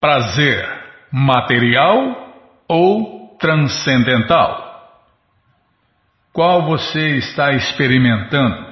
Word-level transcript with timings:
Prazer 0.00 0.64
material 1.12 2.32
ou 2.68 3.36
transcendental? 3.40 4.68
Qual 6.32 6.62
você 6.66 7.16
está 7.16 7.52
experimentando? 7.52 8.68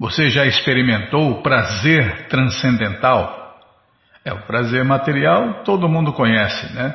Você 0.00 0.30
já 0.30 0.44
experimentou 0.44 1.40
prazer 1.40 2.26
transcendental? 2.26 3.60
É 4.24 4.32
o 4.32 4.42
prazer 4.42 4.84
material, 4.84 5.62
todo 5.62 5.88
mundo 5.88 6.12
conhece, 6.12 6.74
né? 6.74 6.94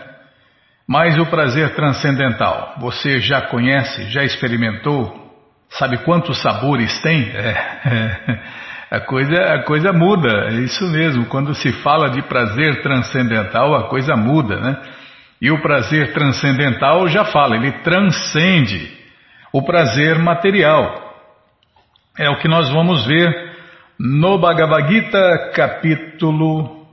Mas 0.85 1.17
o 1.17 1.25
prazer 1.27 1.75
transcendental, 1.75 2.75
você 2.79 3.21
já 3.21 3.43
conhece, 3.43 4.09
já 4.09 4.23
experimentou? 4.23 5.29
Sabe 5.69 5.99
quantos 5.99 6.41
sabores 6.41 6.99
tem? 7.01 7.29
É, 7.29 8.41
a, 8.89 8.99
coisa, 8.99 9.35
a 9.35 9.63
coisa 9.63 9.93
muda, 9.93 10.47
é 10.49 10.53
isso 10.61 10.83
mesmo. 10.87 11.25
Quando 11.27 11.53
se 11.53 11.71
fala 11.83 12.09
de 12.09 12.21
prazer 12.23 12.81
transcendental, 12.81 13.75
a 13.75 13.87
coisa 13.87 14.15
muda, 14.15 14.59
né? 14.59 14.81
E 15.41 15.51
o 15.51 15.61
prazer 15.61 16.13
transcendental 16.13 17.07
já 17.07 17.23
fala, 17.25 17.55
ele 17.55 17.71
transcende 17.83 18.91
o 19.53 19.61
prazer 19.61 20.19
material. 20.19 21.13
É 22.17 22.29
o 22.29 22.37
que 22.39 22.47
nós 22.47 22.69
vamos 22.69 23.05
ver 23.05 23.49
no 23.99 24.37
Bhagavad 24.37 24.91
Gita, 24.91 25.51
capítulo. 25.53 26.85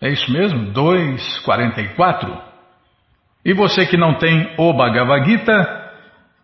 É 0.00 0.10
isso 0.10 0.30
mesmo? 0.30 0.72
2,44. 0.72 2.48
E 3.44 3.54
você 3.54 3.86
que 3.86 3.96
não 3.96 4.14
tem 4.14 4.54
o 4.58 4.72
Bhagavad 4.72 5.28
Gita, 5.28 5.77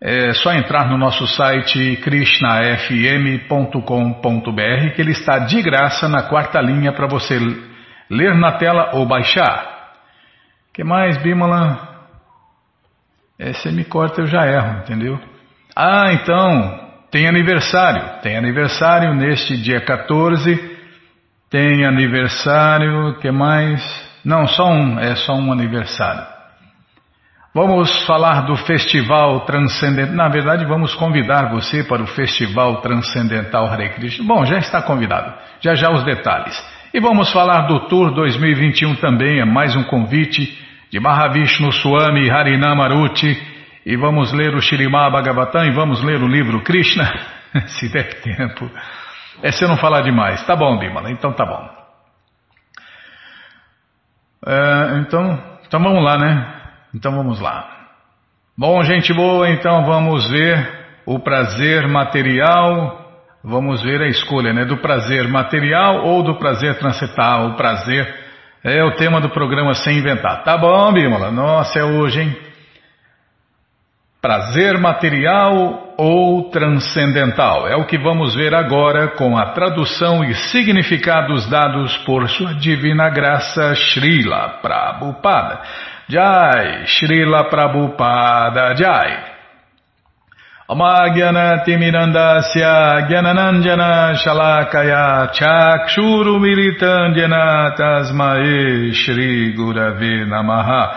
é 0.01 0.33
só 0.35 0.53
entrar 0.53 0.89
no 0.89 0.99
nosso 0.99 1.27
site 1.27 1.97
krishnafm.com.br 2.03 4.95
que 4.95 5.01
ele 5.01 5.13
está 5.13 5.39
de 5.41 5.63
graça 5.63 6.09
na 6.09 6.25
quarta 6.25 6.61
linha 6.61 6.93
para 6.93 7.07
você 7.07 7.39
ler 8.11 8.35
na 8.35 8.53
tela 8.53 8.91
ou 8.95 9.07
baixar. 9.07 9.93
que 10.73 10.85
mais, 10.85 11.17
Bimala? 11.23 11.95
É, 13.39 13.53
você 13.53 13.71
me 13.71 13.85
corta, 13.85 14.21
eu 14.21 14.27
já 14.27 14.47
erro, 14.47 14.79
entendeu? 14.79 15.19
Ah, 15.75 16.13
então, 16.13 16.81
tem 17.11 17.27
aniversário. 17.27 18.21
Tem 18.23 18.37
aniversário 18.37 19.15
neste 19.15 19.57
dia 19.57 19.81
14. 19.81 20.73
Tem 21.51 21.85
aniversário, 21.85 23.19
que 23.21 23.31
mais? 23.31 23.83
Não, 24.25 24.47
só 24.47 24.69
um, 24.69 24.99
é 24.99 25.15
só 25.17 25.35
um 25.35 25.53
aniversário. 25.53 26.34
Vamos 27.55 28.05
falar 28.05 28.47
do 28.47 28.57
Festival 28.57 29.43
Transcendental. 29.45 30.17
Na 30.17 30.29
verdade, 30.29 30.65
vamos 30.65 30.93
convidar 30.97 31.51
você 31.53 31.85
para 31.85 32.03
o 32.03 32.07
Festival 32.09 32.81
Transcendental 32.81 33.67
Hare 33.67 33.91
Krishna. 33.91 34.27
Bom, 34.27 34.45
já 34.45 34.59
está 34.59 34.83
convidado. 34.83 35.33
Já 35.61 35.77
já 35.77 35.89
os 35.89 36.03
detalhes. 36.03 36.53
E 36.93 36.99
vamos 36.99 37.33
falar 37.33 37.69
do 37.69 37.87
Tour 37.87 38.13
2021 38.13 38.97
também. 38.97 39.39
É 39.39 39.45
mais 39.45 39.77
um 39.77 39.85
convite 39.85 40.53
de 40.91 40.99
Mahavishnu 40.99 41.71
Swami 41.71 42.29
Harinamaruti. 42.29 43.41
E 43.87 43.97
vamos 43.97 44.33
ler 44.33 44.53
o 44.57 44.61
Shirimá 44.61 45.09
Bhagavatam 45.09 45.65
e 45.65 45.71
vamos 45.71 46.03
ler 46.03 46.21
o 46.25 46.27
livro 46.27 46.61
Krishna, 46.65 47.05
se 47.69 47.89
der 47.89 48.21
tempo. 48.21 48.69
É 49.45 49.53
se 49.53 49.63
eu 49.63 49.69
não 49.69 49.77
falar 49.77 50.01
demais. 50.01 50.45
Tá 50.45 50.57
bom, 50.57 50.77
Bimala. 50.77 51.09
Então 51.09 51.33
tá 51.33 51.47
bom. 51.47 51.71
É, 54.45 54.99
então, 54.99 55.41
então 55.65 55.81
vamos 55.81 56.03
lá, 56.03 56.19
né? 56.19 56.64
Então 56.95 57.13
vamos 57.13 57.41
lá. 57.41 57.69
Bom, 58.57 58.83
gente 58.85 59.13
boa, 59.13 59.51
então 59.51 59.85
vamos 59.85 60.31
ver 60.31 60.85
o 61.05 61.19
prazer 61.19 61.89
material. 61.89 63.03
Vamos 63.43 63.83
ver 63.83 64.01
a 64.01 64.09
escolha, 64.09 64.53
né? 64.53 64.65
Do 64.65 64.79
prazer 64.79 65.29
material 65.29 66.07
ou 66.07 66.23
do 66.23 66.37
prazer 66.37 66.79
transcendental. 66.79 67.49
O 67.49 67.57
prazer 67.57 68.25
é 68.63 68.83
o 68.83 68.93
tema 68.93 69.21
do 69.21 69.29
programa 69.29 69.75
Sem 69.75 69.99
Inventar. 69.99 70.45
Tá 70.45 70.57
bom, 70.57 70.93
Bímola? 70.93 71.31
Nossa, 71.31 71.81
é 71.81 71.85
hoje, 71.85 72.23
hein? 72.23 72.37
Prazer 74.23 74.79
material 74.79 75.95
ou 75.99 76.49
transcendental? 76.49 77.69
É 77.69 77.77
o 77.77 77.87
que 77.87 77.99
vamos 77.99 78.35
ver 78.35 78.55
agora 78.55 79.09
com 79.09 79.37
a 79.37 79.51
tradução 79.51 80.25
e 80.25 80.35
significados 80.35 81.47
dados 81.51 81.95
por 82.07 82.27
Sua 82.31 82.55
Divina 82.55 83.11
Graça 83.11 83.75
Srila 83.75 84.61
Prabhupada. 84.63 85.61
Jai, 86.09 86.85
Srila 86.87 87.51
Prabhupada 87.51 88.75
Jai. 88.77 89.33
Amagyanaatimirandasya 90.69 93.07
Gyananandjana 93.09 94.15
Shalakaya 94.17 95.29
Chakshuru 95.33 96.39
Militandjana 96.41 97.75
Tasmae 97.77 98.93
Shri 98.95 99.53
Gurave 99.55 100.25
Namaha 100.25 100.93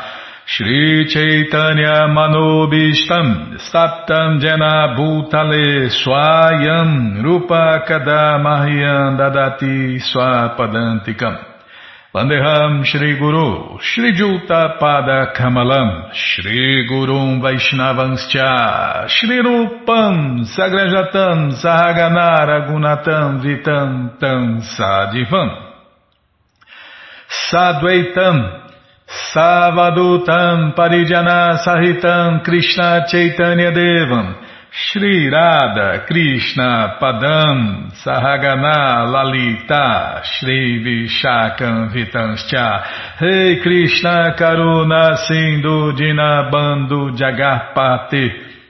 Shri 0.45 1.05
Chaitanya 1.11 2.07
Manobishtam 2.07 3.57
Staptam 3.59 4.39
Jana 4.39 4.95
Bhutale 4.95 5.89
Swayam 5.91 7.21
Rupa 7.21 7.83
Kadamahyam 7.85 9.17
Dadati 9.19 9.99
Swapadantikam 9.99 11.35
Vandeham 12.17 12.83
Shri 12.83 13.19
Guru, 13.19 13.77
Shri 13.79 14.11
Juta 14.13 14.77
Pada 14.81 15.35
Kamalam, 15.37 16.11
Shri 16.13 16.87
Gurum 16.89 17.39
Vaishnavanscha, 17.43 19.07
Shri 19.07 19.37
Rupam 19.37 20.41
Sagrajatam 20.49 21.53
Sahaganara 21.61 22.65
Gunatam 22.67 23.43
Vitam 23.45 24.19
Tam 24.19 24.61
Sadivam, 24.65 25.49
Sadvaitam 27.51 28.65
Savadutam 29.31 30.73
Parijana 30.75 31.59
Sahitam 31.63 32.43
Krishna 32.43 33.05
Chaitanya 33.11 33.71
Devam, 33.71 34.46
Shri 34.79 35.27
Radha 35.27 36.05
Krishna 36.05 36.99
Padam 37.01 37.91
Sahagana 38.05 39.09
Lalita 39.11 40.21
Shri 40.23 40.83
Vishakam 40.85 41.89
Vitanscha. 41.91 43.19
Rei 43.19 43.59
Krishna 43.63 44.35
Karuna 44.37 45.17
Sindhu 45.25 45.93
Dinabando 45.93 47.09
Jagarpate 47.17 48.29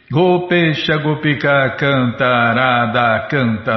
Gopesha 0.09 1.03
Gopika 1.03 1.77
Canta 1.77 2.55
Radha 2.55 3.27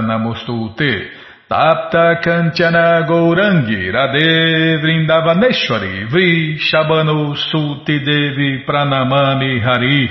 Namostute. 0.00 1.10
Tapta 1.50 2.20
Kanchana 2.22 3.08
Gourangi 3.08 3.90
Radhe 3.90 4.78
Vrindavaneshwari 4.80 6.06
Vrishabhanu 6.08 7.34
Suti 7.34 7.98
Devi 7.98 8.62
Pranamami 8.64 9.60
Hari. 9.60 10.08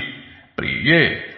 Priye 0.54 1.29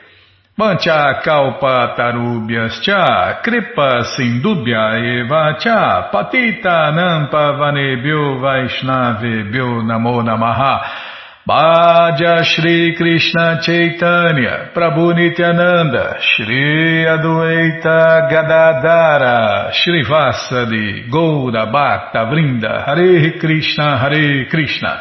Mancha 0.62 1.20
kalpa 1.24 1.94
tarubhyas 1.98 2.80
cha 2.82 3.42
kripa 3.42 4.04
sindubhya 4.14 4.94
eva 4.94 5.58
cha 5.58 6.08
patita 6.12 6.94
nampa 6.94 7.58
vanebhyo 7.58 8.38
vaishnavebhyo 8.38 9.82
namo 9.82 10.22
namaha. 10.22 10.74
Bhaja 11.44 12.44
Shri 12.44 12.94
Krishna 12.96 13.58
Chaitanya 13.60 14.70
Prabhu 14.72 15.12
Nityananda 15.12 16.20
Shri 16.20 17.04
Adueita 17.04 18.30
Gadadara 18.30 19.72
Shri 19.72 20.04
Vasadi 20.04 21.10
Goura 21.10 21.66
Bhakta 21.66 22.30
Vrinda 22.30 22.86
Hare 22.86 23.40
Krishna 23.40 23.98
Hare 23.98 24.46
Krishna 24.48 25.00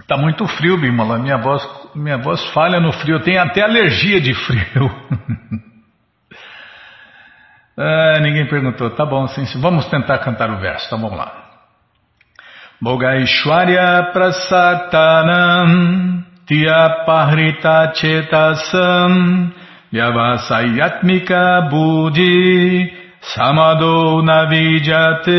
Tá 0.07 0.17
muito 0.17 0.45
frio, 0.45 0.77
Bimala. 0.77 1.17
Minha 1.19 1.37
voz, 1.37 1.65
minha 1.95 2.17
voz 2.17 2.43
falha 2.47 2.81
no 2.81 2.91
frio. 2.91 3.15
Eu 3.15 3.21
tenho 3.21 3.41
até 3.41 3.61
alergia 3.61 4.19
de 4.19 4.33
frio. 4.33 4.67
ah, 7.77 8.19
ninguém 8.19 8.45
perguntou. 8.47 8.89
Tá 8.89 9.05
bom, 9.05 9.25
sim, 9.27 9.45
sim. 9.45 9.61
Vamos 9.61 9.85
tentar 9.85 10.17
cantar 10.17 10.49
o 10.49 10.59
verso. 10.59 10.87
Então 10.87 10.99
vamos 10.99 11.17
lá. 11.17 11.31
Bogaishwarya 12.81 14.09
prasatanam 14.11 16.25
Tyapahrita 16.47 17.93
chetasam 17.95 19.53
Vyavasayatmika 19.91 21.69
Buddhi 21.69 23.00
Samado 23.21 24.23
Navidyate 24.23 25.31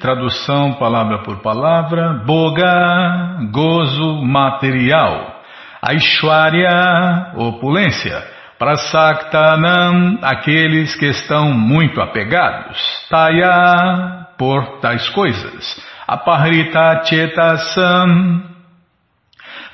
Tradução 0.00 0.72
palavra 0.74 1.22
por 1.22 1.40
palavra. 1.40 2.14
Boga, 2.26 3.38
gozo 3.52 4.20
material. 4.24 5.40
Aishwarya, 5.80 7.32
opulência. 7.36 8.22
Prasaktanam, 8.58 10.18
aqueles 10.20 10.96
que 10.96 11.06
estão 11.06 11.52
muito 11.52 12.00
apegados. 12.00 12.76
Taya, 13.08 14.26
por 14.36 14.80
tais 14.80 15.08
coisas. 15.10 15.80
Aparita 16.08 17.02
Chetasam 17.04 18.42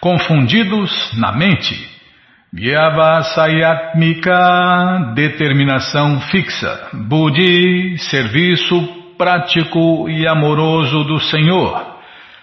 Confundidos 0.00 1.12
na 1.18 1.32
mente 1.32 1.89
Vyavasayatmika, 2.52 5.12
determinação 5.14 6.20
fixa. 6.22 6.88
Budi, 6.92 7.96
serviço 7.98 8.76
prático 9.16 10.08
e 10.08 10.26
amoroso 10.26 11.04
do 11.04 11.20
Senhor. 11.20 11.80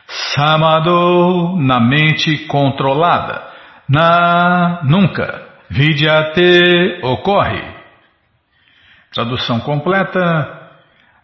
Samado, 0.07 1.57
na 1.59 1.81
mente 1.81 2.47
controlada. 2.47 3.43
Na, 3.89 4.79
nunca. 4.83 5.45
Vidyate, 5.69 7.01
ocorre. 7.03 7.61
Tradução 9.13 9.59
completa. 9.59 10.53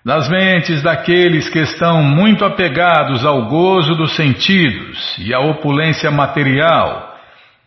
Das 0.04 0.28
mentes 0.28 0.84
daqueles 0.84 1.48
que 1.48 1.60
estão 1.60 2.04
muito 2.04 2.44
apegados 2.44 3.26
ao 3.26 3.48
gozo 3.48 3.96
dos 3.96 4.14
sentidos 4.18 5.18
e 5.20 5.34
à 5.34 5.40
opulência 5.40 6.12
material 6.12 7.13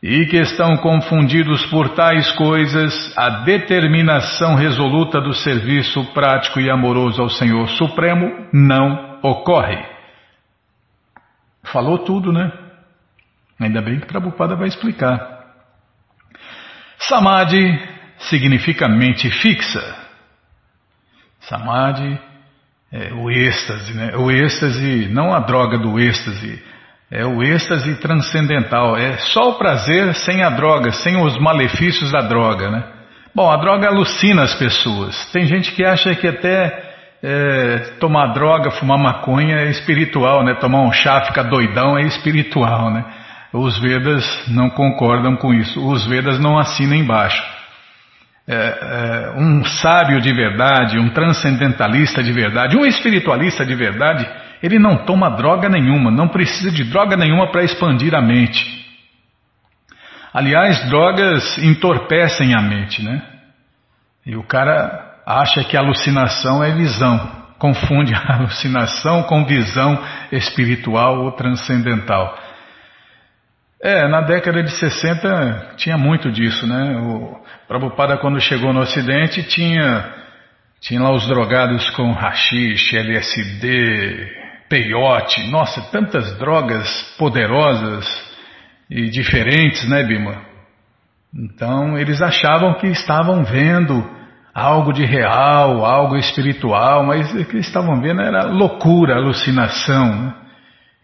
e 0.09 0.25
que 0.27 0.37
estão 0.37 0.77
confundidos 0.77 1.67
por 1.67 1.89
tais 1.89 2.31
coisas, 2.37 3.13
a 3.19 3.43
determinação 3.43 4.55
resoluta 4.55 5.21
do 5.21 5.35
serviço 5.35 6.05
prático 6.15 6.61
e 6.61 6.71
amoroso 6.71 7.21
ao 7.21 7.29
Senhor 7.29 7.69
Supremo 7.71 8.47
não 8.53 9.19
ocorre. 9.21 9.85
Falou 11.65 11.99
tudo, 11.99 12.33
né? 12.33 12.53
Ainda 13.59 13.83
bem 13.83 13.99
que 13.99 14.07
Prabhupada 14.07 14.55
vai 14.55 14.69
explicar. 14.69 15.19
Samadhi 17.01 17.77
significa 18.31 18.87
mente 18.87 19.29
fixa. 19.29 19.83
Samadhi 21.41 22.17
é 22.93 23.13
o 23.13 23.29
êxtase, 23.29 23.93
né? 23.93 24.17
O 24.17 24.31
êxtase, 24.31 25.09
não 25.09 25.35
a 25.35 25.41
droga 25.41 25.77
do 25.79 25.99
êxtase, 25.99 26.63
é 27.11 27.25
o 27.25 27.43
êxtase 27.43 27.95
transcendental. 27.97 28.97
É 28.97 29.17
só 29.19 29.51
o 29.51 29.55
prazer 29.55 30.15
sem 30.15 30.43
a 30.43 30.51
droga, 30.51 30.91
sem 30.93 31.17
os 31.17 31.39
malefícios 31.39 32.11
da 32.11 32.23
droga, 32.23 32.71
né? 32.71 32.85
Bom, 33.35 33.51
a 33.51 33.57
droga 33.57 33.89
alucina 33.89 34.43
as 34.43 34.55
pessoas. 34.55 35.31
Tem 35.31 35.47
gente 35.47 35.73
que 35.73 35.85
acha 35.85 36.15
que 36.15 36.27
até 36.27 36.85
é, 37.23 37.79
tomar 38.01 38.29
droga, 38.33 38.71
fumar 38.71 38.99
maconha 38.99 39.57
é 39.57 39.71
espiritual, 39.71 40.45
né? 40.45 40.55
Tomar 40.55 40.81
um 40.81 40.93
chá, 40.93 41.21
ficar 41.23 41.45
doidão 41.45 41.99
é 41.99 42.03
espiritual, 42.03 42.91
né? 42.91 43.05
Os 43.53 43.79
Vedas 43.79 44.25
não 44.49 44.69
concordam 44.69 45.37
com 45.37 45.55
isso. 45.55 45.87
Os 45.87 46.07
Vedas 46.07 46.39
não 46.41 46.59
assinam 46.59 46.97
embaixo. 46.97 47.43
É, 48.49 48.55
é, 48.55 49.41
um 49.41 49.65
sábio 49.65 50.21
de 50.21 50.33
verdade, 50.33 50.99
um 50.99 51.09
transcendentalista 51.11 52.23
de 52.23 52.33
verdade, 52.33 52.77
um 52.77 52.87
espiritualista 52.87 53.65
de 53.65 53.75
verdade 53.75 54.27
ele 54.67 54.79
não 54.79 55.05
toma 55.05 55.31
droga 55.31 55.69
nenhuma, 55.69 56.11
não 56.11 56.29
precisa 56.29 56.71
de 56.71 56.85
droga 56.85 57.17
nenhuma 57.17 57.51
para 57.51 57.63
expandir 57.63 58.15
a 58.15 58.21
mente. 58.21 58.85
Aliás, 60.35 60.85
drogas 60.91 61.57
entorpecem 61.59 62.55
a 62.55 62.61
mente, 62.61 63.03
né? 63.03 63.23
E 64.27 64.37
o 64.37 64.43
cara 64.43 65.15
acha 65.25 65.65
que 65.65 65.77
alucinação 65.77 66.63
é 66.63 66.73
visão, 66.73 67.19
confunde 67.59 68.13
a 68.13 68.35
alucinação 68.37 69.23
com 69.23 69.47
visão 69.47 69.99
espiritual 70.33 71.25
ou 71.25 71.33
transcendental. 71.33 72.37
É, 73.81 74.09
na 74.09 74.21
década 74.21 74.63
de 74.63 74.73
60 74.73 75.75
tinha 75.77 75.97
muito 75.97 76.31
disso, 76.31 76.67
né? 76.67 76.97
O 76.99 77.41
Prabhupada, 77.69 78.19
quando 78.19 78.41
chegou 78.41 78.73
no 78.73 78.81
Ocidente, 78.81 79.43
tinha, 79.45 80.13
tinha 80.81 81.01
lá 81.01 81.13
os 81.13 81.27
drogados 81.29 81.89
com 81.91 82.11
rachixe, 82.13 82.97
LSD, 82.97 84.46
peiote, 84.69 85.51
nossa, 85.51 85.81
tantas 85.91 86.37
drogas 86.39 86.89
poderosas 87.19 88.07
e 88.91 89.09
diferentes, 89.11 89.89
né, 89.89 90.03
Bima? 90.03 90.43
Então 91.35 91.99
eles 91.99 92.23
achavam 92.23 92.75
que 92.75 92.87
estavam 92.87 93.45
vendo 93.45 94.03
algo 94.55 94.93
de 94.93 95.05
real, 95.05 95.85
algo 95.85 96.17
espiritual, 96.17 97.05
mas 97.05 97.31
o 97.35 97.45
que 97.45 97.59
estavam 97.59 98.01
vendo 98.01 98.23
era 98.23 98.45
loucura, 98.45 99.17
alucinação. 99.17 100.23
Né? 100.23 100.35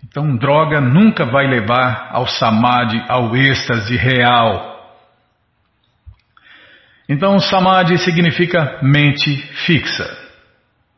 Então 0.09 0.37
droga 0.37 0.81
nunca 0.81 1.27
vai 1.27 1.47
levar 1.47 2.09
ao 2.13 2.27
samadhi, 2.27 3.05
ao 3.09 3.37
êxtase 3.37 3.97
real. 3.97 4.73
Então 7.09 7.39
samadhi 7.39 7.99
significa 7.99 8.79
mente 8.83 9.37
fixa. 9.67 10.22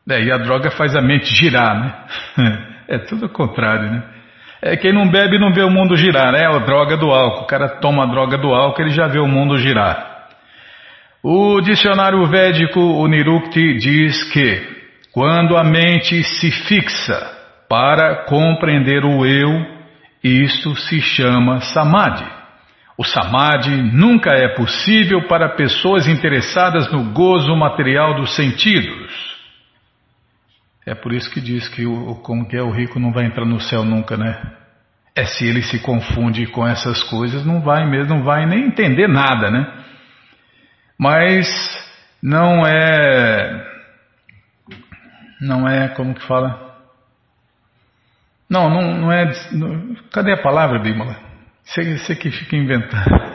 É, 0.09 0.23
e 0.23 0.31
a 0.31 0.37
droga 0.37 0.69
faz 0.71 0.95
a 0.95 1.01
mente 1.01 1.33
girar, 1.33 1.79
né? 2.37 2.65
É 2.87 2.99
tudo 2.99 3.25
o 3.25 3.29
contrário, 3.29 3.89
né? 3.89 4.03
É, 4.61 4.77
quem 4.77 4.93
não 4.93 5.09
bebe 5.09 5.39
não 5.39 5.51
vê 5.51 5.63
o 5.63 5.71
mundo 5.71 5.97
girar, 5.97 6.31
né? 6.31 6.45
A 6.45 6.59
droga 6.59 6.95
do 6.95 7.09
álcool. 7.09 7.45
O 7.45 7.47
cara 7.47 7.67
toma 7.67 8.03
a 8.03 8.05
droga 8.05 8.37
do 8.37 8.53
álcool, 8.53 8.83
ele 8.83 8.91
já 8.91 9.07
vê 9.07 9.17
o 9.17 9.27
mundo 9.27 9.57
girar. 9.57 10.27
O 11.23 11.59
dicionário 11.61 12.23
védico, 12.27 12.79
o 12.79 13.07
Nirukti, 13.07 13.79
diz 13.79 14.23
que 14.31 14.75
quando 15.11 15.57
a 15.57 15.63
mente 15.63 16.23
se 16.23 16.51
fixa 16.51 17.19
para 17.67 18.25
compreender 18.25 19.03
o 19.03 19.25
eu, 19.25 19.65
isto 20.23 20.75
se 20.75 21.01
chama 21.01 21.61
samadhi. 21.61 22.25
O 22.97 23.03
samadhi 23.03 23.75
nunca 23.93 24.35
é 24.35 24.49
possível 24.49 25.27
para 25.27 25.55
pessoas 25.55 26.07
interessadas 26.07 26.91
no 26.91 27.11
gozo 27.11 27.55
material 27.55 28.13
dos 28.13 28.35
sentidos. 28.35 29.24
É 30.85 30.93
por 30.93 31.13
isso 31.13 31.31
que 31.31 31.41
diz 31.41 31.67
que 31.67 31.85
o, 31.85 32.15
como 32.15 32.47
que 32.47 32.55
é 32.55 32.61
o 32.61 32.71
rico 32.71 32.99
não 32.99 33.11
vai 33.11 33.25
entrar 33.25 33.45
no 33.45 33.59
céu 33.59 33.83
nunca, 33.83 34.15
né? 34.15 34.39
É 35.15 35.25
se 35.25 35.45
ele 35.45 35.61
se 35.63 35.79
confunde 35.79 36.45
com 36.47 36.67
essas 36.67 37.01
coisas, 37.03 37.45
não 37.45 37.61
vai 37.61 37.89
mesmo, 37.89 38.15
não 38.15 38.23
vai 38.23 38.45
nem 38.45 38.67
entender 38.67 39.07
nada, 39.07 39.49
né? 39.49 39.65
Mas 40.97 41.47
não 42.21 42.65
é 42.65 43.75
não 45.41 45.67
é 45.67 45.89
como 45.89 46.13
que 46.13 46.25
fala? 46.27 46.65
Não, 48.49 48.69
não, 48.69 48.93
não 49.01 49.11
é. 49.11 49.31
Não, 49.51 49.95
cadê 50.11 50.33
a 50.33 50.41
palavra, 50.41 50.79
Bímola? 50.79 51.17
Você, 51.63 51.97
você 51.97 52.15
que 52.15 52.29
fica 52.29 52.55
inventando 52.55 53.34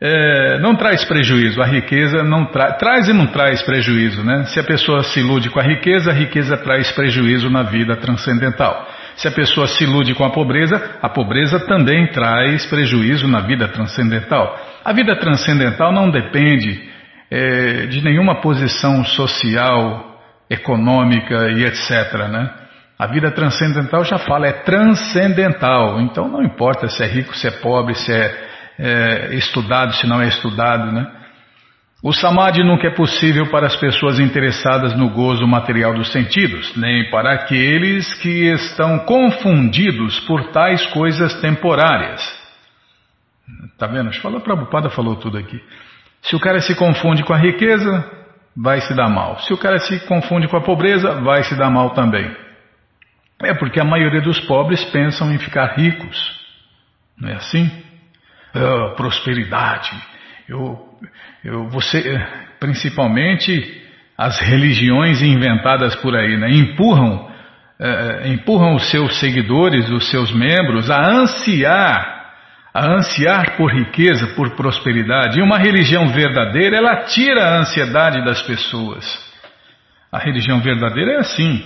é, 0.00 0.58
não 0.60 0.74
traz 0.74 1.04
prejuízo. 1.04 1.60
A 1.60 1.66
riqueza 1.66 2.22
não 2.22 2.46
tra 2.46 2.72
traz 2.72 3.08
e 3.08 3.12
não 3.12 3.26
traz 3.26 3.62
prejuízo, 3.62 4.24
né? 4.24 4.44
Se 4.44 4.58
a 4.58 4.64
pessoa 4.64 5.02
se 5.02 5.20
ilude 5.20 5.50
com 5.50 5.60
a 5.60 5.62
riqueza, 5.62 6.10
a 6.10 6.14
riqueza 6.14 6.56
traz 6.56 6.90
prejuízo 6.92 7.50
na 7.50 7.62
vida 7.62 7.94
transcendental. 7.96 8.88
Se 9.16 9.28
a 9.28 9.30
pessoa 9.30 9.66
se 9.66 9.84
ilude 9.84 10.14
com 10.14 10.24
a 10.24 10.30
pobreza, 10.30 10.98
a 11.02 11.08
pobreza 11.08 11.60
também 11.60 12.06
traz 12.06 12.64
prejuízo 12.66 13.28
na 13.28 13.40
vida 13.40 13.68
transcendental. 13.68 14.58
A 14.82 14.92
vida 14.94 15.14
transcendental 15.16 15.92
não 15.92 16.10
depende 16.10 16.88
é, 17.30 17.86
de 17.86 18.02
nenhuma 18.02 18.40
posição 18.40 19.04
social, 19.04 20.18
econômica 20.48 21.50
e 21.50 21.64
etc. 21.64 22.14
Né? 22.30 22.50
A 22.98 23.06
vida 23.06 23.30
transcendental 23.30 24.02
já 24.04 24.16
fala, 24.16 24.46
é 24.46 24.52
transcendental. 24.52 26.00
Então 26.00 26.26
não 26.26 26.42
importa 26.42 26.88
se 26.88 27.02
é 27.02 27.06
rico, 27.06 27.36
se 27.36 27.46
é 27.46 27.50
pobre, 27.50 27.94
se 27.94 28.10
é 28.10 28.49
é, 28.80 29.34
estudado, 29.34 29.94
se 29.94 30.06
não 30.06 30.22
é 30.22 30.28
estudado, 30.28 30.90
né? 30.90 31.06
O 32.02 32.14
samadhi 32.14 32.64
nunca 32.64 32.86
é 32.86 32.90
possível 32.90 33.50
para 33.50 33.66
as 33.66 33.76
pessoas 33.76 34.18
interessadas 34.18 34.96
no 34.96 35.10
gozo 35.10 35.46
material 35.46 35.92
dos 35.92 36.10
sentidos, 36.10 36.74
nem 36.74 37.10
para 37.10 37.34
aqueles 37.34 38.14
que 38.14 38.50
estão 38.52 39.00
confundidos 39.00 40.18
por 40.20 40.44
tais 40.50 40.86
coisas 40.86 41.38
temporárias. 41.42 42.22
Tá 43.76 43.86
vendo? 43.86 44.10
Fala, 44.20 44.40
Prabhupada 44.40 44.88
falou 44.88 45.16
tudo 45.16 45.36
aqui. 45.36 45.62
Se 46.22 46.34
o 46.34 46.40
cara 46.40 46.60
se 46.60 46.74
confunde 46.74 47.22
com 47.22 47.34
a 47.34 47.38
riqueza, 47.38 48.10
vai 48.56 48.80
se 48.80 48.94
dar 48.94 49.10
mal. 49.10 49.38
Se 49.40 49.52
o 49.52 49.58
cara 49.58 49.78
se 49.78 50.00
confunde 50.06 50.48
com 50.48 50.56
a 50.56 50.62
pobreza, 50.62 51.20
vai 51.20 51.42
se 51.42 51.54
dar 51.54 51.70
mal 51.70 51.90
também. 51.90 52.34
É 53.42 53.52
porque 53.52 53.78
a 53.78 53.84
maioria 53.84 54.22
dos 54.22 54.40
pobres 54.40 54.82
pensam 54.86 55.30
em 55.34 55.38
ficar 55.38 55.76
ricos. 55.76 56.40
Não 57.18 57.28
é 57.28 57.34
assim? 57.34 57.89
Uh, 58.54 58.96
prosperidade. 58.96 59.90
Eu, 60.48 60.78
eu, 61.44 61.68
você, 61.68 62.20
principalmente 62.58 63.82
as 64.16 64.38
religiões 64.40 65.22
inventadas 65.22 65.94
por 65.96 66.14
aí, 66.14 66.36
né, 66.36 66.50
empurram, 66.50 67.26
uh, 67.80 68.26
empurram 68.26 68.74
os 68.74 68.90
seus 68.90 69.18
seguidores, 69.18 69.88
os 69.88 70.10
seus 70.10 70.32
membros, 70.32 70.90
a 70.90 71.00
ansiar, 71.00 72.20
a 72.74 72.92
ansiar 72.96 73.56
por 73.56 73.72
riqueza, 73.72 74.26
por 74.34 74.50
prosperidade. 74.56 75.38
E 75.38 75.42
uma 75.42 75.58
religião 75.58 76.08
verdadeira, 76.08 76.76
ela 76.76 77.04
tira 77.04 77.42
a 77.42 77.58
ansiedade 77.60 78.24
das 78.24 78.42
pessoas. 78.42 79.04
A 80.12 80.18
religião 80.18 80.60
verdadeira 80.60 81.12
é 81.12 81.16
assim. 81.18 81.64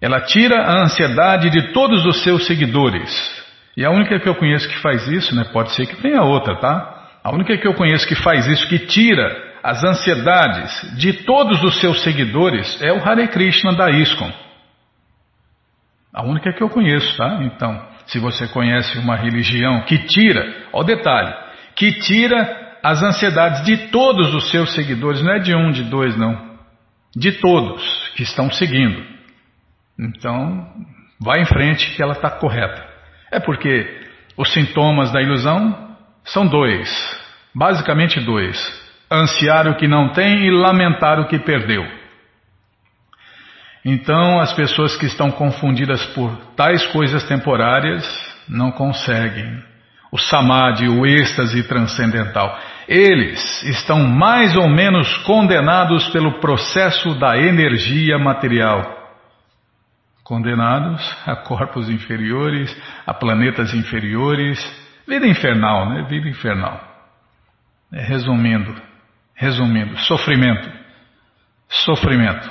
Ela 0.00 0.20
tira 0.20 0.62
a 0.62 0.82
ansiedade 0.82 1.50
de 1.50 1.72
todos 1.72 2.04
os 2.06 2.22
seus 2.22 2.46
seguidores. 2.46 3.39
E 3.80 3.84
a 3.86 3.90
única 3.90 4.20
que 4.20 4.28
eu 4.28 4.34
conheço 4.34 4.68
que 4.68 4.78
faz 4.82 5.08
isso, 5.08 5.34
né? 5.34 5.42
Pode 5.54 5.72
ser 5.72 5.86
que 5.86 5.96
tenha 6.02 6.20
outra, 6.20 6.54
tá? 6.56 7.08
A 7.24 7.34
única 7.34 7.56
que 7.56 7.66
eu 7.66 7.72
conheço 7.72 8.06
que 8.06 8.14
faz 8.14 8.46
isso, 8.46 8.68
que 8.68 8.78
tira 8.80 9.54
as 9.62 9.82
ansiedades 9.82 10.98
de 10.98 11.14
todos 11.24 11.62
os 11.62 11.80
seus 11.80 12.02
seguidores, 12.02 12.78
é 12.82 12.92
o 12.92 13.02
Hare 13.02 13.26
Krishna 13.28 13.72
da 13.72 13.90
ISKCON. 13.90 14.30
A 16.12 16.22
única 16.26 16.52
que 16.52 16.62
eu 16.62 16.68
conheço, 16.68 17.16
tá? 17.16 17.38
Então, 17.42 17.82
se 18.04 18.18
você 18.18 18.46
conhece 18.48 18.98
uma 18.98 19.16
religião 19.16 19.80
que 19.86 19.96
tira, 20.08 20.44
ó 20.74 20.82
detalhe, 20.82 21.32
que 21.74 21.90
tira 22.00 22.76
as 22.82 23.02
ansiedades 23.02 23.64
de 23.64 23.88
todos 23.88 24.34
os 24.34 24.50
seus 24.50 24.74
seguidores, 24.74 25.22
não 25.22 25.32
é 25.32 25.38
de 25.38 25.54
um, 25.54 25.70
de 25.70 25.84
dois, 25.84 26.14
não. 26.18 26.50
De 27.16 27.32
todos 27.32 28.12
que 28.14 28.24
estão 28.24 28.50
seguindo. 28.50 29.02
Então, 29.98 30.68
vai 31.18 31.40
em 31.40 31.46
frente 31.46 31.96
que 31.96 32.02
ela 32.02 32.12
está 32.12 32.28
correta. 32.28 32.89
É 33.30 33.38
porque 33.38 34.00
os 34.36 34.52
sintomas 34.52 35.12
da 35.12 35.22
ilusão 35.22 35.96
são 36.24 36.46
dois, 36.46 36.88
basicamente 37.54 38.20
dois: 38.20 38.58
ansiar 39.10 39.68
o 39.68 39.76
que 39.76 39.86
não 39.86 40.12
tem 40.12 40.46
e 40.46 40.50
lamentar 40.50 41.20
o 41.20 41.26
que 41.26 41.38
perdeu. 41.38 41.84
Então, 43.84 44.38
as 44.40 44.52
pessoas 44.52 44.96
que 44.96 45.06
estão 45.06 45.30
confundidas 45.30 46.04
por 46.06 46.36
tais 46.54 46.86
coisas 46.88 47.24
temporárias 47.24 48.04
não 48.48 48.70
conseguem 48.70 49.62
o 50.12 50.18
samadhi, 50.18 50.88
o 50.88 51.06
êxtase 51.06 51.62
transcendental. 51.62 52.58
Eles 52.88 53.62
estão 53.62 54.00
mais 54.00 54.56
ou 54.56 54.68
menos 54.68 55.16
condenados 55.18 56.08
pelo 56.08 56.40
processo 56.40 57.14
da 57.18 57.38
energia 57.38 58.18
material. 58.18 58.99
Condenados 60.30 61.02
a 61.26 61.34
corpos 61.34 61.90
inferiores, 61.90 62.70
a 63.04 63.12
planetas 63.12 63.74
inferiores, 63.74 64.64
vida 65.04 65.26
infernal, 65.26 65.90
né? 65.90 66.06
Vida 66.08 66.28
infernal. 66.28 66.80
É, 67.92 68.00
resumindo, 68.00 68.72
resumindo, 69.34 69.98
sofrimento. 69.98 70.70
Sofrimento. 71.68 72.48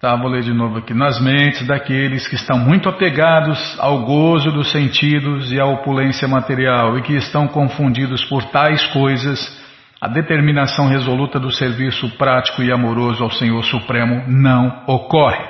Tá, 0.00 0.16
vou 0.16 0.30
ler 0.30 0.42
de 0.42 0.54
novo 0.54 0.78
aqui. 0.78 0.94
Nas 0.94 1.20
mentes 1.20 1.66
daqueles 1.66 2.26
que 2.26 2.36
estão 2.36 2.58
muito 2.58 2.88
apegados 2.88 3.78
ao 3.78 4.06
gozo 4.06 4.50
dos 4.52 4.72
sentidos 4.72 5.52
e 5.52 5.60
à 5.60 5.66
opulência 5.66 6.26
material 6.26 6.96
e 6.96 7.02
que 7.02 7.12
estão 7.12 7.46
confundidos 7.46 8.24
por 8.24 8.42
tais 8.46 8.86
coisas, 8.86 9.63
a 10.04 10.08
determinação 10.08 10.86
resoluta 10.86 11.40
do 11.40 11.50
serviço 11.50 12.10
prático 12.18 12.62
e 12.62 12.70
amoroso 12.70 13.24
ao 13.24 13.30
Senhor 13.30 13.64
Supremo 13.64 14.22
não 14.28 14.84
ocorre. 14.86 15.42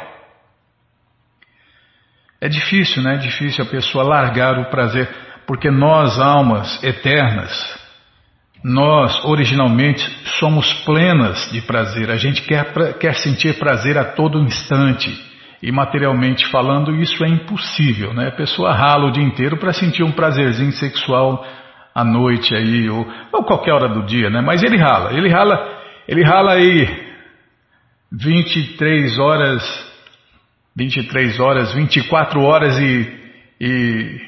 É 2.40 2.48
difícil, 2.48 3.02
né? 3.02 3.14
É 3.14 3.18
difícil 3.18 3.64
a 3.64 3.68
pessoa 3.68 4.04
largar 4.04 4.56
o 4.60 4.70
prazer, 4.70 5.08
porque 5.44 5.72
nós, 5.72 6.20
almas 6.20 6.80
eternas, 6.84 7.50
nós, 8.62 9.24
originalmente, 9.24 10.08
somos 10.38 10.72
plenas 10.84 11.50
de 11.50 11.60
prazer. 11.62 12.08
A 12.08 12.16
gente 12.16 12.42
quer, 12.42 12.96
quer 13.00 13.16
sentir 13.16 13.58
prazer 13.58 13.98
a 13.98 14.04
todo 14.04 14.38
instante. 14.38 15.12
E 15.60 15.72
materialmente 15.72 16.46
falando, 16.46 16.94
isso 16.94 17.24
é 17.24 17.28
impossível, 17.28 18.14
né? 18.14 18.28
A 18.28 18.36
pessoa 18.36 18.72
rala 18.72 19.06
o 19.08 19.10
dia 19.10 19.24
inteiro 19.24 19.56
para 19.56 19.72
sentir 19.72 20.04
um 20.04 20.12
prazerzinho 20.12 20.70
sexual 20.70 21.44
à 21.94 22.04
noite 22.04 22.54
aí, 22.54 22.88
ou, 22.90 23.06
ou 23.32 23.44
qualquer 23.44 23.72
hora 23.72 23.88
do 23.88 24.04
dia, 24.04 24.28
né? 24.28 24.40
Mas 24.40 24.62
ele 24.62 24.76
rala, 24.76 25.12
ele 25.12 25.28
rala, 25.28 25.82
ele 26.08 26.24
rala 26.24 26.52
aí 26.54 27.04
23 28.10 29.18
horas, 29.18 29.92
23 30.76 31.38
horas, 31.38 31.72
24 31.74 32.40
horas 32.40 32.78
e, 32.78 33.12
e, 33.60 34.20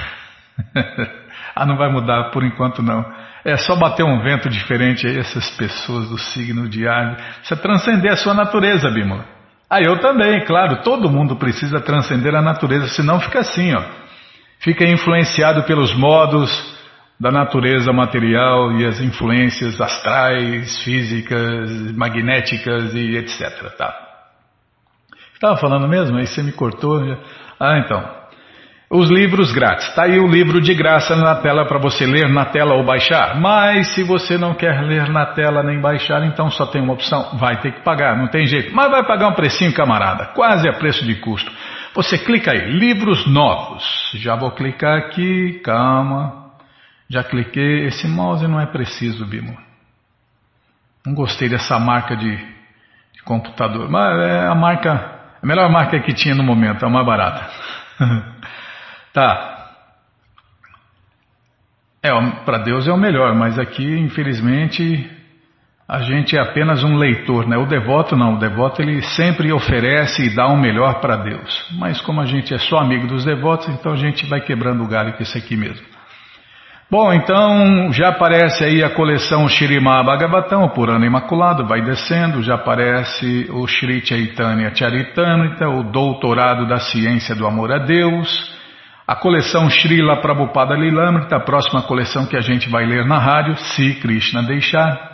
Ah, 1.61 1.65
não 1.65 1.77
vai 1.77 1.91
mudar 1.91 2.31
por 2.31 2.43
enquanto 2.43 2.81
não. 2.81 3.05
É 3.45 3.55
só 3.55 3.75
bater 3.75 4.03
um 4.03 4.19
vento 4.19 4.49
diferente 4.49 5.05
aí, 5.05 5.19
essas 5.19 5.47
pessoas 5.51 6.09
do 6.09 6.17
signo 6.17 6.67
de 6.67 6.87
Águia. 6.87 7.17
Você 7.43 7.55
transcender 7.55 8.11
a 8.11 8.15
sua 8.15 8.33
natureza, 8.33 8.89
Bímola. 8.89 9.23
Ah, 9.69 9.79
eu 9.79 9.99
também, 9.99 10.43
claro, 10.43 10.81
todo 10.81 11.07
mundo 11.07 11.35
precisa 11.35 11.79
transcender 11.79 12.33
a 12.33 12.41
natureza, 12.41 12.87
senão 12.87 13.19
fica 13.19 13.41
assim, 13.41 13.75
ó. 13.75 13.83
Fica 14.59 14.85
influenciado 14.85 15.61
pelos 15.61 15.93
modos 15.93 16.49
da 17.19 17.29
natureza 17.29 17.93
material 17.93 18.71
e 18.71 18.85
as 18.87 18.99
influências 18.99 19.79
astrais, 19.79 20.83
físicas, 20.83 21.95
magnéticas 21.95 22.95
e 22.95 23.17
etc. 23.17 23.71
Tá? 23.77 23.95
Estava 25.35 25.57
falando 25.57 25.87
mesmo? 25.87 26.17
Aí 26.17 26.25
você 26.25 26.41
me 26.41 26.53
cortou. 26.53 26.99
Ah, 27.59 27.77
então. 27.77 28.20
Os 28.93 29.09
livros 29.09 29.53
grátis. 29.53 29.87
Está 29.87 30.03
aí 30.03 30.19
o 30.19 30.27
livro 30.27 30.59
de 30.59 30.75
graça 30.75 31.15
na 31.15 31.35
tela 31.35 31.65
para 31.65 31.79
você 31.79 32.05
ler 32.05 32.27
na 32.27 32.43
tela 32.43 32.75
ou 32.75 32.83
baixar. 32.83 33.39
Mas 33.39 33.95
se 33.95 34.03
você 34.03 34.37
não 34.37 34.53
quer 34.53 34.81
ler 34.81 35.07
na 35.07 35.27
tela 35.27 35.63
nem 35.63 35.79
baixar, 35.79 36.25
então 36.25 36.51
só 36.51 36.65
tem 36.65 36.81
uma 36.81 36.91
opção. 36.91 37.37
Vai 37.37 37.61
ter 37.61 37.71
que 37.71 37.83
pagar, 37.85 38.17
não 38.17 38.27
tem 38.27 38.45
jeito. 38.45 38.75
Mas 38.75 38.91
vai 38.91 39.01
pagar 39.05 39.29
um 39.29 39.33
precinho, 39.33 39.73
camarada. 39.73 40.33
Quase 40.33 40.67
a 40.67 40.73
preço 40.73 41.05
de 41.05 41.15
custo. 41.15 41.49
Você 41.95 42.17
clica 42.17 42.51
aí, 42.51 42.69
livros 42.69 43.25
novos. 43.27 44.11
Já 44.15 44.35
vou 44.35 44.51
clicar 44.51 44.97
aqui, 44.97 45.61
calma. 45.63 46.51
Já 47.09 47.23
cliquei. 47.23 47.85
Esse 47.85 48.09
mouse 48.09 48.45
não 48.45 48.59
é 48.59 48.65
preciso, 48.65 49.25
Bimo. 49.25 49.57
Não 51.05 51.13
gostei 51.13 51.47
dessa 51.47 51.79
marca 51.79 52.13
de, 52.17 52.35
de 52.35 53.23
computador. 53.23 53.89
Mas 53.89 54.19
é 54.19 54.47
a 54.47 54.53
marca, 54.53 54.91
a 55.41 55.47
melhor 55.47 55.71
marca 55.71 55.97
que 56.01 56.13
tinha 56.13 56.35
no 56.35 56.43
momento, 56.43 56.83
é 56.83 56.87
a 56.89 56.91
mais 56.91 57.05
barata. 57.05 57.49
Tá. 59.13 59.69
É, 62.03 62.09
para 62.45 62.59
Deus 62.59 62.87
é 62.87 62.91
o 62.91 62.97
melhor, 62.97 63.35
mas 63.35 63.59
aqui, 63.59 63.83
infelizmente, 63.83 65.09
a 65.87 65.99
gente 65.99 66.37
é 66.37 66.41
apenas 66.41 66.83
um 66.83 66.95
leitor, 66.95 67.45
né? 67.47 67.57
O 67.57 67.65
devoto 67.65 68.15
não, 68.15 68.35
o 68.35 68.39
devoto 68.39 68.81
ele 68.81 69.01
sempre 69.01 69.51
oferece 69.51 70.23
e 70.23 70.35
dá 70.35 70.47
o 70.47 70.57
melhor 70.57 71.01
para 71.01 71.17
Deus. 71.17 71.67
Mas 71.77 71.99
como 72.01 72.21
a 72.21 72.25
gente 72.25 72.53
é 72.53 72.57
só 72.57 72.79
amigo 72.79 73.07
dos 73.07 73.25
devotos, 73.25 73.67
então 73.67 73.91
a 73.91 73.97
gente 73.97 74.25
vai 74.25 74.41
quebrando 74.41 74.83
o 74.83 74.87
galho 74.87 75.13
com 75.13 75.21
isso 75.21 75.37
aqui 75.37 75.55
mesmo. 75.57 75.85
Bom, 76.89 77.13
então 77.13 77.91
já 77.93 78.09
aparece 78.09 78.63
aí 78.63 78.83
a 78.83 78.89
coleção 78.89 79.47
Shirimá 79.47 80.03
Bhagavatam, 80.03 80.69
por 80.69 80.89
ano 80.89 81.05
imaculado, 81.05 81.67
vai 81.67 81.81
descendo, 81.81 82.41
já 82.41 82.55
aparece 82.55 83.47
o 83.49 83.67
Shri 83.67 84.05
Chaitanya 84.05 84.73
Charitamrita, 84.73 85.69
o 85.69 85.83
Doutorado 85.83 86.67
da 86.67 86.79
Ciência 86.79 87.35
do 87.35 87.45
Amor 87.45 87.71
a 87.71 87.77
Deus, 87.77 88.53
a 89.07 89.15
coleção 89.15 89.69
Srila 89.69 90.21
Prabhupada 90.21 90.75
Lilamrita, 90.75 91.35
a 91.35 91.39
próxima 91.39 91.81
coleção 91.81 92.25
que 92.25 92.37
a 92.37 92.41
gente 92.41 92.69
vai 92.69 92.85
ler 92.85 93.05
na 93.05 93.17
rádio, 93.17 93.55
se 93.57 93.95
Krishna 93.95 94.43
deixar. 94.43 95.11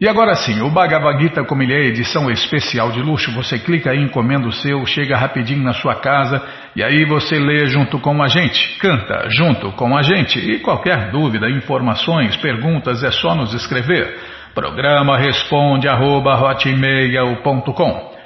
E 0.00 0.08
agora 0.08 0.34
sim, 0.34 0.62
o 0.62 0.70
Bhagavad 0.70 1.20
Gita, 1.20 1.44
como 1.44 1.62
ele 1.62 1.74
é 1.74 1.86
edição 1.88 2.30
especial 2.30 2.90
de 2.90 3.02
luxo, 3.02 3.32
você 3.32 3.58
clica 3.58 3.90
aí, 3.90 4.00
encomenda 4.00 4.48
o 4.48 4.52
seu, 4.52 4.86
chega 4.86 5.14
rapidinho 5.14 5.62
na 5.62 5.74
sua 5.74 5.96
casa 5.96 6.42
e 6.74 6.82
aí 6.82 7.04
você 7.04 7.38
lê 7.38 7.66
junto 7.66 7.98
com 7.98 8.22
a 8.22 8.26
gente, 8.26 8.78
canta 8.78 9.28
junto 9.28 9.70
com 9.72 9.94
a 9.94 10.00
gente. 10.00 10.38
E 10.38 10.58
qualquer 10.60 11.10
dúvida, 11.10 11.50
informações, 11.50 12.34
perguntas, 12.36 13.04
é 13.04 13.10
só 13.10 13.34
nos 13.34 13.52
escrever. 13.52 14.18
Programa 14.54 15.18
responde 15.18 15.86
arroba, 15.86 16.34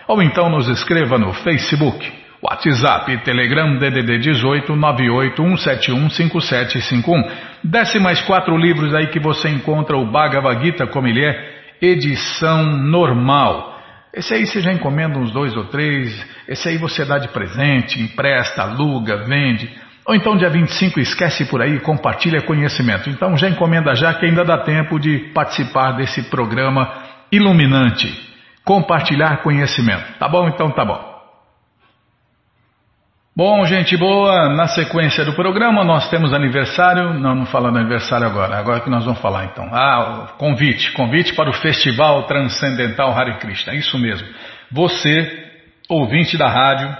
ou 0.06 0.22
então 0.22 0.48
nos 0.48 0.68
escreva 0.68 1.18
no 1.18 1.32
Facebook, 1.32 2.23
WhatsApp, 2.46 3.24
Telegram, 3.24 3.78
DDD 3.78 4.18
18 4.18 4.74
981715751. 4.74 7.30
Desce 7.64 7.98
mais 7.98 8.20
quatro 8.20 8.54
livros 8.54 8.94
aí 8.94 9.06
que 9.06 9.18
você 9.18 9.48
encontra 9.48 9.96
o 9.96 10.04
Bhagavad 10.04 10.62
Gita 10.62 10.86
como 10.86 11.08
ele 11.08 11.24
é 11.24 11.54
edição 11.80 12.64
normal. 12.64 13.80
Esse 14.12 14.34
aí 14.34 14.46
você 14.46 14.60
já 14.60 14.70
encomenda 14.70 15.18
uns 15.18 15.32
dois 15.32 15.56
ou 15.56 15.64
três, 15.64 16.14
esse 16.46 16.68
aí 16.68 16.76
você 16.76 17.02
dá 17.06 17.18
de 17.18 17.28
presente, 17.28 17.98
empresta, 17.98 18.60
aluga, 18.62 19.24
vende. 19.24 19.70
Ou 20.06 20.14
então 20.14 20.36
dia 20.36 20.50
25 20.50 21.00
esquece 21.00 21.46
por 21.46 21.62
aí, 21.62 21.80
compartilha 21.80 22.42
conhecimento. 22.42 23.08
Então 23.08 23.38
já 23.38 23.48
encomenda 23.48 23.94
já 23.94 24.12
que 24.12 24.26
ainda 24.26 24.44
dá 24.44 24.58
tempo 24.58 25.00
de 25.00 25.30
participar 25.32 25.92
desse 25.92 26.24
programa 26.24 26.92
iluminante. 27.32 28.12
Compartilhar 28.62 29.38
conhecimento. 29.38 30.18
Tá 30.18 30.28
bom? 30.28 30.46
Então 30.46 30.70
tá 30.70 30.84
bom. 30.84 31.13
Bom, 33.36 33.64
gente 33.64 33.96
boa, 33.96 34.48
na 34.50 34.68
sequência 34.68 35.24
do 35.24 35.32
programa 35.32 35.82
nós 35.82 36.08
temos 36.08 36.32
aniversário, 36.32 37.14
não, 37.14 37.34
não 37.34 37.46
falando 37.46 37.78
aniversário 37.78 38.24
agora, 38.24 38.56
agora 38.56 38.78
que 38.78 38.88
nós 38.88 39.04
vamos 39.04 39.20
falar 39.20 39.46
então. 39.46 39.68
Ah, 39.72 40.34
convite, 40.38 40.92
convite 40.92 41.34
para 41.34 41.50
o 41.50 41.52
Festival 41.52 42.28
Transcendental 42.28 43.10
Hare 43.10 43.40
Krishna, 43.40 43.74
isso 43.74 43.98
mesmo. 43.98 44.28
Você, 44.70 45.50
ouvinte 45.88 46.38
da 46.38 46.48
rádio, 46.48 46.96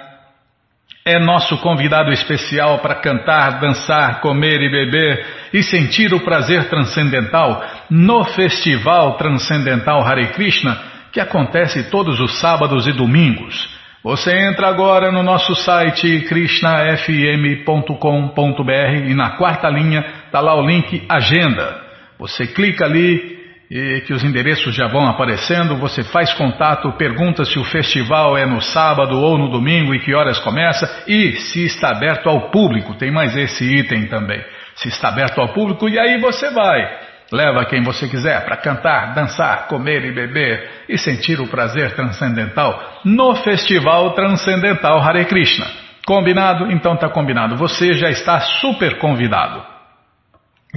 é 1.05 1.21
nosso 1.21 1.57
convidado 1.59 2.11
especial 2.11 2.81
para 2.81 2.97
cantar, 2.97 3.61
dançar, 3.61 4.21
comer 4.21 4.61
e 4.61 4.69
beber 4.69 5.27
e 5.53 5.63
sentir 5.63 6.13
o 6.13 6.25
prazer 6.25 6.69
transcendental 6.69 7.65
no 7.89 8.25
Festival 8.25 9.17
Transcendental 9.19 10.03
Hare 10.05 10.33
Krishna, 10.33 10.77
que 11.13 11.21
acontece 11.21 11.91
todos 11.91 12.19
os 12.19 12.41
sábados 12.41 12.89
e 12.89 12.93
domingos. 12.93 13.84
Você 14.05 14.37
entra 14.37 14.69
agora 14.69 15.11
no 15.11 15.23
nosso 15.23 15.55
site 15.55 16.27
krishnafm.com.br 16.29 19.09
e 19.09 19.15
na 19.15 19.31
quarta 19.39 19.71
linha 19.71 20.05
está 20.27 20.43
lá 20.43 20.55
o 20.55 20.67
link 20.67 21.07
Agenda. 21.09 21.81
Você 22.19 22.47
clica 22.47 22.85
ali 22.85 23.43
e 23.71 24.03
que 24.03 24.13
os 24.13 24.23
endereços 24.23 24.75
já 24.75 24.89
vão 24.89 25.07
aparecendo, 25.07 25.79
você 25.79 26.05
faz 26.05 26.35
contato, 26.35 26.93
pergunta 26.99 27.47
se 27.47 27.59
o 27.59 27.65
festival 27.65 28.37
é 28.37 28.45
no 28.45 28.61
sábado 28.61 29.19
ou 29.19 29.39
no 29.39 29.49
domingo 29.49 29.95
e 29.95 30.01
que 30.01 30.15
horas 30.15 30.39
começa 30.39 31.05
e 31.09 31.33
se 31.37 31.65
está 31.65 31.89
aberto 31.89 32.29
ao 32.29 32.51
público. 32.51 32.93
Tem 32.97 33.11
mais 33.11 33.35
esse 33.35 33.65
item 33.65 34.07
também. 34.09 34.45
Se 34.75 34.89
está 34.89 35.09
aberto 35.09 35.41
ao 35.41 35.55
público 35.55 35.89
e 35.89 35.99
aí 35.99 36.21
você 36.21 36.51
vai. 36.51 37.14
Leva 37.33 37.65
quem 37.65 37.83
você 37.83 38.09
quiser 38.09 38.45
para 38.45 38.57
cantar, 38.57 39.15
dançar, 39.15 39.67
comer 39.67 40.05
e 40.05 40.13
beber 40.13 40.85
e 40.89 40.99
sentir 40.99 41.41
o 41.41 41.49
prazer 41.49 41.95
transcendental 41.95 43.01
no 43.05 43.35
Festival 43.37 44.13
Transcendental 44.13 45.01
Hare 45.01 45.25
Krishna. 45.25 45.67
Combinado? 46.07 46.71
Então 46.71 46.97
tá 46.97 47.09
combinado. 47.09 47.57
Você 47.57 47.95
já 47.95 48.11
está 48.11 48.41
super 48.41 48.99
convidado. 48.99 49.65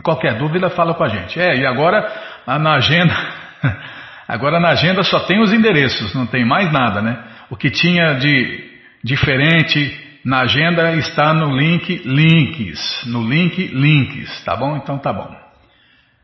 Qualquer 0.02 0.38
dúvida, 0.38 0.70
fala 0.70 0.94
com 0.94 1.04
a 1.04 1.10
gente. 1.10 1.40
É, 1.40 1.58
e 1.58 1.66
agora 1.66 2.08
na 2.46 2.76
agenda. 2.76 3.14
Agora 4.28 4.60
na 4.60 4.70
agenda 4.70 5.04
só 5.04 5.22
tem 5.22 5.40
os 5.40 5.54
endereços, 5.54 6.14
não 6.14 6.26
tem 6.26 6.46
mais 6.46 6.70
nada, 6.70 7.02
né? 7.02 7.18
O 7.50 7.56
que 7.56 7.72
tinha 7.72 8.16
de 8.16 8.72
diferente 9.02 10.20
na 10.26 10.42
agenda 10.42 10.94
está 10.96 11.34
no 11.34 11.56
link 11.56 12.02
links, 12.04 13.06
no 13.06 13.24
link 13.24 13.68
links, 13.68 14.44
tá 14.44 14.54
bom? 14.54 14.76
Então 14.76 14.98
tá 14.98 15.14
bom. 15.14 15.47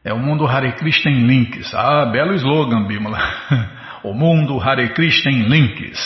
É 0.04 0.14
o 0.14 0.20
mundo 0.20 0.46
Hare 0.46 0.74
Krishna 0.74 1.10
em 1.10 1.26
links. 1.26 1.74
Ah, 1.74 2.06
belo 2.06 2.34
slogan, 2.34 2.86
Bimala. 2.86 3.20
o 4.04 4.14
mundo 4.14 4.60
Hare 4.60 4.90
Krishna 4.90 5.32
em 5.32 5.44
links. 5.44 5.98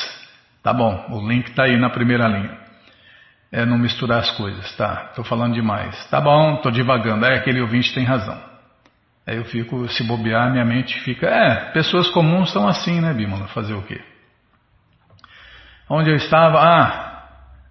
Tá 0.61 0.71
bom, 0.71 1.05
o 1.09 1.27
link 1.27 1.49
está 1.49 1.63
aí 1.63 1.77
na 1.77 1.89
primeira 1.89 2.27
linha. 2.27 2.57
É 3.51 3.65
não 3.65 3.77
misturar 3.77 4.19
as 4.19 4.31
coisas, 4.31 4.75
tá? 4.75 5.07
Estou 5.09 5.23
falando 5.23 5.53
demais. 5.53 6.05
Tá 6.09 6.21
bom, 6.21 6.55
estou 6.55 6.71
divagando. 6.71 7.25
É, 7.25 7.37
aquele 7.37 7.61
ouvinte 7.61 7.93
tem 7.93 8.03
razão. 8.03 8.39
Aí 9.25 9.37
eu 9.37 9.45
fico, 9.45 9.87
se 9.87 10.03
bobear, 10.03 10.51
minha 10.51 10.65
mente 10.65 10.99
fica. 10.99 11.27
É, 11.27 11.71
pessoas 11.71 12.09
comuns 12.09 12.51
são 12.51 12.67
assim, 12.67 13.01
né, 13.01 13.13
Bimala? 13.13 13.47
Fazer 13.47 13.73
o 13.73 13.81
quê? 13.81 13.99
Onde 15.89 16.11
eu 16.11 16.15
estava? 16.15 16.59
Ah, 16.59 17.23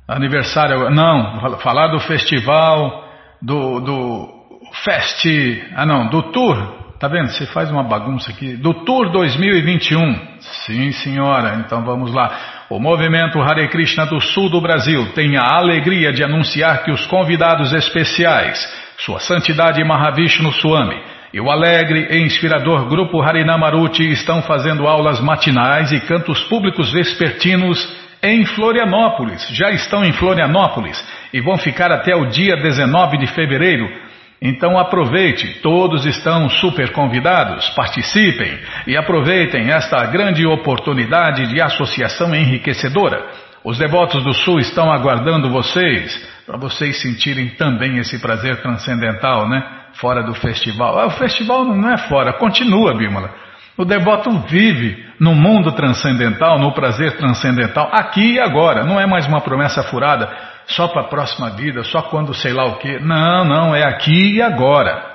aniversário. 0.09 0.91
Não, 0.91 1.59
falar 1.59 1.89
do 1.89 2.01
festival, 2.01 3.07
do, 3.41 3.81
do 3.81 4.36
Fest, 4.85 5.27
ah 5.75 5.87
não, 5.87 6.09
do 6.09 6.23
Tour, 6.33 6.57
tá 6.99 7.09
vendo? 7.09 7.29
Você 7.29 7.47
faz 7.47 7.71
uma 7.71 7.83
bagunça 7.83 8.31
aqui. 8.31 8.57
Do 8.57 8.85
Tour 8.85 9.11
2021. 9.11 10.37
Sim, 10.41 10.93
senhora, 10.93 11.63
então 11.65 11.85
vamos 11.85 12.13
lá. 12.13 12.65
O 12.69 12.79
movimento 12.79 13.41
Hare 13.41 13.69
Krishna 13.69 14.07
do 14.07 14.21
sul 14.21 14.51
do 14.51 14.61
Brasil 14.61 15.13
tem 15.15 15.37
a 15.37 15.57
alegria 15.57 16.13
de 16.13 16.25
anunciar 16.25 16.83
que 16.85 16.91
os 16.91 17.07
convidados 17.07 17.73
especiais, 17.73 18.59
Sua 18.99 19.21
Santidade 19.21 19.83
Mahavishnu 19.85 20.53
Swami 20.53 21.01
e 21.33 21.41
o 21.41 21.51
alegre 21.51 22.09
e 22.11 22.25
inspirador 22.25 22.89
grupo 22.89 23.21
Harinamaruti 23.21 24.11
estão 24.11 24.43
fazendo 24.43 24.87
aulas 24.87 25.21
matinais 25.21 25.93
e 25.93 26.01
cantos 26.01 26.43
públicos 26.45 26.91
vespertinos 26.93 27.95
em 28.23 28.45
Florianópolis. 28.47 29.47
Já 29.51 29.71
estão 29.71 30.03
em 30.05 30.13
Florianópolis 30.13 31.03
e 31.33 31.41
vão 31.41 31.59
ficar 31.59 31.93
até 31.93 32.17
o 32.17 32.27
dia 32.27 32.57
19 32.57 33.19
de 33.19 33.27
fevereiro 33.27 34.06
então 34.41 34.79
aproveite, 34.79 35.61
todos 35.63 36.05
estão 36.05 36.49
super 36.49 36.93
convidados, 36.93 37.69
participem 37.71 38.59
e 38.87 38.97
aproveitem 38.97 39.71
esta 39.71 40.05
grande 40.07 40.47
oportunidade 40.47 41.47
de 41.47 41.61
associação 41.61 42.35
enriquecedora. 42.35 43.25
Os 43.65 43.79
devotos 43.79 44.23
do 44.23 44.33
Sul 44.33 44.61
estão 44.61 44.93
aguardando 44.93 45.51
vocês, 45.51 46.23
para 46.47 46.59
vocês 46.59 47.01
sentirem 47.01 47.49
também 47.51 47.99
esse 47.99 48.19
prazer 48.21 48.61
transcendental, 48.63 49.49
né? 49.49 49.63
Fora 49.95 50.23
do 50.23 50.35
festival. 50.35 50.99
Ah, 50.99 51.07
o 51.07 51.11
festival 51.11 51.65
não 51.65 51.91
é 51.91 51.97
fora, 51.97 52.35
continua, 52.35 52.95
Bímola. 52.95 53.35
O 53.77 53.85
devoto 53.85 54.31
vive 54.49 55.05
no 55.19 55.35
mundo 55.35 55.73
transcendental, 55.73 56.59
no 56.59 56.73
prazer 56.73 57.17
transcendental, 57.17 57.91
aqui 57.93 58.35
e 58.35 58.41
agora. 58.41 58.85
Não 58.85 59.01
é 59.01 59.07
mais 59.07 59.27
uma 59.27 59.41
promessa 59.41 59.83
furada 59.83 60.31
só 60.67 60.89
para 60.89 61.03
a 61.03 61.09
próxima 61.09 61.51
vida, 61.51 61.83
só 61.85 62.03
quando 62.03 62.35
sei 62.35 62.53
lá 62.53 62.65
o 62.67 62.79
que. 62.79 62.99
Não, 62.99 63.45
não, 63.45 63.75
é 63.75 63.87
aqui 63.87 64.37
e 64.37 64.43
agora. 64.43 65.15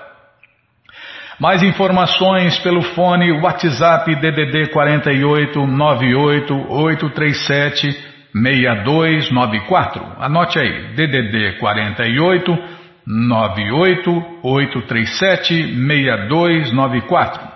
Mais 1.40 1.64
informações 1.64 2.60
pelo 2.60 2.82
fone 2.82 3.32
WhatsApp 3.42 4.14
DDD 4.16 4.72
48 4.72 5.66
98 5.66 6.54
837 6.70 8.12
6294. 8.34 10.06
Anote 10.20 10.60
aí, 10.60 10.94
DDD 10.96 11.58
48 11.60 12.58
98 13.08 14.40
837 14.44 15.76
6294. 15.76 17.52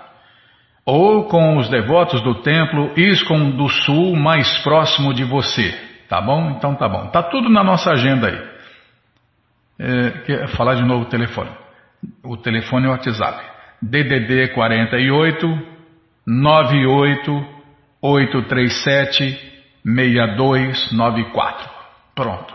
Ou 0.84 1.24
com 1.28 1.56
os 1.56 1.68
devotos 1.68 2.20
do 2.22 2.42
templo 2.42 2.92
Iscom 2.96 3.50
do 3.50 3.68
Sul 3.68 4.16
mais 4.16 4.58
próximo 4.64 5.14
de 5.14 5.24
você. 5.24 5.85
Tá 6.08 6.20
bom? 6.20 6.50
Então 6.50 6.74
tá 6.74 6.88
bom. 6.88 7.08
Tá 7.08 7.22
tudo 7.22 7.48
na 7.48 7.64
nossa 7.64 7.90
agenda 7.90 8.28
aí. 8.28 8.56
É, 9.78 10.10
quer 10.24 10.48
falar 10.48 10.74
de 10.74 10.82
novo 10.82 11.04
o 11.04 11.08
telefone. 11.08 11.50
O 12.22 12.36
telefone 12.36 12.86
é 12.86 12.88
o 12.88 12.92
WhatsApp. 12.92 13.44
DDD 13.82 14.48
48 14.54 15.46
98 16.26 17.46
837 18.00 19.54
6294. 19.84 21.70
Pronto. 22.14 22.54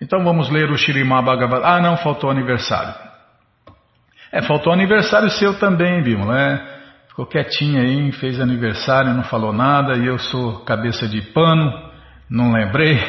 Então 0.00 0.24
vamos 0.24 0.50
ler 0.50 0.70
o 0.70 0.76
Shirimá 0.76 1.22
Bhagavad. 1.22 1.62
Ah, 1.64 1.80
não, 1.80 1.96
faltou 1.96 2.30
aniversário. 2.30 2.92
É, 4.32 4.42
faltou 4.42 4.72
aniversário 4.72 5.30
seu 5.30 5.58
também, 5.58 6.02
Bímola. 6.02 6.38
É, 6.40 6.60
ficou 7.08 7.26
quietinho 7.26 7.80
aí, 7.80 8.10
fez 8.12 8.40
aniversário, 8.40 9.14
não 9.14 9.22
falou 9.22 9.52
nada 9.52 9.96
e 9.96 10.06
eu 10.06 10.18
sou 10.18 10.64
cabeça 10.64 11.06
de 11.06 11.20
pano. 11.20 11.91
Não 12.32 12.50
lembrei? 12.52 12.98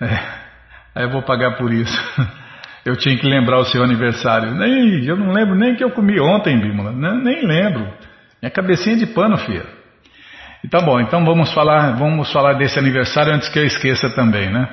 É, 0.00 0.18
aí 0.96 1.04
eu 1.04 1.10
vou 1.10 1.22
pagar 1.22 1.56
por 1.56 1.72
isso. 1.72 1.96
Eu 2.84 2.96
tinha 2.96 3.16
que 3.16 3.26
lembrar 3.26 3.58
o 3.58 3.64
seu 3.64 3.82
aniversário. 3.82 4.54
Nem, 4.54 5.06
eu 5.06 5.16
não 5.16 5.32
lembro 5.32 5.54
nem 5.54 5.74
que 5.74 5.82
eu 5.82 5.90
comi 5.90 6.20
ontem, 6.20 6.60
Bímola. 6.60 6.92
Nem, 6.92 7.22
nem 7.22 7.46
lembro. 7.46 7.88
Minha 8.42 8.50
cabecinha 8.50 8.94
de 8.96 9.06
pano, 9.06 9.38
filha. 9.38 9.64
Então, 10.62 10.82
bom, 10.84 11.00
então 11.00 11.24
vamos 11.24 11.50
falar, 11.54 11.92
vamos 11.96 12.30
falar 12.30 12.54
desse 12.54 12.78
aniversário 12.78 13.32
antes 13.32 13.48
que 13.48 13.58
eu 13.58 13.64
esqueça 13.64 14.10
também, 14.10 14.50
né? 14.50 14.68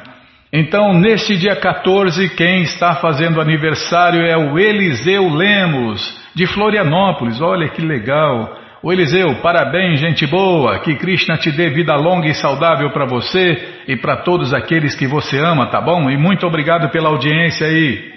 Então, 0.52 0.94
neste 0.94 1.38
dia 1.38 1.56
14, 1.56 2.36
quem 2.36 2.64
está 2.64 2.96
fazendo 2.96 3.40
aniversário 3.40 4.26
é 4.26 4.36
o 4.36 4.60
Eliseu 4.60 5.30
Lemos, 5.30 6.02
de 6.36 6.46
Florianópolis. 6.48 7.40
Olha 7.40 7.70
que 7.70 7.82
legal. 7.82 8.61
O 8.84 8.92
Eliseu, 8.92 9.42
parabéns, 9.44 10.00
gente 10.00 10.26
boa. 10.26 10.80
Que 10.80 10.96
Krishna 10.96 11.38
te 11.38 11.52
dê 11.52 11.70
vida 11.70 11.96
longa 11.96 12.28
e 12.28 12.34
saudável 12.34 12.90
para 12.90 13.06
você 13.06 13.84
e 13.88 13.96
para 13.96 14.18
todos 14.18 14.54
aqueles 14.54 14.96
que 14.96 15.06
você 15.06 15.38
ama, 15.40 15.68
tá 15.68 15.80
bom? 15.80 16.10
E 16.10 16.18
muito 16.18 16.48
obrigado 16.48 16.90
pela 16.90 17.10
audiência 17.10 17.68
aí. 17.68 18.12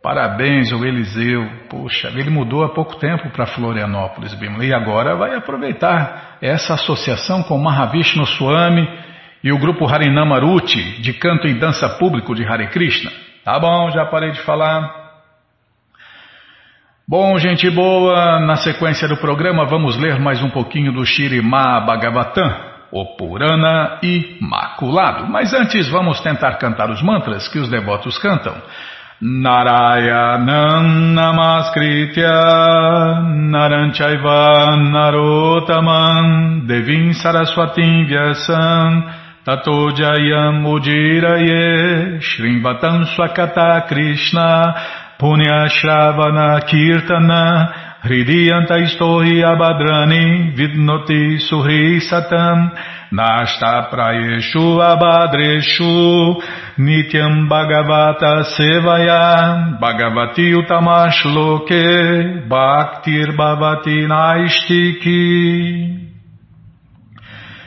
Parabéns, 0.00 0.70
o 0.70 0.84
Eliseu. 0.84 1.50
Puxa, 1.68 2.08
ele 2.08 2.30
mudou 2.30 2.62
há 2.64 2.68
pouco 2.68 2.96
tempo 2.96 3.28
para 3.30 3.44
Florianópolis, 3.44 4.34
Bimla, 4.34 4.64
e 4.64 4.72
agora 4.72 5.16
vai 5.16 5.34
aproveitar 5.34 6.38
essa 6.40 6.74
associação 6.74 7.42
com 7.42 7.58
Mahavishnu 7.58 8.24
Swami 8.26 8.88
e 9.42 9.52
o 9.52 9.58
grupo 9.58 9.84
Harinamaruti, 9.84 11.02
de 11.02 11.12
canto 11.14 11.48
e 11.48 11.54
dança 11.54 11.88
público 11.88 12.36
de 12.36 12.44
Hare 12.44 12.68
Krishna. 12.68 13.10
Tá 13.44 13.58
bom, 13.58 13.90
já 13.90 14.06
parei 14.06 14.30
de 14.30 14.40
falar. 14.42 14.99
Bom, 17.10 17.36
gente 17.38 17.68
boa, 17.68 18.38
na 18.38 18.54
sequência 18.54 19.08
do 19.08 19.16
programa 19.16 19.66
vamos 19.66 19.96
ler 19.96 20.20
mais 20.20 20.40
um 20.44 20.48
pouquinho 20.48 20.92
do 20.92 21.04
Shirimá 21.04 21.80
Bhagavatam, 21.80 22.54
o 22.92 23.16
Purana 23.16 23.98
Imaculado. 24.00 25.26
Mas 25.26 25.52
antes 25.52 25.88
vamos 25.88 26.20
tentar 26.20 26.52
cantar 26.58 26.88
os 26.88 27.02
mantras 27.02 27.48
que 27.48 27.58
os 27.58 27.68
devotos 27.68 28.16
cantam. 28.16 28.54
Narayanam 29.20 30.84
Namaskritya 31.12 32.30
Naranchaiva 33.50 34.76
Narotaman 34.76 36.60
Devim 36.64 37.12
Saraswatim 37.14 38.06
Vyasam 38.06 39.04
Tato 39.44 39.90
Jayam 39.96 40.64
Ujiraye 40.64 42.20
Shrimvatam 42.20 43.04
Swakata 43.06 43.80
Krishna 43.88 45.00
Punya 45.20 45.68
Shravana 45.68 46.64
Kirtana 46.64 48.00
Hridiyanta 48.02 48.80
Istohi 48.80 49.44
Abadrani 49.44 50.56
Vidnoti 50.56 51.36
Suhi 51.36 52.00
Satam 52.00 52.72
Nashta 53.12 53.90
Prayeshu 53.92 54.80
Abadreshu 54.80 56.40
Nityam 56.78 57.50
Bhagavata 57.50 58.44
Sevaya 58.56 59.78
Bhagavati 59.78 60.54
Utamash 60.56 61.22
Loke 61.26 62.48
Bhaktir 62.48 63.36
Bhavati 63.36 64.08
Naistiki 64.08 65.99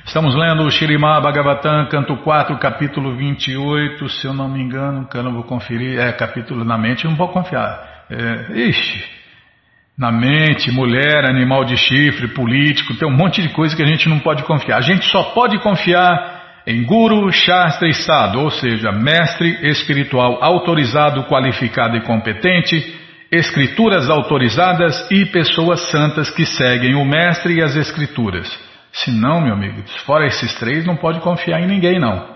Estamos 0.06 0.36
lendo 0.36 0.64
o 0.64 0.70
Shirimá 0.70 1.20
Bhagavatam, 1.22 1.88
canto 1.88 2.18
4, 2.18 2.58
capítulo 2.58 3.16
28, 3.16 4.10
se 4.10 4.28
eu 4.28 4.34
não 4.34 4.50
me 4.50 4.62
engano, 4.62 5.08
que 5.08 5.18
eu 5.18 5.24
não 5.24 5.32
vou 5.32 5.44
conferir, 5.44 5.98
é 5.98 6.12
capítulo 6.12 6.66
na 6.66 6.78
mente, 6.78 7.06
não 7.06 7.16
vou 7.16 7.30
confiar. 7.30 8.06
É, 8.10 8.68
ixi, 8.68 9.06
na 9.98 10.12
mente, 10.12 10.70
mulher, 10.72 11.24
animal 11.24 11.64
de 11.64 11.78
chifre, 11.78 12.28
político, 12.28 12.94
tem 12.96 13.08
um 13.08 13.16
monte 13.16 13.42
de 13.42 13.50
coisa 13.50 13.74
que 13.74 13.82
a 13.82 13.88
gente 13.88 14.10
não 14.10 14.20
pode 14.20 14.44
confiar. 14.44 14.78
A 14.78 14.82
gente 14.82 15.06
só 15.06 15.24
pode 15.32 15.58
confiar 15.60 16.62
em 16.68 16.84
Guru, 16.84 17.32
Shastra 17.32 17.88
e 17.88 17.94
Sadhu, 17.94 18.42
ou 18.42 18.52
seja, 18.52 18.92
mestre 18.92 19.58
espiritual 19.70 20.44
autorizado, 20.44 21.24
qualificado 21.24 21.96
e 21.96 22.02
competente, 22.02 23.00
escrituras 23.32 24.10
autorizadas 24.10 25.10
e 25.10 25.26
pessoas 25.28 25.90
santas 25.90 26.30
que 26.30 26.46
seguem 26.46 26.94
o 26.94 27.06
mestre 27.06 27.56
e 27.56 27.64
as 27.64 27.78
escrituras. 27.78 28.73
Se 28.94 29.12
não, 29.12 29.42
meu 29.42 29.54
amigo, 29.54 29.82
fora 30.06 30.28
esses 30.28 30.54
três, 30.60 30.86
não 30.86 30.96
pode 30.96 31.20
confiar 31.20 31.60
em 31.60 31.68
ninguém, 31.68 32.00
não. 32.00 32.28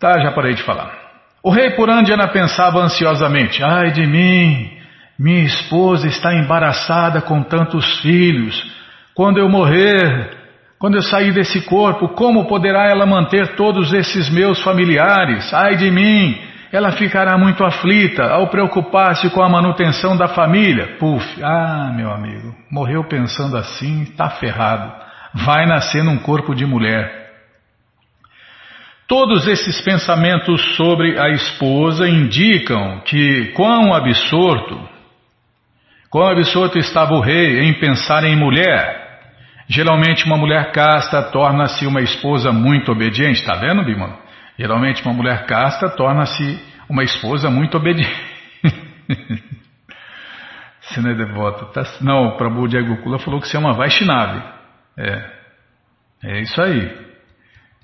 Tá, 0.00 0.18
já 0.18 0.32
parei 0.32 0.54
de 0.54 0.62
falar. 0.62 0.92
O 1.42 1.50
rei 1.50 1.70
Purandjana 1.72 2.26
pensava 2.28 2.80
ansiosamente: 2.80 3.62
ai 3.62 3.92
de 3.92 4.06
mim, 4.06 4.70
minha 5.18 5.44
esposa 5.44 6.08
está 6.08 6.34
embaraçada 6.34 7.20
com 7.20 7.42
tantos 7.42 8.00
filhos. 8.00 8.56
Quando 9.14 9.38
eu 9.38 9.48
morrer, 9.48 10.30
quando 10.78 10.96
eu 10.96 11.02
sair 11.02 11.32
desse 11.32 11.60
corpo, 11.66 12.08
como 12.08 12.46
poderá 12.46 12.88
ela 12.88 13.04
manter 13.04 13.56
todos 13.56 13.92
esses 13.92 14.30
meus 14.30 14.62
familiares? 14.62 15.52
Ai 15.52 15.76
de 15.76 15.90
mim, 15.90 16.38
ela 16.72 16.92
ficará 16.92 17.36
muito 17.36 17.62
aflita 17.62 18.24
ao 18.24 18.48
preocupar-se 18.48 19.28
com 19.30 19.42
a 19.42 19.48
manutenção 19.48 20.16
da 20.16 20.28
família. 20.28 20.96
Puf, 20.98 21.44
ah, 21.44 21.92
meu 21.94 22.10
amigo, 22.10 22.54
morreu 22.70 23.04
pensando 23.04 23.56
assim, 23.56 24.02
está 24.02 24.30
ferrado 24.30 25.05
vai 25.36 25.66
nascer 25.66 26.02
num 26.02 26.18
corpo 26.18 26.54
de 26.54 26.64
mulher. 26.64 27.26
Todos 29.06 29.46
esses 29.46 29.80
pensamentos 29.82 30.74
sobre 30.74 31.18
a 31.18 31.28
esposa 31.28 32.08
indicam 32.08 33.00
que 33.04 33.52
quão 33.54 33.94
absorto, 33.94 34.80
quão 36.10 36.28
absorto 36.28 36.78
estava 36.78 37.14
o 37.14 37.20
rei 37.20 37.60
em 37.60 37.74
pensar 37.74 38.24
em 38.24 38.34
mulher. 38.34 39.04
Geralmente 39.68 40.24
uma 40.24 40.36
mulher 40.36 40.72
casta 40.72 41.22
torna-se 41.22 41.86
uma 41.86 42.00
esposa 42.00 42.50
muito 42.50 42.90
obediente, 42.90 43.40
está 43.40 43.54
vendo, 43.56 43.84
Bimano? 43.84 44.16
Geralmente 44.58 45.02
uma 45.04 45.12
mulher 45.12 45.44
casta 45.46 45.88
torna-se 45.90 46.58
uma 46.88 47.04
esposa 47.04 47.50
muito 47.50 47.76
obediente. 47.76 48.24
Você 50.80 51.00
não 51.00 51.10
é 51.10 51.14
devoto. 51.14 51.66
Tá? 51.66 51.82
Não, 52.00 52.28
o 52.28 52.36
Prabhu 52.36 52.68
de 52.68 52.78
Agukula 52.78 53.18
falou 53.18 53.40
que 53.40 53.48
você 53.48 53.56
é 53.56 53.60
uma 53.60 53.74
Vaishnava. 53.74 54.55
É. 54.98 55.36
É 56.24 56.40
isso 56.40 56.60
aí. 56.60 57.06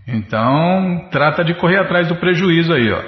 Então, 0.08 1.08
trata 1.10 1.44
de 1.44 1.54
correr 1.54 1.78
atrás 1.78 2.08
do 2.08 2.16
prejuízo 2.16 2.72
aí, 2.72 2.90
ó. 2.90 3.02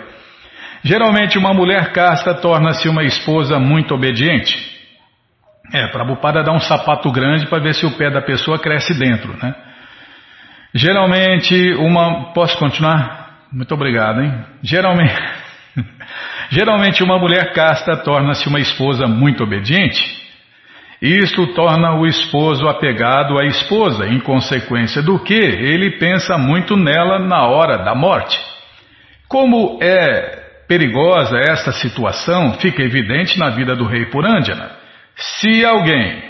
Geralmente 0.85 1.39
uma 1.39 1.55
mulher 1.55 1.93
casta 1.93 2.35
torna-se 2.35 2.89
uma 2.89 3.03
esposa 3.03 3.59
muito 3.59 3.95
obediente. 3.95 4.55
É, 5.73 5.87
Prabhupada 5.89 6.43
dá 6.43 6.53
um 6.53 6.61
sapato 6.61 7.11
grande 7.11 7.47
para 7.47 7.63
ver 7.63 7.75
se 7.75 7.87
o 7.87 7.97
pé 7.97 8.11
da 8.11 8.21
pessoa 8.21 8.59
cresce 8.59 8.97
dentro, 8.99 9.35
né? 9.43 9.55
Geralmente 10.75 11.75
uma... 11.75 12.33
Posso 12.35 12.59
continuar? 12.59 13.47
Muito 13.51 13.73
obrigado, 13.75 14.21
hein? 14.21 14.45
Geralmente... 14.63 15.15
Geralmente 16.51 17.03
uma 17.03 17.19
mulher 17.19 17.53
casta 17.55 17.97
torna-se 17.97 18.47
uma 18.47 18.61
esposa 18.61 19.07
muito 19.07 19.43
obediente 19.43 20.24
isto 21.05 21.49
torna 21.49 21.97
o 21.97 22.07
esposo 22.07 22.67
apegado 22.67 23.39
à 23.39 23.45
esposa, 23.45 24.09
em 24.09 24.19
consequência 24.21 25.03
do 25.03 25.19
que 25.19 25.35
ele 25.35 25.99
pensa 25.99 26.39
muito 26.39 26.79
nela 26.79 27.19
na 27.19 27.47
hora 27.47 27.85
da 27.85 27.95
morte. 27.95 28.41
Como 29.29 29.79
é 29.83 30.45
perigosa 30.67 31.39
esta 31.39 31.73
situação, 31.73 32.55
fica 32.55 32.83
evidente 32.83 33.39
na 33.39 33.51
vida 33.51 33.77
do 33.77 33.85
rei 33.85 34.07
Purandjana. 34.07 34.71
Se 35.15 35.63
alguém 35.63 36.23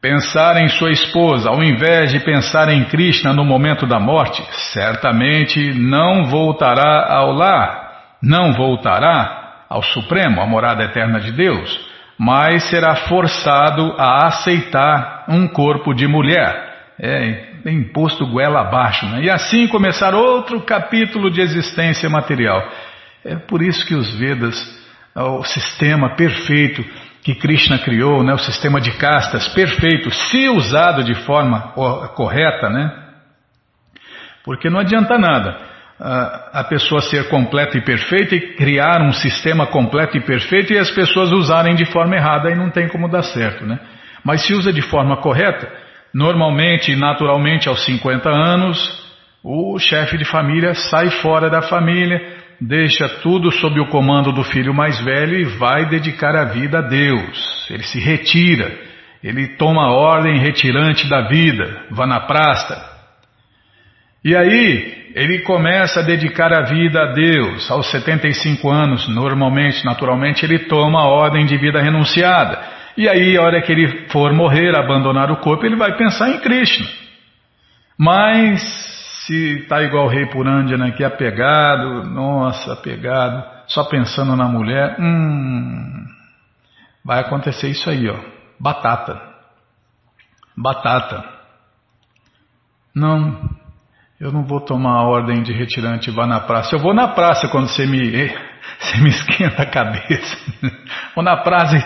pensar 0.00 0.62
em 0.62 0.68
sua 0.68 0.92
esposa 0.92 1.48
ao 1.48 1.60
invés 1.60 2.12
de 2.12 2.20
pensar 2.20 2.68
em 2.68 2.84
Krishna 2.84 3.32
no 3.32 3.44
momento 3.44 3.84
da 3.84 3.98
morte, 3.98 4.40
certamente 4.72 5.74
não 5.74 6.26
voltará 6.26 7.12
ao 7.12 7.32
lar, 7.32 8.14
não 8.22 8.52
voltará 8.52 9.64
ao 9.68 9.82
Supremo, 9.82 10.40
a 10.40 10.46
morada 10.46 10.84
eterna 10.84 11.18
de 11.18 11.32
Deus 11.32 11.83
mas 12.18 12.64
será 12.70 12.94
forçado 12.94 13.94
a 13.98 14.26
aceitar 14.26 15.24
um 15.28 15.48
corpo 15.48 15.92
de 15.94 16.06
mulher. 16.06 16.72
É, 16.98 17.54
imposto 17.66 18.26
goela 18.26 18.60
abaixo. 18.60 19.06
Né? 19.06 19.24
E 19.24 19.30
assim 19.30 19.66
começar 19.66 20.14
outro 20.14 20.60
capítulo 20.62 21.30
de 21.30 21.40
existência 21.40 22.08
material. 22.08 22.62
É 23.24 23.36
por 23.36 23.62
isso 23.62 23.84
que 23.86 23.94
os 23.94 24.14
Vedas, 24.14 24.54
o 25.16 25.42
sistema 25.44 26.14
perfeito 26.14 26.84
que 27.22 27.34
Krishna 27.34 27.78
criou, 27.78 28.22
né, 28.22 28.34
o 28.34 28.38
sistema 28.38 28.78
de 28.80 28.92
castas 28.98 29.48
perfeito, 29.48 30.10
se 30.10 30.46
usado 30.50 31.02
de 31.02 31.14
forma 31.24 31.72
correta, 32.14 32.68
né? 32.68 32.92
Porque 34.44 34.68
não 34.68 34.78
adianta 34.78 35.18
nada 35.18 35.73
a 35.98 36.64
pessoa 36.68 37.00
ser 37.00 37.28
completa 37.28 37.78
e 37.78 37.84
perfeita 37.84 38.34
e 38.34 38.54
criar 38.56 39.00
um 39.00 39.12
sistema 39.12 39.66
completo 39.66 40.16
e 40.16 40.20
perfeito 40.20 40.72
e 40.72 40.78
as 40.78 40.90
pessoas 40.90 41.30
usarem 41.30 41.76
de 41.76 41.84
forma 41.84 42.16
errada 42.16 42.50
e 42.50 42.54
não 42.56 42.70
tem 42.70 42.88
como 42.88 43.08
dar 43.08 43.22
certo, 43.22 43.64
né? 43.64 43.78
Mas 44.24 44.44
se 44.46 44.54
usa 44.54 44.72
de 44.72 44.82
forma 44.82 45.18
correta, 45.18 45.70
normalmente 46.12 46.92
e 46.92 46.96
naturalmente 46.96 47.68
aos 47.68 47.84
50 47.84 48.28
anos, 48.28 49.04
o 49.42 49.78
chefe 49.78 50.16
de 50.16 50.24
família 50.24 50.74
sai 50.74 51.10
fora 51.10 51.48
da 51.48 51.62
família, 51.62 52.20
deixa 52.60 53.08
tudo 53.20 53.52
sob 53.52 53.78
o 53.78 53.88
comando 53.88 54.32
do 54.32 54.42
filho 54.42 54.74
mais 54.74 54.98
velho 55.04 55.38
e 55.38 55.44
vai 55.58 55.86
dedicar 55.86 56.34
a 56.34 56.46
vida 56.46 56.78
a 56.78 56.82
Deus. 56.82 57.68
Ele 57.70 57.82
se 57.82 58.00
retira, 58.00 58.72
ele 59.22 59.56
toma 59.56 59.84
a 59.84 59.92
ordem 59.92 60.38
retirante 60.38 61.08
da 61.08 61.28
vida, 61.28 61.84
vá 61.90 62.06
na 62.06 62.20
prasta 62.20 62.76
E 64.24 64.34
aí 64.34 65.03
ele 65.14 65.42
começa 65.42 66.00
a 66.00 66.02
dedicar 66.02 66.52
a 66.52 66.62
vida 66.62 67.00
a 67.00 67.12
Deus. 67.12 67.70
Aos 67.70 67.88
75 67.92 68.68
anos, 68.68 69.08
normalmente, 69.08 69.84
naturalmente, 69.84 70.44
ele 70.44 70.66
toma 70.66 71.02
a 71.02 71.06
ordem 71.06 71.46
de 71.46 71.56
vida 71.56 71.80
renunciada. 71.80 72.60
E 72.96 73.08
aí, 73.08 73.36
a 73.36 73.42
hora 73.42 73.62
que 73.62 73.70
ele 73.70 74.08
for 74.08 74.32
morrer, 74.32 74.76
abandonar 74.76 75.30
o 75.30 75.36
corpo, 75.36 75.64
ele 75.64 75.76
vai 75.76 75.96
pensar 75.96 76.30
em 76.30 76.40
Krishna. 76.40 76.86
Mas 77.96 78.60
se 79.24 79.60
está 79.60 79.82
igual 79.82 80.06
o 80.06 80.08
rei 80.08 80.26
Purandjana 80.26 80.88
aqui, 80.88 81.04
apegado, 81.04 82.02
nossa, 82.10 82.72
apegado, 82.72 83.44
só 83.68 83.84
pensando 83.84 84.34
na 84.34 84.48
mulher, 84.48 84.96
hum, 84.98 86.06
vai 87.04 87.20
acontecer 87.20 87.68
isso 87.68 87.88
aí, 87.88 88.08
ó, 88.08 88.18
batata, 88.58 89.20
batata. 90.56 91.24
Não, 92.94 93.53
eu 94.24 94.32
não 94.32 94.42
vou 94.42 94.58
tomar 94.58 95.00
a 95.00 95.02
ordem 95.02 95.42
de 95.42 95.52
retirante 95.52 96.08
e 96.08 96.12
vá 96.12 96.26
na 96.26 96.40
praça. 96.40 96.74
Eu 96.74 96.78
vou 96.78 96.94
na 96.94 97.08
praça 97.08 97.46
quando 97.46 97.68
você 97.68 97.86
me, 97.86 98.26
você 98.78 98.96
me 99.02 99.10
esquenta 99.10 99.62
a 99.62 99.66
cabeça. 99.66 100.36
Vou 101.14 101.22
na 101.22 101.36
praça, 101.36 101.76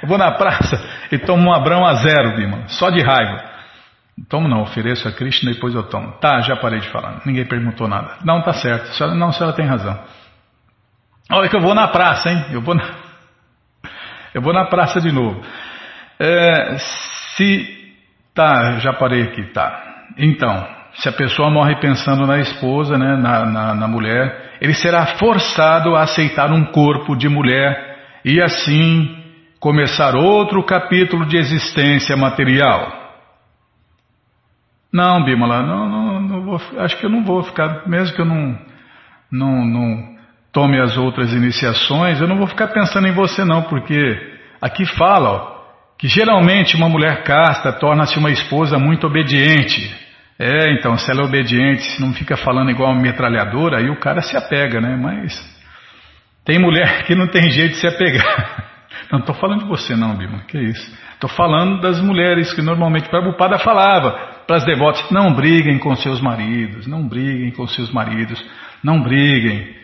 eu 0.00 0.08
vou 0.08 0.16
na 0.16 0.30
praça 0.30 0.80
e 1.12 1.18
tomo 1.18 1.50
um 1.50 1.52
abrão 1.52 1.84
a 1.84 1.94
zero, 1.94 2.34
Bima, 2.34 2.66
só 2.68 2.88
de 2.88 3.02
raiva. 3.02 3.44
Tomo 4.28 4.48
não, 4.48 4.62
ofereço 4.62 5.06
a 5.06 5.12
Krishna 5.12 5.50
e 5.50 5.54
depois 5.54 5.74
eu 5.74 5.82
tomo. 5.82 6.12
Tá, 6.12 6.40
já 6.40 6.56
parei 6.56 6.80
de 6.80 6.88
falar. 6.88 7.20
Ninguém 7.26 7.44
perguntou 7.46 7.86
nada. 7.86 8.16
Não, 8.24 8.40
tá 8.40 8.54
certo. 8.54 8.88
A 8.88 8.92
senhora, 8.92 9.14
não, 9.16 9.28
a 9.28 9.32
senhora 9.32 9.54
tem 9.54 9.66
razão. 9.66 9.98
Olha 11.30 11.48
que 11.48 11.56
eu 11.56 11.60
vou 11.60 11.74
na 11.74 11.88
praça, 11.88 12.30
hein? 12.30 12.46
Eu 12.52 12.62
vou 12.62 12.74
na, 12.74 12.84
eu 14.32 14.40
vou 14.40 14.54
na 14.54 14.64
praça 14.64 15.00
de 15.00 15.12
novo. 15.12 15.42
É, 16.18 16.78
se. 17.36 17.94
Tá, 18.34 18.78
já 18.78 18.94
parei 18.94 19.22
aqui, 19.24 19.42
tá. 19.52 20.06
Então, 20.16 20.79
se 20.94 21.08
a 21.08 21.12
pessoa 21.12 21.50
morre 21.50 21.76
pensando 21.80 22.26
na 22.26 22.38
esposa, 22.38 22.98
né, 22.98 23.16
na, 23.16 23.46
na, 23.46 23.74
na 23.74 23.88
mulher, 23.88 24.56
ele 24.60 24.74
será 24.74 25.06
forçado 25.18 25.94
a 25.96 26.02
aceitar 26.02 26.52
um 26.52 26.64
corpo 26.66 27.16
de 27.16 27.28
mulher 27.28 27.98
e 28.24 28.42
assim 28.42 29.16
começar 29.58 30.14
outro 30.14 30.62
capítulo 30.64 31.26
de 31.26 31.36
existência 31.36 32.16
material. 32.16 33.00
Não, 34.92 35.24
Bimala, 35.24 35.62
não, 35.62 35.88
não, 35.88 36.20
não 36.20 36.42
vou, 36.42 36.60
acho 36.78 36.98
que 36.98 37.06
eu 37.06 37.10
não 37.10 37.24
vou 37.24 37.42
ficar, 37.44 37.88
mesmo 37.88 38.14
que 38.14 38.20
eu 38.20 38.26
não, 38.26 38.58
não, 39.30 39.64
não 39.64 40.16
tome 40.52 40.80
as 40.80 40.96
outras 40.96 41.32
iniciações, 41.32 42.20
eu 42.20 42.26
não 42.26 42.38
vou 42.38 42.48
ficar 42.48 42.68
pensando 42.68 43.06
em 43.06 43.12
você 43.12 43.44
não, 43.44 43.62
porque 43.62 44.18
aqui 44.60 44.84
fala 44.84 45.30
ó, 45.30 45.60
que 45.96 46.08
geralmente 46.08 46.74
uma 46.74 46.88
mulher 46.88 47.22
casta 47.22 47.72
torna-se 47.72 48.18
uma 48.18 48.30
esposa 48.30 48.78
muito 48.78 49.06
obediente. 49.06 50.09
É, 50.42 50.72
então, 50.72 50.96
se 50.96 51.10
ela 51.10 51.20
é 51.20 51.24
obediente, 51.26 51.82
se 51.82 52.00
não 52.00 52.14
fica 52.14 52.34
falando 52.34 52.70
igual 52.70 52.92
uma 52.92 53.02
metralhadora, 53.02 53.76
aí 53.76 53.90
o 53.90 54.00
cara 54.00 54.22
se 54.22 54.34
apega, 54.34 54.80
né? 54.80 54.96
Mas 54.96 55.38
tem 56.46 56.58
mulher 56.58 57.04
que 57.04 57.14
não 57.14 57.26
tem 57.26 57.50
jeito 57.50 57.74
de 57.74 57.80
se 57.80 57.86
apegar. 57.86 58.70
Não 59.12 59.18
estou 59.18 59.34
falando 59.34 59.62
de 59.62 59.68
você 59.68 59.96
não, 59.96 60.16
Bima, 60.16 60.44
que 60.46 60.56
isso. 60.56 60.96
Estou 61.14 61.28
falando 61.30 61.80
das 61.80 62.00
mulheres 62.00 62.52
que 62.52 62.62
normalmente 62.62 63.08
Prabhupada 63.08 63.58
falava 63.58 64.12
para 64.46 64.56
as 64.56 64.64
devotas, 64.64 65.04
não 65.10 65.34
briguem 65.34 65.78
com 65.78 65.94
seus 65.96 66.20
maridos, 66.20 66.86
não 66.86 67.08
briguem 67.08 67.50
com 67.50 67.66
seus 67.66 67.90
maridos, 67.92 68.44
não 68.84 69.02
briguem, 69.02 69.74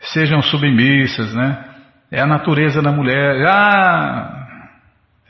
sejam 0.00 0.42
submissas, 0.42 1.34
né? 1.34 1.64
É 2.10 2.20
a 2.20 2.26
natureza 2.26 2.82
da 2.82 2.92
mulher. 2.92 3.46
Ah, 3.46 4.46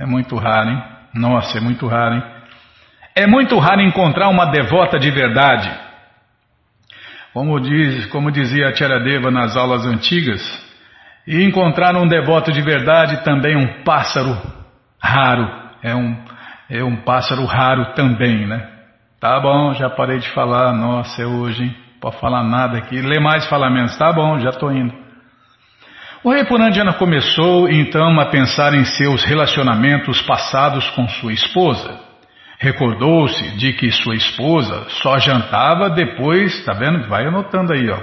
é 0.01 0.07
muito 0.07 0.35
raro, 0.37 0.71
hein? 0.71 0.83
Nossa, 1.15 1.59
é 1.59 1.61
muito 1.61 1.87
raro, 1.87 2.17
hein? 2.17 2.34
É 3.17 3.27
muito 3.27 3.59
raro 3.59 3.81
encontrar 3.81 4.29
uma 4.29 4.47
devota 4.47 4.99
de 4.99 5.11
verdade. 5.11 5.71
Como, 7.33 7.61
diz, 7.61 8.07
como 8.07 8.31
dizia 8.31 8.69
a 8.69 8.73
Tiaradeva 8.73 9.31
nas 9.31 9.57
aulas 9.57 9.87
antigas, 9.87 10.41
e 11.27 11.43
encontrar 11.43 11.97
um 11.97 12.07
devoto 12.07 12.53
de 12.53 12.61
verdade 12.61 13.25
também 13.25 13.57
um 13.57 13.83
pássaro 13.83 14.37
raro. 15.01 15.49
É 15.83 15.95
um, 15.95 16.17
é 16.69 16.85
um 16.85 16.97
pássaro 16.97 17.45
raro 17.45 17.95
também, 17.95 18.47
né? 18.47 18.69
Tá 19.21 19.41
bom, 19.41 19.73
já 19.75 19.89
parei 19.89 20.19
de 20.19 20.29
falar. 20.31 20.73
Nossa, 20.73 21.23
é 21.23 21.27
hoje, 21.27 21.65
hein? 21.65 21.77
Pode 22.01 22.19
falar 22.19 22.45
nada 22.45 22.79
aqui. 22.79 23.01
Lê 23.01 23.19
mais, 23.19 23.47
fala 23.47 23.71
menos. 23.71 23.97
Tá 23.97 24.13
bom, 24.13 24.39
já 24.39 24.51
estou 24.51 24.71
indo. 24.71 24.93
O 26.23 26.31
rei 26.31 26.45
Purandiana 26.45 26.93
começou 26.95 27.69
então 27.69 28.19
a 28.21 28.27
pensar 28.27 28.75
em 28.75 28.85
seus 28.85 29.25
relacionamentos 29.25 30.21
passados 30.23 30.89
com 30.91 31.09
sua 31.09 31.33
esposa. 31.33 31.99
Recordou-se 32.59 33.57
de 33.57 33.73
que 33.73 33.91
sua 33.91 34.15
esposa 34.15 34.87
só 35.03 35.19
jantava 35.19 35.91
depois, 35.91 36.65
tá 36.65 36.73
vendo? 36.73 37.09
Vai 37.09 37.27
anotando 37.27 37.73
aí, 37.73 37.89
ó, 37.91 38.01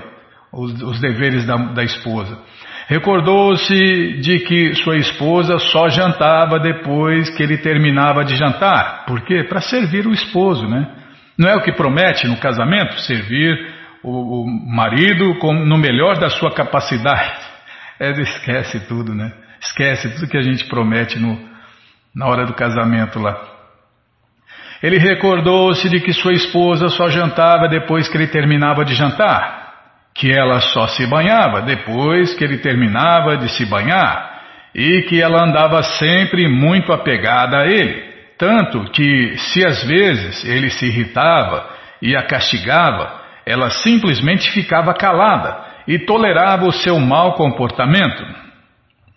os, 0.51 0.81
os 0.81 0.99
deveres 0.99 1.45
da, 1.45 1.55
da 1.55 1.83
esposa. 1.83 2.37
Recordou-se 2.87 3.73
de 4.19 4.39
que 4.39 4.73
sua 4.75 4.97
esposa 4.97 5.57
só 5.59 5.87
jantava 5.87 6.59
depois 6.59 7.29
que 7.29 7.41
ele 7.41 7.57
terminava 7.57 8.25
de 8.25 8.35
jantar. 8.35 9.05
Por 9.05 9.21
quê? 9.21 9.43
Para 9.43 9.61
servir 9.61 10.05
o 10.05 10.11
esposo, 10.11 10.67
né? 10.67 10.87
Não 11.37 11.49
é 11.49 11.55
o 11.55 11.61
que 11.61 11.71
promete 11.71 12.27
no 12.27 12.37
casamento? 12.37 12.99
Servir 13.01 13.57
o, 14.03 14.43
o 14.43 14.75
marido 14.75 15.35
com, 15.39 15.53
no 15.53 15.77
melhor 15.77 16.19
da 16.19 16.29
sua 16.29 16.53
capacidade. 16.53 17.39
É, 17.99 18.11
esquece 18.19 18.85
tudo, 18.87 19.13
né? 19.15 19.31
Esquece 19.61 20.09
tudo 20.15 20.27
que 20.27 20.37
a 20.37 20.41
gente 20.41 20.65
promete 20.65 21.17
no, 21.17 21.39
na 22.13 22.27
hora 22.27 22.45
do 22.45 22.53
casamento 22.53 23.19
lá. 23.19 23.50
Ele 24.81 24.97
recordou-se 24.97 25.87
de 25.89 25.99
que 25.99 26.13
sua 26.13 26.33
esposa 26.33 26.89
só 26.89 27.09
jantava 27.09 27.67
depois 27.67 28.07
que 28.07 28.17
ele 28.17 28.27
terminava 28.27 28.83
de 28.83 28.95
jantar 28.95 29.61
que 30.13 30.31
ela 30.31 30.59
só 30.59 30.87
se 30.87 31.05
banhava 31.07 31.61
depois 31.61 32.33
que 32.33 32.43
ele 32.43 32.57
terminava 32.57 33.37
de 33.37 33.49
se 33.49 33.65
banhar 33.65 34.41
e 34.73 35.03
que 35.03 35.21
ela 35.21 35.43
andava 35.43 35.81
sempre 35.83 36.47
muito 36.47 36.93
apegada 36.93 37.59
a 37.59 37.67
ele, 37.67 38.09
tanto 38.37 38.85
que, 38.91 39.37
se 39.37 39.65
às 39.65 39.83
vezes 39.83 40.45
ele 40.45 40.69
se 40.69 40.85
irritava 40.85 41.69
e 42.01 42.15
a 42.15 42.23
castigava, 42.23 43.19
ela 43.45 43.69
simplesmente 43.69 44.49
ficava 44.51 44.93
calada 44.93 45.57
e 45.87 45.99
tolerava 45.99 46.65
o 46.65 46.71
seu 46.71 46.99
mau 46.99 47.33
comportamento. 47.33 48.23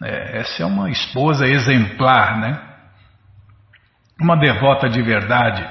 É, 0.02 0.38
essa 0.38 0.64
é 0.64 0.66
uma 0.66 0.90
esposa 0.90 1.46
exemplar, 1.46 2.38
né? 2.38 2.58
Uma 4.20 4.36
devota 4.36 4.88
de 4.88 5.02
verdade. 5.02 5.64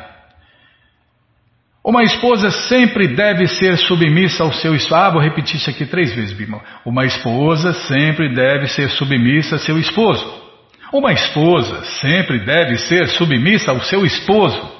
Uma 1.84 2.04
esposa 2.04 2.50
sempre 2.50 3.10
deve 3.10 3.46
ser 3.46 3.78
submissa 3.78 4.44
ao 4.44 4.54
seu 4.54 4.74
esposo. 4.74 4.96
Ah, 4.96 5.10
vou 5.10 5.22
repetir 5.22 5.58
isso 5.58 5.70
aqui 5.70 5.86
três 5.86 6.16
vezes, 6.16 6.32
Bima. 6.32 6.62
Uma 6.86 7.06
esposa 7.06 7.74
sempre 7.74 8.34
deve 8.34 8.68
ser 8.68 8.90
submissa 8.90 9.56
ao 9.56 9.60
seu 9.60 9.78
esposo. 9.78 10.44
Uma 10.94 11.12
esposa 11.12 11.84
sempre 12.00 12.40
deve 12.46 12.78
ser 12.78 13.08
submissa 13.08 13.72
ao 13.72 13.82
seu 13.82 14.06
esposo. 14.06 14.72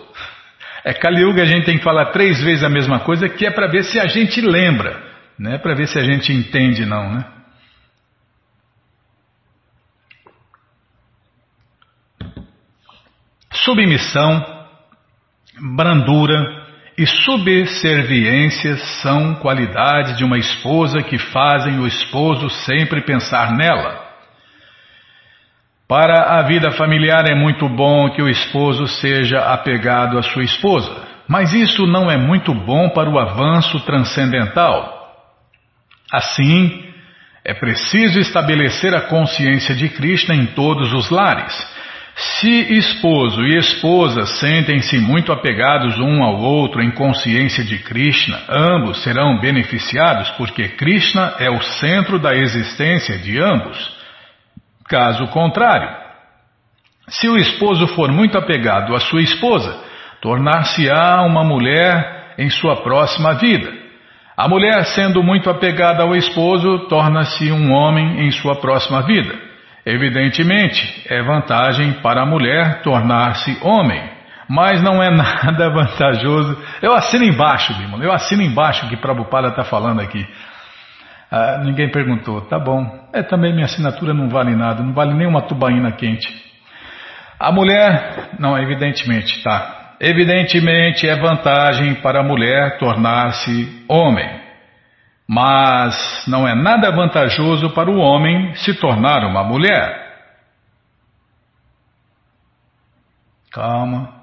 É 0.86 0.94
Kaliuga, 0.94 1.42
a 1.42 1.46
gente 1.46 1.66
tem 1.66 1.78
que 1.78 1.84
falar 1.84 2.12
três 2.12 2.42
vezes 2.42 2.64
a 2.64 2.70
mesma 2.70 3.00
coisa, 3.00 3.28
que 3.28 3.46
é 3.46 3.52
para 3.52 3.68
ver 3.68 3.84
se 3.84 4.00
a 4.00 4.06
gente 4.08 4.40
lembra, 4.40 5.02
não 5.40 5.54
é 5.54 5.58
para 5.58 5.74
ver 5.74 5.88
se 5.88 5.98
a 5.98 6.04
gente 6.04 6.32
entende, 6.32 6.86
não, 6.86 7.16
né? 7.16 7.26
Submissão, 13.64 14.46
brandura, 15.76 16.64
e 16.98 17.08
subserviência 17.08 18.76
são 19.02 19.36
qualidades 19.36 20.18
de 20.18 20.26
uma 20.26 20.38
esposa 20.38 21.02
que 21.02 21.18
fazem 21.18 21.80
o 21.80 21.88
esposo 21.88 22.50
sempre 22.50 23.02
pensar 23.02 23.54
nela. 23.56 24.04
Para 25.88 26.40
a 26.40 26.42
vida 26.44 26.72
familiar 26.72 27.26
é 27.30 27.34
muito 27.34 27.70
bom 27.70 28.10
que 28.10 28.22
o 28.22 28.30
esposo 28.30 28.86
seja 28.86 29.40
apegado 29.54 30.18
à 30.18 30.22
sua 30.22 30.44
esposa, 30.44 31.08
mas 31.28 31.54
isso 31.54 31.88
não 31.88 32.12
é 32.12 32.18
muito 32.18 32.54
bom 32.54 32.90
para 32.90 33.10
o 33.10 33.18
avanço 33.18 33.80
transcendental. 33.86 35.10
Assim, 36.12 36.84
é 37.46 37.54
preciso 37.54 38.20
estabelecer 38.20 38.94
a 38.94 39.02
consciência 39.02 39.74
de 39.74 39.88
Krishna 39.88 40.36
em 40.36 40.48
todos 40.48 40.92
os 40.92 41.10
lares 41.10 41.73
se 42.16 42.78
esposo 42.78 43.42
e 43.42 43.58
esposa 43.58 44.26
sentem-se 44.26 45.00
muito 45.00 45.32
apegados 45.32 45.98
um 46.00 46.24
ao 46.24 46.40
outro 46.40 46.82
em 46.82 46.92
consciência 46.92 47.64
de 47.64 47.80
Krishna, 47.80 48.40
ambos 48.48 49.02
serão 49.02 49.40
beneficiados 49.40 50.30
porque 50.32 50.70
Krishna 50.70 51.36
é 51.40 51.50
o 51.50 51.62
centro 51.62 52.20
da 52.20 52.36
existência 52.36 53.18
de 53.18 53.40
ambos. 53.40 53.98
Caso 54.88 55.26
contrário, 55.28 55.90
se 57.08 57.28
o 57.28 57.36
esposo 57.36 57.88
for 57.88 58.12
muito 58.12 58.38
apegado 58.38 58.96
à 58.96 59.00
sua 59.00 59.22
esposa, 59.22 59.76
tornar-se-á 60.22 61.24
uma 61.24 61.44
mulher 61.44 62.36
em 62.38 62.50
sua 62.50 62.84
próxima 62.84 63.34
vida. 63.34 63.74
A 64.38 64.48
mulher, 64.48 64.86
sendo 64.86 65.22
muito 65.24 65.50
apegada 65.50 66.04
ao 66.04 66.16
esposo, 66.16 66.88
torna-se 66.88 67.52
um 67.52 67.72
homem 67.72 68.26
em 68.26 68.32
sua 68.32 68.56
próxima 68.56 69.02
vida. 69.02 69.53
Evidentemente, 69.86 71.04
é 71.10 71.22
vantagem 71.22 71.94
para 72.02 72.22
a 72.22 72.26
mulher 72.26 72.82
tornar-se 72.82 73.58
homem, 73.62 74.02
mas 74.48 74.82
não 74.82 75.04
é 75.04 75.10
nada 75.16 75.70
vantajoso. 75.70 76.58
Eu 76.82 76.94
assino 76.94 77.26
embaixo, 77.26 77.74
Bimala, 77.74 78.04
eu 78.04 78.14
assino 78.14 78.42
embaixo 78.42 78.86
o 78.86 78.90
que 78.90 78.98
Prabhupada 78.98 79.50
está 79.50 79.64
falando 79.64 80.00
aqui. 80.00 80.26
Ah, 81.30 81.62
ninguém 81.64 81.90
perguntou, 81.90 82.42
tá 82.42 82.60
bom. 82.60 83.10
É, 83.12 83.24
também 83.24 83.52
minha 83.52 83.66
assinatura 83.66 84.14
não 84.14 84.30
vale 84.30 84.56
nada, 84.56 84.84
não 84.84 84.94
vale 84.94 85.14
nem 85.14 85.28
uma 85.28 85.42
tubaína 85.42 85.92
quente. 85.92 86.28
A 87.40 87.52
mulher, 87.52 88.30
não, 88.40 88.58
evidentemente, 88.58 89.44
tá. 89.44 89.96
Evidentemente 90.00 91.08
é 91.08 91.16
vantagem 91.16 91.96
para 91.96 92.22
a 92.22 92.24
mulher 92.24 92.78
tornar-se 92.78 93.84
homem. 93.90 94.43
Mas 95.28 96.26
não 96.28 96.48
é 96.48 96.54
nada 96.54 96.92
vantajoso 96.92 97.70
para 97.72 97.90
o 97.90 97.98
homem 97.98 98.54
se 98.56 98.74
tornar 98.74 99.24
uma 99.26 99.44
mulher. 99.44 100.04
Calma, 103.52 104.14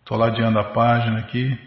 estou 0.00 0.16
ladeando 0.16 0.58
a 0.58 0.72
página 0.72 1.20
aqui. 1.20 1.58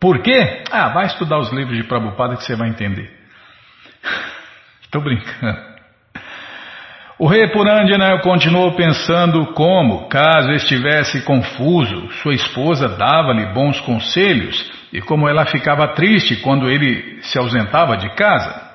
Por 0.00 0.22
quê? 0.22 0.64
Ah, 0.70 0.88
vai 0.88 1.06
estudar 1.06 1.38
os 1.38 1.52
livros 1.52 1.76
de 1.76 1.84
Prabhupada 1.84 2.36
que 2.36 2.44
você 2.44 2.56
vai 2.56 2.68
entender. 2.68 3.12
Estou 4.82 5.02
brincando. 5.02 5.68
O 7.18 7.26
rei 7.26 7.48
Purandjana 7.48 8.20
continuou 8.20 8.76
pensando 8.76 9.52
como, 9.52 10.08
caso 10.08 10.52
estivesse 10.52 11.22
confuso, 11.24 12.12
sua 12.22 12.32
esposa 12.32 12.88
dava-lhe 12.88 13.52
bons 13.52 13.80
conselhos 13.80 14.77
e 14.92 15.00
como 15.00 15.28
ela 15.28 15.46
ficava 15.46 15.88
triste 15.88 16.36
quando 16.36 16.68
ele 16.70 17.18
se 17.22 17.38
ausentava 17.38 17.96
de 17.96 18.08
casa. 18.14 18.68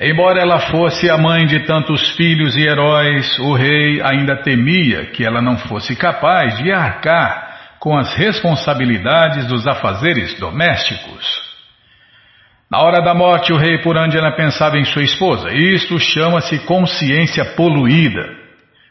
Embora 0.00 0.40
ela 0.40 0.58
fosse 0.70 1.10
a 1.10 1.18
mãe 1.18 1.44
de 1.44 1.66
tantos 1.66 2.16
filhos 2.16 2.56
e 2.56 2.62
heróis, 2.62 3.38
o 3.40 3.54
rei 3.54 4.00
ainda 4.02 4.42
temia 4.42 5.06
que 5.06 5.24
ela 5.24 5.42
não 5.42 5.58
fosse 5.58 5.94
capaz 5.94 6.56
de 6.58 6.72
arcar 6.72 7.76
com 7.78 7.96
as 7.96 8.14
responsabilidades 8.14 9.46
dos 9.46 9.66
afazeres 9.66 10.38
domésticos. 10.38 11.50
Na 12.70 12.78
hora 12.78 13.02
da 13.02 13.12
morte, 13.12 13.52
o 13.52 13.56
rei 13.56 13.78
Purandjana 13.82 14.32
pensava 14.32 14.78
em 14.78 14.84
sua 14.84 15.02
esposa. 15.02 15.52
Isto 15.52 15.98
chama-se 15.98 16.60
consciência 16.60 17.44
poluída. 17.56 18.38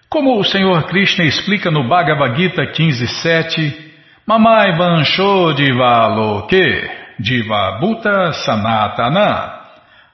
Como 0.10 0.38
o 0.38 0.44
Senhor 0.44 0.84
Krishna 0.88 1.24
explica 1.24 1.72
no 1.72 1.88
Bhagavad 1.88 2.36
Gita 2.36 2.64
15.7, 2.72 3.89
Mamai 4.30 4.78
Vansho 4.78 5.56
Divaloke 5.56 6.92
Divabhuta 7.20 8.32
Sanatana 8.46 9.58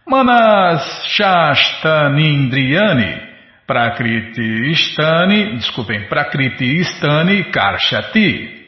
Manas 0.08 1.04
Shastanindriyani 1.06 3.20
Prakriti 3.68 4.72
Istani, 4.72 5.58
desculpem, 5.58 6.08
Prakriti 6.08 6.80
Istani 6.80 7.44
Karshati. 7.52 8.68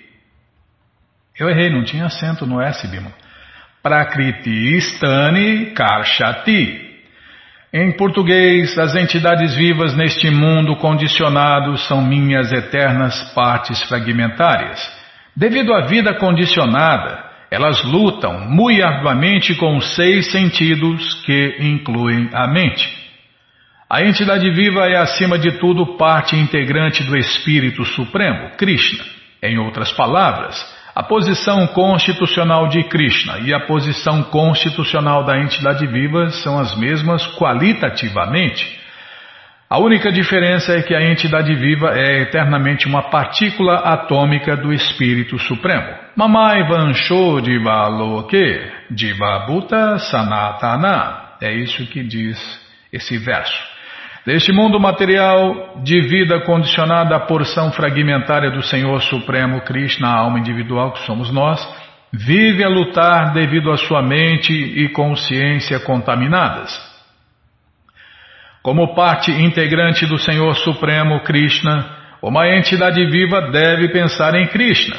Eu 1.40 1.50
errei, 1.50 1.70
não 1.70 1.86
tinha 1.86 2.08
acento 2.08 2.46
no 2.46 2.60
S, 2.60 2.86
Bima. 2.90 3.14
Prakriti 3.82 4.76
Stani 4.82 5.68
Karshati. 5.68 7.00
Em 7.72 7.96
português, 7.96 8.78
as 8.78 8.96
entidades 8.96 9.56
vivas 9.56 9.96
neste 9.96 10.30
mundo 10.30 10.76
condicionado 10.76 11.78
são 11.78 12.02
minhas 12.02 12.52
eternas 12.52 13.32
partes 13.34 13.82
fragmentárias. 13.84 14.97
Devido 15.38 15.72
à 15.72 15.82
vida 15.82 16.16
condicionada, 16.16 17.24
elas 17.52 17.84
lutam 17.84 18.50
muito 18.50 18.84
arduamente 18.84 19.54
com 19.54 19.78
os 19.78 19.94
seis 19.94 20.32
sentidos 20.32 21.14
que 21.26 21.58
incluem 21.60 22.28
a 22.34 22.48
mente. 22.48 22.92
A 23.88 24.02
entidade 24.02 24.50
viva 24.50 24.88
é, 24.88 24.98
acima 24.98 25.38
de 25.38 25.52
tudo, 25.60 25.96
parte 25.96 26.36
integrante 26.36 27.04
do 27.04 27.16
Espírito 27.16 27.86
Supremo, 27.86 28.58
Krishna. 28.58 29.06
Em 29.44 29.60
outras 29.60 29.92
palavras, 29.92 30.58
a 30.96 31.04
posição 31.04 31.68
constitucional 31.68 32.68
de 32.68 32.84
Krishna 32.86 33.38
e 33.42 33.54
a 33.54 33.60
posição 33.60 34.24
constitucional 34.24 35.24
da 35.24 35.38
entidade 35.38 35.86
viva 35.86 36.32
são 36.32 36.58
as 36.58 36.76
mesmas 36.76 37.24
qualitativamente. 37.36 38.66
A 39.70 39.80
única 39.80 40.10
diferença 40.14 40.78
é 40.78 40.82
que 40.82 40.96
a 40.96 41.12
entidade 41.12 41.54
viva 41.54 41.92
é 41.94 42.22
eternamente 42.22 42.88
uma 42.88 43.10
partícula 43.10 43.80
atômica 43.80 44.56
do 44.56 44.72
Espírito 44.72 45.38
Supremo. 45.40 45.94
Mamai 46.16 46.66
Vansho 46.66 47.42
Divaloke 47.42 48.62
Divabhuta 48.90 50.00
Sanatana. 50.00 51.34
É 51.42 51.54
isso 51.54 51.86
que 51.88 52.02
diz 52.02 52.40
esse 52.94 53.18
verso. 53.18 53.62
Deste 54.26 54.54
mundo 54.54 54.80
material 54.80 55.82
de 55.84 56.00
vida 56.00 56.40
condicionada 56.46 57.18
à 57.18 57.20
porção 57.20 57.70
fragmentária 57.70 58.50
do 58.50 58.62
Senhor 58.62 59.02
Supremo 59.02 59.60
Krishna, 59.62 60.08
a 60.08 60.20
alma 60.20 60.40
individual 60.40 60.94
que 60.94 61.06
somos 61.06 61.30
nós, 61.30 61.60
vive 62.14 62.64
a 62.64 62.70
lutar 62.70 63.34
devido 63.34 63.70
à 63.70 63.76
sua 63.76 64.02
mente 64.02 64.54
e 64.54 64.88
consciência 64.88 65.78
contaminadas. 65.82 66.87
Como 68.62 68.96
parte 68.96 69.32
integrante 69.32 70.06
do 70.06 70.18
Senhor 70.18 70.56
Supremo 70.56 71.22
Krishna, 71.22 71.86
uma 72.22 72.48
entidade 72.48 73.06
viva 73.06 73.50
deve 73.52 73.90
pensar 73.90 74.36
em 74.36 74.48
Krishna. 74.48 74.98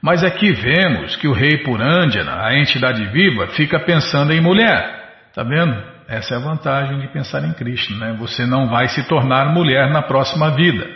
Mas 0.00 0.22
aqui 0.22 0.52
vemos 0.52 1.16
que 1.16 1.26
o 1.26 1.32
rei 1.32 1.58
Purandjana, 1.58 2.44
a 2.44 2.56
entidade 2.56 3.04
viva, 3.06 3.48
fica 3.48 3.80
pensando 3.80 4.32
em 4.32 4.40
mulher. 4.40 4.98
Está 5.28 5.42
vendo? 5.42 5.76
Essa 6.08 6.34
é 6.34 6.36
a 6.36 6.40
vantagem 6.40 7.00
de 7.00 7.08
pensar 7.08 7.44
em 7.44 7.52
Krishna, 7.52 7.96
né? 7.98 8.16
Você 8.18 8.46
não 8.46 8.68
vai 8.68 8.88
se 8.88 9.02
tornar 9.08 9.52
mulher 9.52 9.90
na 9.90 10.02
próxima 10.02 10.50
vida. 10.52 10.86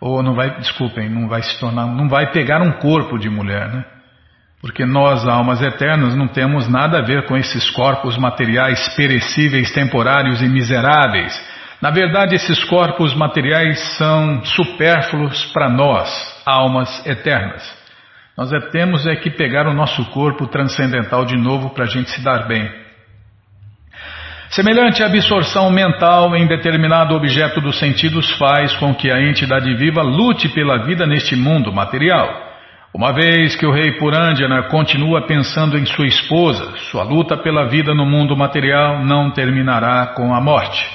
Ou 0.00 0.22
não 0.22 0.34
vai, 0.34 0.58
desculpem, 0.58 1.08
não 1.08 1.28
vai 1.28 1.42
se 1.42 1.58
tornar, 1.60 1.86
não 1.86 2.08
vai 2.08 2.32
pegar 2.32 2.60
um 2.60 2.72
corpo 2.72 3.18
de 3.18 3.30
mulher, 3.30 3.68
né? 3.68 3.84
Porque 4.62 4.86
nós, 4.86 5.26
almas 5.26 5.60
eternas, 5.60 6.14
não 6.14 6.28
temos 6.28 6.68
nada 6.68 7.00
a 7.00 7.02
ver 7.02 7.26
com 7.26 7.36
esses 7.36 7.68
corpos 7.70 8.16
materiais 8.16 8.88
perecíveis, 8.94 9.72
temporários 9.72 10.40
e 10.40 10.48
miseráveis. 10.48 11.36
Na 11.80 11.90
verdade, 11.90 12.36
esses 12.36 12.62
corpos 12.62 13.12
materiais 13.12 13.80
são 13.98 14.44
supérfluos 14.44 15.46
para 15.46 15.68
nós, 15.68 16.08
almas 16.46 17.04
eternas. 17.04 17.76
Nós 18.38 18.52
é, 18.52 18.60
temos 18.70 19.04
é 19.04 19.16
que 19.16 19.30
pegar 19.30 19.66
o 19.66 19.74
nosso 19.74 20.04
corpo 20.12 20.46
transcendental 20.46 21.24
de 21.24 21.36
novo 21.36 21.70
para 21.70 21.84
a 21.84 21.88
gente 21.88 22.10
se 22.10 22.22
dar 22.22 22.46
bem. 22.46 22.70
Semelhante 24.48 25.02
absorção 25.02 25.72
mental 25.72 26.36
em 26.36 26.46
determinado 26.46 27.16
objeto 27.16 27.60
dos 27.60 27.80
sentidos 27.80 28.30
faz 28.38 28.76
com 28.76 28.94
que 28.94 29.10
a 29.10 29.20
entidade 29.20 29.74
viva 29.74 30.02
lute 30.02 30.48
pela 30.50 30.84
vida 30.84 31.04
neste 31.04 31.34
mundo 31.34 31.72
material. 31.72 32.51
Uma 32.94 33.10
vez 33.10 33.56
que 33.56 33.64
o 33.64 33.72
rei 33.72 33.92
Purandjana 33.92 34.64
continua 34.64 35.26
pensando 35.26 35.78
em 35.78 35.86
sua 35.86 36.06
esposa, 36.06 36.76
sua 36.90 37.02
luta 37.02 37.38
pela 37.38 37.66
vida 37.66 37.94
no 37.94 38.04
mundo 38.04 38.36
material 38.36 39.02
não 39.02 39.30
terminará 39.30 40.08
com 40.08 40.34
a 40.34 40.40
morte. 40.42 40.86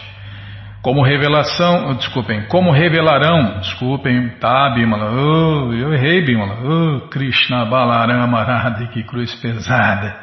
Como 0.83 1.03
revelação, 1.03 1.95
desculpem, 1.95 2.43
como 2.49 2.71
revelarão, 2.71 3.59
desculpem, 3.61 4.29
tá, 4.39 4.69
Bimala, 4.75 5.11
oh, 5.11 5.73
eu 5.73 5.91
errei, 5.91 6.23
Bimala, 6.23 6.59
oh, 6.63 7.07
Krishna 7.09 7.65
Balarama 7.65 8.43
Radha, 8.43 8.85
que 8.89 9.01
cruz 9.01 9.33
pesada. 9.33 10.15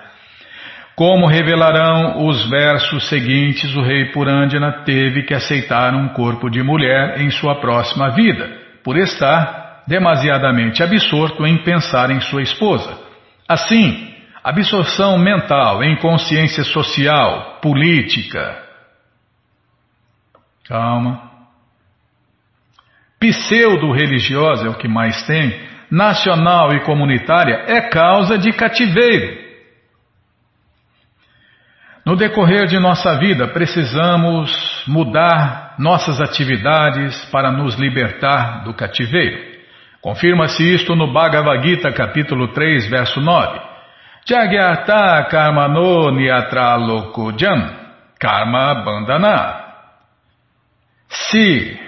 Como 0.94 1.26
revelarão 1.26 2.24
os 2.24 2.48
versos 2.48 3.08
seguintes, 3.08 3.74
o 3.74 3.82
rei 3.82 4.12
Purandjana 4.12 4.84
teve 4.84 5.24
que 5.24 5.34
aceitar 5.34 5.92
um 5.92 6.06
corpo 6.10 6.48
de 6.48 6.62
mulher 6.62 7.20
em 7.20 7.32
sua 7.32 7.56
próxima 7.56 8.10
vida, 8.10 8.48
por 8.84 8.96
estar 8.96 9.63
demasiadamente 9.86 10.82
absorto 10.82 11.46
em 11.46 11.62
pensar 11.62 12.10
em 12.10 12.20
sua 12.20 12.42
esposa. 12.42 12.98
Assim, 13.48 14.14
absorção 14.42 15.18
mental 15.18 15.82
em 15.82 15.96
consciência 15.96 16.64
social, 16.64 17.58
política. 17.60 18.62
Calma. 20.66 21.30
Pseudo-religiosa 23.18 24.66
é 24.66 24.70
o 24.70 24.74
que 24.74 24.88
mais 24.88 25.22
tem, 25.26 25.66
nacional 25.90 26.74
e 26.74 26.80
comunitária 26.80 27.64
é 27.66 27.80
causa 27.82 28.36
de 28.36 28.52
cativeiro. 28.52 29.44
No 32.04 32.16
decorrer 32.16 32.66
de 32.66 32.78
nossa 32.78 33.18
vida, 33.18 33.48
precisamos 33.48 34.84
mudar 34.86 35.74
nossas 35.78 36.20
atividades 36.20 37.24
para 37.26 37.50
nos 37.50 37.76
libertar 37.76 38.62
do 38.64 38.74
cativeiro. 38.74 39.53
Confirma-se 40.04 40.62
isto 40.62 40.94
no 40.94 41.10
Bhagavad 41.14 41.62
Gita, 41.64 41.90
capítulo 41.90 42.48
3, 42.48 42.90
verso 42.90 43.22
9. 43.22 43.58
Jagyata 44.28 45.26
karmano 45.30 46.10
niatralokujam 46.10 47.74
karma 48.20 48.84
bandana. 48.84 49.64
Se 51.08 51.80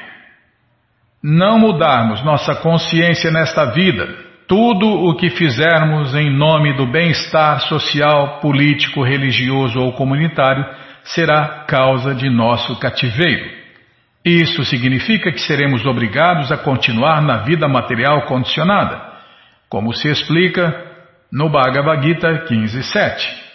não 1.22 1.58
mudarmos 1.58 2.24
nossa 2.24 2.54
consciência 2.54 3.30
nesta 3.30 3.66
vida, 3.66 4.08
tudo 4.48 4.88
o 4.88 5.14
que 5.14 5.28
fizermos 5.28 6.14
em 6.14 6.34
nome 6.34 6.74
do 6.74 6.86
bem-estar 6.86 7.60
social, 7.68 8.40
político, 8.40 9.02
religioso 9.02 9.78
ou 9.78 9.92
comunitário 9.92 10.64
será 11.04 11.66
causa 11.68 12.14
de 12.14 12.30
nosso 12.30 12.80
cativeiro. 12.80 13.65
Isso 14.26 14.64
significa 14.64 15.30
que 15.30 15.38
seremos 15.38 15.86
obrigados 15.86 16.50
a 16.50 16.58
continuar 16.58 17.22
na 17.22 17.44
vida 17.44 17.68
material 17.68 18.26
condicionada, 18.26 19.22
como 19.68 19.92
se 19.92 20.08
explica 20.08 20.84
no 21.30 21.48
Bhagavad 21.48 22.04
Gita 22.04 22.44
15.7. 22.44 23.46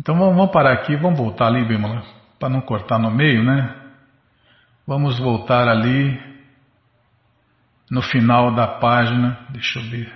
Então 0.00 0.18
vamos 0.18 0.50
parar 0.50 0.72
aqui, 0.72 0.96
vamos 0.96 1.16
voltar 1.16 1.46
ali, 1.46 1.64
para 2.36 2.48
não 2.48 2.60
cortar 2.62 2.98
no 2.98 3.12
meio, 3.12 3.44
né? 3.44 3.76
Vamos 4.84 5.20
voltar 5.20 5.68
ali 5.68 6.20
no 7.88 8.02
final 8.02 8.52
da 8.56 8.66
página, 8.66 9.46
deixa 9.50 9.78
eu 9.78 9.84
ver. 9.84 10.12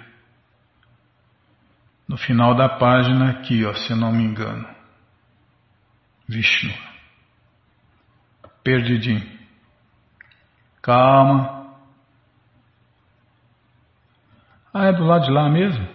No 2.08 2.16
final 2.16 2.56
da 2.56 2.68
página 2.68 3.30
aqui, 3.30 3.64
ó, 3.64 3.72
se 3.72 3.92
eu 3.92 3.96
não 3.96 4.10
me 4.10 4.24
engano. 4.24 4.66
Vishnu. 6.28 6.85
Perdidinho. 8.66 9.22
Calma. 10.82 11.68
Ah, 14.74 14.86
é 14.86 14.92
do 14.92 15.04
lado 15.04 15.24
de 15.24 15.30
lá 15.30 15.48
mesmo? 15.48 15.86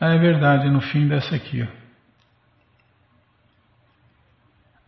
Ah, 0.00 0.14
é 0.14 0.18
verdade, 0.18 0.70
no 0.70 0.80
fim 0.80 1.08
dessa 1.08 1.34
aqui. 1.34 1.64
Ó. 1.64 1.66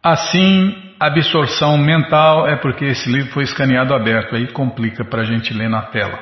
Assim, 0.01 0.95
absorção 1.01 1.77
mental 1.77 2.47
é 2.47 2.55
porque 2.55 2.85
esse 2.85 3.11
livro 3.11 3.33
foi 3.33 3.43
escaneado 3.43 3.93
aberto, 3.95 4.37
aí 4.37 4.53
complica 4.53 5.05
para 5.05 5.23
a 5.23 5.25
gente 5.25 5.53
ler 5.53 5.69
na 5.69 5.83
tela. 5.87 6.21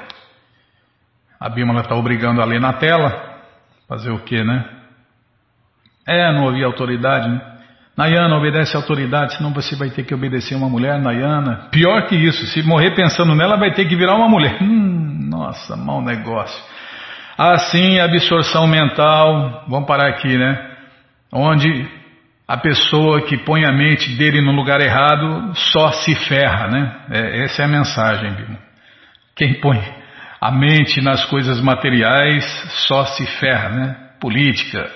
A 1.39 1.51
Bímola 1.51 1.83
está 1.83 1.95
obrigando 1.95 2.41
a 2.41 2.47
ler 2.47 2.59
na 2.59 2.73
tela, 2.73 3.43
fazer 3.87 4.11
o 4.11 4.25
quê, 4.25 4.43
né? 4.43 4.65
É, 6.07 6.33
não 6.33 6.45
ouvir 6.45 6.65
autoridade, 6.65 7.29
né? 7.29 7.54
Nayana, 7.97 8.37
obedece 8.37 8.77
a 8.77 8.81
autoridade, 8.81 9.37
senão 9.37 9.53
você 9.53 9.77
vai 9.77 9.89
ter 9.89 10.05
que 10.05 10.15
obedecer 10.15 10.57
uma 10.57 10.69
mulher, 10.69 10.99
Nayana. 10.99 11.69
Pior 11.71 12.07
que 12.07 12.17
isso, 12.17 12.45
se 12.47 12.63
morrer 12.63 12.93
pensando 12.95 13.35
nela, 13.35 13.57
vai 13.57 13.73
ter 13.73 13.87
que 13.87 13.97
virar 13.97 14.15
uma 14.17 14.29
mulher. 14.29 14.59
Hum, 14.65 15.29
nossa, 15.31 15.77
mau 15.77 16.03
negócio. 16.03 16.63
Assim, 17.37 17.99
absorção 17.99 18.67
mental, 18.67 19.65
vamos 19.69 19.87
parar 19.87 20.09
aqui, 20.09 20.37
né? 20.37 20.71
Onde 21.33 21.89
a 22.47 22.57
pessoa 22.57 23.23
que 23.23 23.39
põe 23.39 23.65
a 23.65 23.73
mente 23.73 24.17
dele 24.17 24.41
no 24.41 24.53
lugar 24.53 24.81
errado 24.81 25.53
só 25.55 25.91
se 25.93 26.15
ferra, 26.15 26.69
né? 26.69 26.97
É, 27.11 27.45
essa 27.45 27.63
é 27.63 27.65
a 27.65 27.69
mensagem, 27.69 28.33
Bimo. 28.33 28.59
Quem 29.35 29.61
põe 29.61 29.81
a 30.41 30.51
mente 30.51 31.01
nas 31.01 31.25
coisas 31.25 31.61
materiais 31.61 32.45
só 32.87 33.05
se 33.07 33.27
ferra, 33.39 33.69
né? 33.71 33.97
Política, 34.21 34.89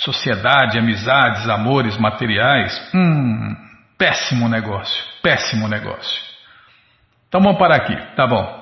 sociedade, 0.00 0.78
amizades, 0.78 1.48
amores 1.48 1.96
materiais, 1.98 2.90
hum, 2.94 3.54
péssimo 3.98 4.48
negócio, 4.48 5.04
péssimo 5.22 5.68
negócio. 5.68 6.20
Então 7.28 7.40
vamos 7.40 7.58
parar 7.58 7.76
aqui, 7.76 7.96
tá 8.16 8.26
bom. 8.26 8.60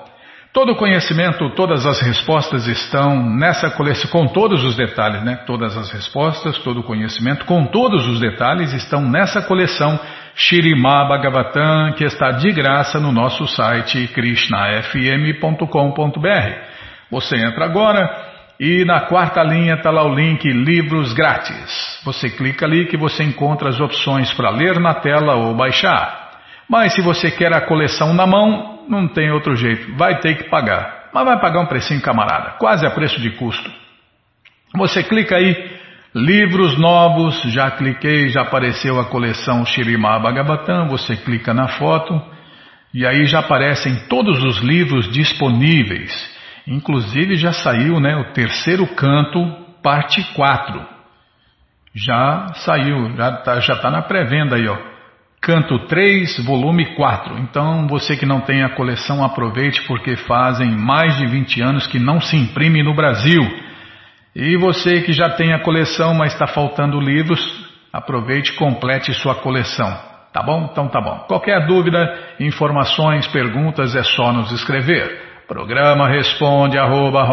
Todo 0.52 0.72
o 0.72 0.76
conhecimento, 0.76 1.50
todas 1.50 1.86
as 1.86 2.00
respostas 2.00 2.66
estão 2.66 3.22
nessa 3.36 3.70
coleção, 3.70 4.10
com 4.10 4.26
todos 4.26 4.64
os 4.64 4.76
detalhes, 4.76 5.22
né? 5.22 5.36
Todas 5.46 5.76
as 5.76 5.90
respostas, 5.92 6.58
todo 6.58 6.80
o 6.80 6.82
conhecimento, 6.82 7.44
com 7.44 7.66
todos 7.66 8.08
os 8.08 8.18
detalhes 8.18 8.72
estão 8.72 9.02
nessa 9.02 9.40
coleção 9.42 10.00
Shirimá 10.34 11.04
Bhagavatam, 11.04 11.92
que 11.92 12.04
está 12.04 12.32
de 12.32 12.50
graça 12.50 12.98
no 12.98 13.12
nosso 13.12 13.46
site 13.46 14.08
krishnafm.com.br. 14.08 15.68
Você 17.10 17.36
entra 17.36 17.64
agora 17.64 18.37
e 18.60 18.84
na 18.84 19.02
quarta 19.02 19.40
linha 19.42 19.74
está 19.74 19.90
lá 19.90 20.04
o 20.04 20.12
link 20.12 20.44
Livros 20.48 21.12
Grátis. 21.12 22.00
Você 22.04 22.28
clica 22.28 22.66
ali 22.66 22.86
que 22.86 22.96
você 22.96 23.22
encontra 23.22 23.68
as 23.68 23.78
opções 23.78 24.32
para 24.32 24.50
ler 24.50 24.80
na 24.80 24.94
tela 24.94 25.36
ou 25.36 25.54
baixar. 25.54 26.30
Mas 26.68 26.92
se 26.92 27.00
você 27.00 27.30
quer 27.30 27.52
a 27.52 27.60
coleção 27.60 28.12
na 28.12 28.26
mão, 28.26 28.84
não 28.88 29.06
tem 29.06 29.30
outro 29.30 29.54
jeito, 29.54 29.94
vai 29.96 30.18
ter 30.18 30.36
que 30.36 30.50
pagar. 30.50 31.08
Mas 31.14 31.24
vai 31.24 31.40
pagar 31.40 31.60
um 31.60 31.66
precinho, 31.66 32.02
camarada, 32.02 32.56
quase 32.58 32.84
a 32.84 32.90
preço 32.90 33.20
de 33.20 33.30
custo. 33.30 33.70
Você 34.76 35.04
clica 35.04 35.36
aí, 35.36 35.78
livros 36.14 36.76
novos, 36.78 37.40
já 37.52 37.70
cliquei, 37.70 38.28
já 38.28 38.42
apareceu 38.42 38.98
a 38.98 39.04
coleção 39.04 39.64
Shirimá 39.64 40.18
Bhagavatam, 40.18 40.88
você 40.88 41.16
clica 41.16 41.54
na 41.54 41.68
foto 41.68 42.20
e 42.92 43.06
aí 43.06 43.24
já 43.24 43.38
aparecem 43.38 43.94
todos 44.08 44.42
os 44.42 44.58
livros 44.58 45.10
disponíveis. 45.12 46.37
Inclusive 46.68 47.36
já 47.36 47.52
saiu 47.52 47.98
né, 47.98 48.14
o 48.14 48.32
terceiro 48.32 48.86
canto, 48.94 49.40
parte 49.82 50.22
4. 50.34 50.86
Já 51.94 52.48
saiu, 52.56 53.16
já 53.16 53.30
está 53.30 53.60
já 53.60 53.76
tá 53.76 53.90
na 53.90 54.02
pré-venda 54.02 54.56
aí, 54.56 54.68
ó. 54.68 54.76
Canto 55.40 55.78
3, 55.86 56.44
volume 56.44 56.94
4. 56.94 57.38
Então, 57.38 57.86
você 57.86 58.16
que 58.16 58.26
não 58.26 58.40
tem 58.40 58.62
a 58.62 58.74
coleção, 58.74 59.24
aproveite 59.24 59.82
porque 59.86 60.16
fazem 60.16 60.70
mais 60.70 61.16
de 61.16 61.26
20 61.26 61.62
anos 61.62 61.86
que 61.86 61.98
não 61.98 62.20
se 62.20 62.36
imprime 62.36 62.82
no 62.82 62.94
Brasil. 62.94 63.42
E 64.34 64.56
você 64.58 65.00
que 65.00 65.12
já 65.12 65.30
tem 65.30 65.54
a 65.54 65.60
coleção, 65.60 66.12
mas 66.12 66.32
está 66.32 66.46
faltando 66.46 67.00
livros, 67.00 67.40
aproveite 67.92 68.52
e 68.52 68.56
complete 68.56 69.14
sua 69.14 69.36
coleção. 69.36 69.88
Tá 70.32 70.42
bom? 70.42 70.68
Então 70.70 70.88
tá 70.88 71.00
bom. 71.00 71.24
Qualquer 71.26 71.66
dúvida, 71.66 71.98
informações, 72.38 73.26
perguntas 73.28 73.96
é 73.96 74.02
só 74.02 74.32
nos 74.32 74.52
escrever. 74.52 75.27
Programa 75.48 76.06
responde 76.06 76.76
arroba, 76.76 77.26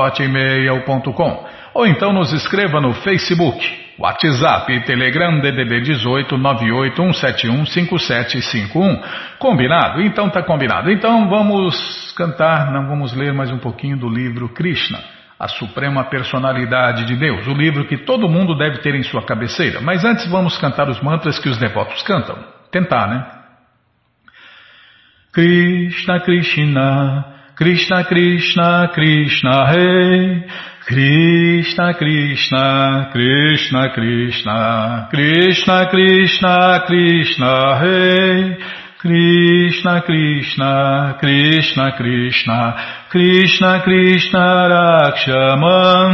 ou 1.74 1.86
então 1.86 2.14
nos 2.14 2.32
escreva 2.32 2.80
no 2.80 2.94
Facebook 2.94 3.60
WhatsApp 4.00 4.72
e 4.72 4.86
Telegram 4.86 5.38
DDD 5.42 5.82
18 5.82 6.38
981715751. 6.38 9.04
Combinado? 9.38 10.02
Então 10.02 10.30
tá 10.30 10.42
combinado. 10.42 10.90
Então 10.90 11.28
vamos 11.28 12.14
cantar, 12.18 12.72
não 12.72 12.88
vamos 12.88 13.14
ler 13.14 13.34
mais 13.34 13.52
um 13.52 13.58
pouquinho 13.58 13.98
do 13.98 14.08
livro 14.08 14.48
Krishna, 14.48 14.98
a 15.38 15.50
suprema 15.50 16.06
personalidade 16.06 17.04
de 17.04 17.18
Deus, 17.18 17.46
o 17.48 17.54
livro 17.54 17.86
que 17.86 17.98
todo 17.98 18.30
mundo 18.30 18.58
deve 18.58 18.78
ter 18.78 18.96
em 18.96 19.04
sua 19.04 19.26
cabeceira. 19.26 19.82
Mas 19.82 20.06
antes 20.06 20.26
vamos 20.30 20.58
cantar 20.58 20.88
os 20.88 21.02
mantras 21.02 21.38
que 21.38 21.50
os 21.50 21.58
devotos 21.58 22.02
cantam. 22.04 22.38
Tentar, 22.72 23.08
né? 23.08 23.26
Krishna 25.34 26.22
Krishna 26.22 27.35
Krishna 27.58 28.04
Krishna 28.04 28.92
Krishna 28.94 29.72
Rei 29.72 30.44
Krishna 30.86 31.94
Krishna 31.94 33.10
Krishna 33.14 33.90
Krishna 33.96 35.08
Krishna 35.10 35.90
Krishna 35.90 36.84
Krishna 36.86 37.80
Hey 37.80 38.58
Krishna 39.00 40.02
Krishna 40.06 41.18
Krishna 41.22 41.92
Krishna 41.96 42.76
Krishna 43.10 43.82
Krishna 43.86 44.46
Rakshaman 44.76 46.12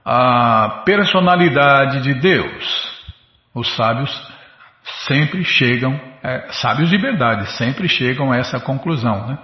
a 0.05 0.83
personalidade 0.85 2.03
de 2.03 2.15
Deus. 2.15 2.93
Os 3.55 3.75
sábios 3.77 4.11
sempre 5.07 5.45
chegam, 5.45 6.01
é, 6.23 6.49
sábios 6.51 6.91
de 6.91 6.97
verdade, 6.97 7.51
sempre 7.53 7.89
chegam 7.89 8.33
a 8.33 8.37
essa 8.37 8.59
conclusão. 8.59 9.29
Né? 9.29 9.39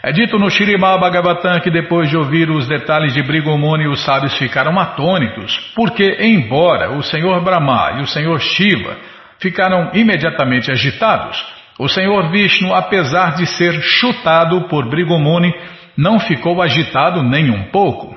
É 0.00 0.12
dito 0.12 0.38
no 0.38 0.48
Shirimá 0.48 0.96
Bhagavatam 0.96 1.60
que 1.60 1.70
depois 1.70 2.08
de 2.08 2.16
ouvir 2.16 2.48
os 2.50 2.68
detalhes 2.68 3.12
de 3.14 3.22
Brigomuni, 3.22 3.88
os 3.88 4.04
sábios 4.04 4.38
ficaram 4.38 4.78
atônitos, 4.78 5.58
porque, 5.74 6.18
embora 6.20 6.92
o 6.92 7.02
Senhor 7.02 7.42
Brahma 7.42 7.98
e 7.98 8.02
o 8.02 8.06
Senhor 8.06 8.38
Shiva 8.38 8.96
ficaram 9.40 9.90
imediatamente 9.94 10.70
agitados, 10.70 11.44
o 11.80 11.88
Senhor 11.88 12.30
Vishnu, 12.30 12.72
apesar 12.72 13.34
de 13.34 13.46
ser 13.46 13.80
chutado 13.82 14.68
por 14.68 14.88
Brigomuni, 14.88 15.52
não 15.96 16.20
ficou 16.20 16.62
agitado 16.62 17.24
nem 17.24 17.50
um 17.50 17.64
pouco. 17.70 18.16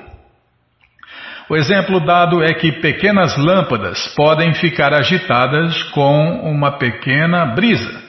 O 1.50 1.56
exemplo 1.56 1.98
dado 1.98 2.44
é 2.44 2.54
que 2.54 2.80
pequenas 2.80 3.36
lâmpadas 3.36 4.06
podem 4.16 4.54
ficar 4.54 4.94
agitadas 4.94 5.82
com 5.90 6.48
uma 6.48 6.78
pequena 6.78 7.44
brisa, 7.44 8.00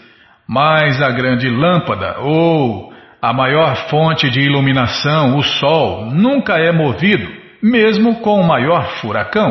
mas 0.47 1.01
a 1.01 1.09
grande 1.09 1.49
lâmpada 1.49 2.19
ou 2.19 2.92
a 3.23 3.31
maior 3.31 3.87
fonte 3.87 4.29
de 4.29 4.41
iluminação, 4.41 5.37
o 5.37 5.43
Sol, 5.43 6.07
nunca 6.07 6.57
é 6.57 6.73
movido, 6.73 7.25
mesmo 7.61 8.19
com 8.19 8.37
o 8.41 8.45
maior 8.45 8.85
furacão. 8.99 9.49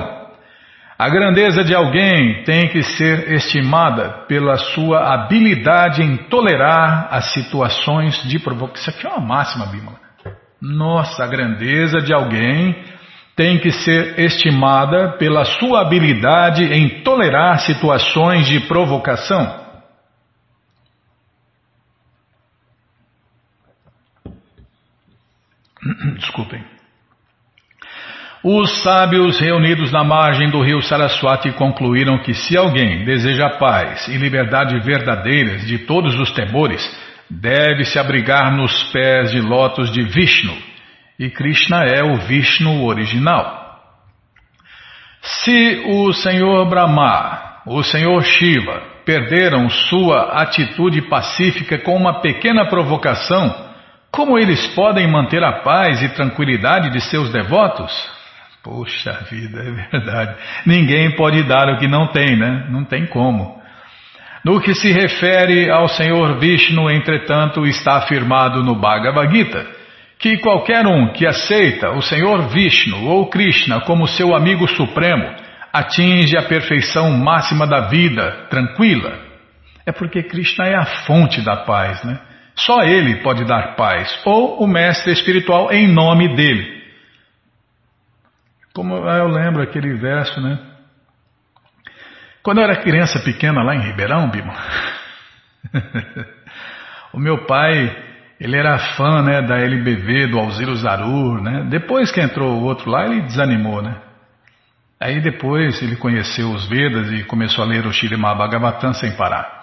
A 0.98 1.08
grandeza 1.08 1.64
de 1.64 1.74
alguém 1.74 2.44
tem 2.44 2.68
que 2.68 2.82
ser 2.82 3.32
estimada 3.32 4.26
pela 4.28 4.58
sua 4.58 5.14
habilidade 5.14 6.02
em 6.02 6.18
tolerar 6.18 7.08
as 7.10 7.32
situações 7.32 8.22
de 8.28 8.38
provocação. 8.38 8.82
Isso 8.82 8.90
aqui 8.90 9.06
é 9.06 9.08
uma 9.08 9.26
máxima, 9.26 9.64
Bímola. 9.64 9.96
Nossa, 10.60 11.24
a 11.24 11.26
grandeza 11.26 12.02
de 12.02 12.12
alguém 12.12 12.76
tem 13.34 13.58
que 13.58 13.72
ser 13.72 14.18
estimada 14.20 15.16
pela 15.16 15.46
sua 15.46 15.80
habilidade 15.80 16.62
em 16.62 17.02
tolerar 17.02 17.60
situações 17.60 18.46
de 18.46 18.60
provocação. 18.60 19.61
Desculpem. 26.18 26.62
Os 28.44 28.82
sábios 28.82 29.38
reunidos 29.38 29.92
na 29.92 30.02
margem 30.02 30.50
do 30.50 30.60
rio 30.60 30.82
Saraswati 30.82 31.52
concluíram 31.52 32.18
que 32.18 32.34
se 32.34 32.56
alguém 32.56 33.04
deseja 33.04 33.50
paz 33.50 34.08
e 34.08 34.16
liberdade 34.16 34.80
verdadeiras 34.80 35.64
de 35.64 35.78
todos 35.78 36.18
os 36.18 36.32
temores, 36.32 36.82
deve 37.30 37.84
se 37.84 38.00
abrigar 38.00 38.50
nos 38.56 38.82
pés 38.92 39.30
de 39.30 39.40
lótus 39.40 39.92
de 39.92 40.02
Vishnu. 40.02 40.56
E 41.18 41.30
Krishna 41.30 41.84
é 41.84 42.02
o 42.02 42.16
Vishnu 42.16 42.84
original. 42.84 43.62
Se 45.22 45.84
o 45.86 46.12
Senhor 46.12 46.68
Brahma, 46.68 47.60
o 47.64 47.80
Senhor 47.84 48.20
Shiva, 48.24 48.82
perderam 49.04 49.70
sua 49.70 50.42
atitude 50.42 51.00
pacífica 51.02 51.78
com 51.78 51.96
uma 51.96 52.20
pequena 52.20 52.66
provocação, 52.66 53.71
como 54.12 54.38
eles 54.38 54.66
podem 54.74 55.10
manter 55.10 55.42
a 55.42 55.60
paz 55.62 56.02
e 56.02 56.08
tranquilidade 56.10 56.90
de 56.90 57.00
seus 57.00 57.32
devotos? 57.32 57.90
Poxa 58.62 59.12
vida, 59.30 59.58
é 59.60 59.70
verdade. 59.90 60.36
Ninguém 60.66 61.16
pode 61.16 61.42
dar 61.44 61.68
o 61.70 61.78
que 61.78 61.88
não 61.88 62.06
tem, 62.08 62.36
né? 62.36 62.66
Não 62.70 62.84
tem 62.84 63.06
como. 63.06 63.60
No 64.44 64.60
que 64.60 64.74
se 64.74 64.92
refere 64.92 65.70
ao 65.70 65.88
Senhor 65.88 66.38
Vishnu, 66.38 66.90
entretanto, 66.90 67.64
está 67.64 67.96
afirmado 67.96 68.62
no 68.62 68.74
Bhagavad 68.74 69.34
Gita 69.34 69.66
que 70.18 70.38
qualquer 70.38 70.86
um 70.86 71.12
que 71.12 71.26
aceita 71.26 71.90
o 71.90 72.00
Senhor 72.00 72.48
Vishnu 72.48 73.08
ou 73.08 73.28
Krishna 73.28 73.80
como 73.80 74.06
seu 74.06 74.36
amigo 74.36 74.68
supremo 74.68 75.28
atinge 75.72 76.36
a 76.36 76.42
perfeição 76.42 77.10
máxima 77.10 77.66
da 77.66 77.88
vida, 77.88 78.46
tranquila. 78.48 79.18
É 79.84 79.90
porque 79.90 80.22
Krishna 80.22 80.66
é 80.66 80.76
a 80.76 80.84
fonte 80.84 81.40
da 81.40 81.56
paz, 81.56 82.04
né? 82.04 82.20
Só 82.54 82.82
ele 82.82 83.22
pode 83.22 83.44
dar 83.44 83.74
paz, 83.76 84.20
ou 84.24 84.62
o 84.62 84.66
mestre 84.66 85.12
espiritual 85.12 85.72
em 85.72 85.88
nome 85.88 86.34
dele. 86.36 86.82
Como 88.74 89.06
ah, 89.08 89.18
eu 89.18 89.28
lembro 89.28 89.62
aquele 89.62 89.94
verso, 89.94 90.40
né? 90.40 90.58
Quando 92.42 92.58
eu 92.58 92.64
era 92.64 92.82
criança 92.82 93.20
pequena 93.20 93.62
lá 93.62 93.74
em 93.74 93.82
Ribeirão, 93.82 94.28
Bimo, 94.28 94.52
o 97.12 97.18
meu 97.18 97.46
pai, 97.46 97.96
ele 98.40 98.56
era 98.56 98.78
fã 98.96 99.22
né, 99.22 99.42
da 99.42 99.58
LBV, 99.58 100.28
do 100.28 100.38
Alziro 100.38 100.74
Zarur, 100.74 101.40
né? 101.40 101.66
Depois 101.70 102.10
que 102.10 102.20
entrou 102.20 102.58
o 102.58 102.64
outro 102.64 102.90
lá, 102.90 103.06
ele 103.06 103.22
desanimou, 103.22 103.80
né? 103.80 103.96
Aí 104.98 105.20
depois 105.20 105.82
ele 105.82 105.96
conheceu 105.96 106.50
os 106.50 106.68
Vedas 106.68 107.10
e 107.12 107.24
começou 107.24 107.64
a 107.64 107.66
ler 107.66 107.86
o 107.86 107.92
Shirimá 107.92 108.34
Bhagavatam 108.34 108.92
sem 108.92 109.16
parar. 109.16 109.61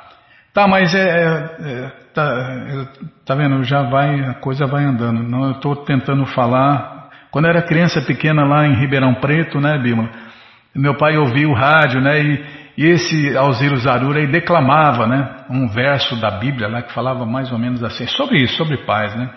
Tá, 0.53 0.67
mas 0.67 0.93
é, 0.93 0.99
é, 0.99 1.25
é 1.61 1.91
tá, 2.13 2.87
tá 3.25 3.35
vendo, 3.35 3.63
já 3.63 3.83
vai, 3.83 4.19
a 4.21 4.33
coisa 4.35 4.65
vai 4.65 4.83
andando. 4.83 5.21
Não, 5.23 5.45
eu 5.45 5.51
estou 5.51 5.75
tentando 5.77 6.25
falar 6.25 7.09
quando 7.31 7.45
eu 7.45 7.51
era 7.51 7.61
criança 7.61 8.01
pequena 8.01 8.43
lá 8.43 8.65
em 8.65 8.79
Ribeirão 8.79 9.13
Preto, 9.15 9.59
né, 9.59 9.77
Bima? 9.77 10.09
Meu 10.75 10.95
pai 10.95 11.17
ouvia 11.17 11.47
o 11.47 11.53
rádio, 11.53 12.01
né? 12.01 12.21
E, 12.21 12.45
e 12.77 12.85
esse 12.85 13.37
Alziro 13.37 13.77
Zarura 13.77 14.19
aí 14.19 14.27
declamava, 14.27 15.05
né? 15.05 15.45
Um 15.49 15.67
verso 15.67 16.15
da 16.19 16.31
Bíblia 16.31 16.67
lá 16.67 16.81
que 16.81 16.93
falava 16.93 17.25
mais 17.25 17.51
ou 17.51 17.59
menos 17.59 17.83
assim, 17.83 18.07
sobre 18.07 18.39
isso, 18.41 18.55
sobre 18.55 18.77
paz, 18.77 19.15
né? 19.15 19.29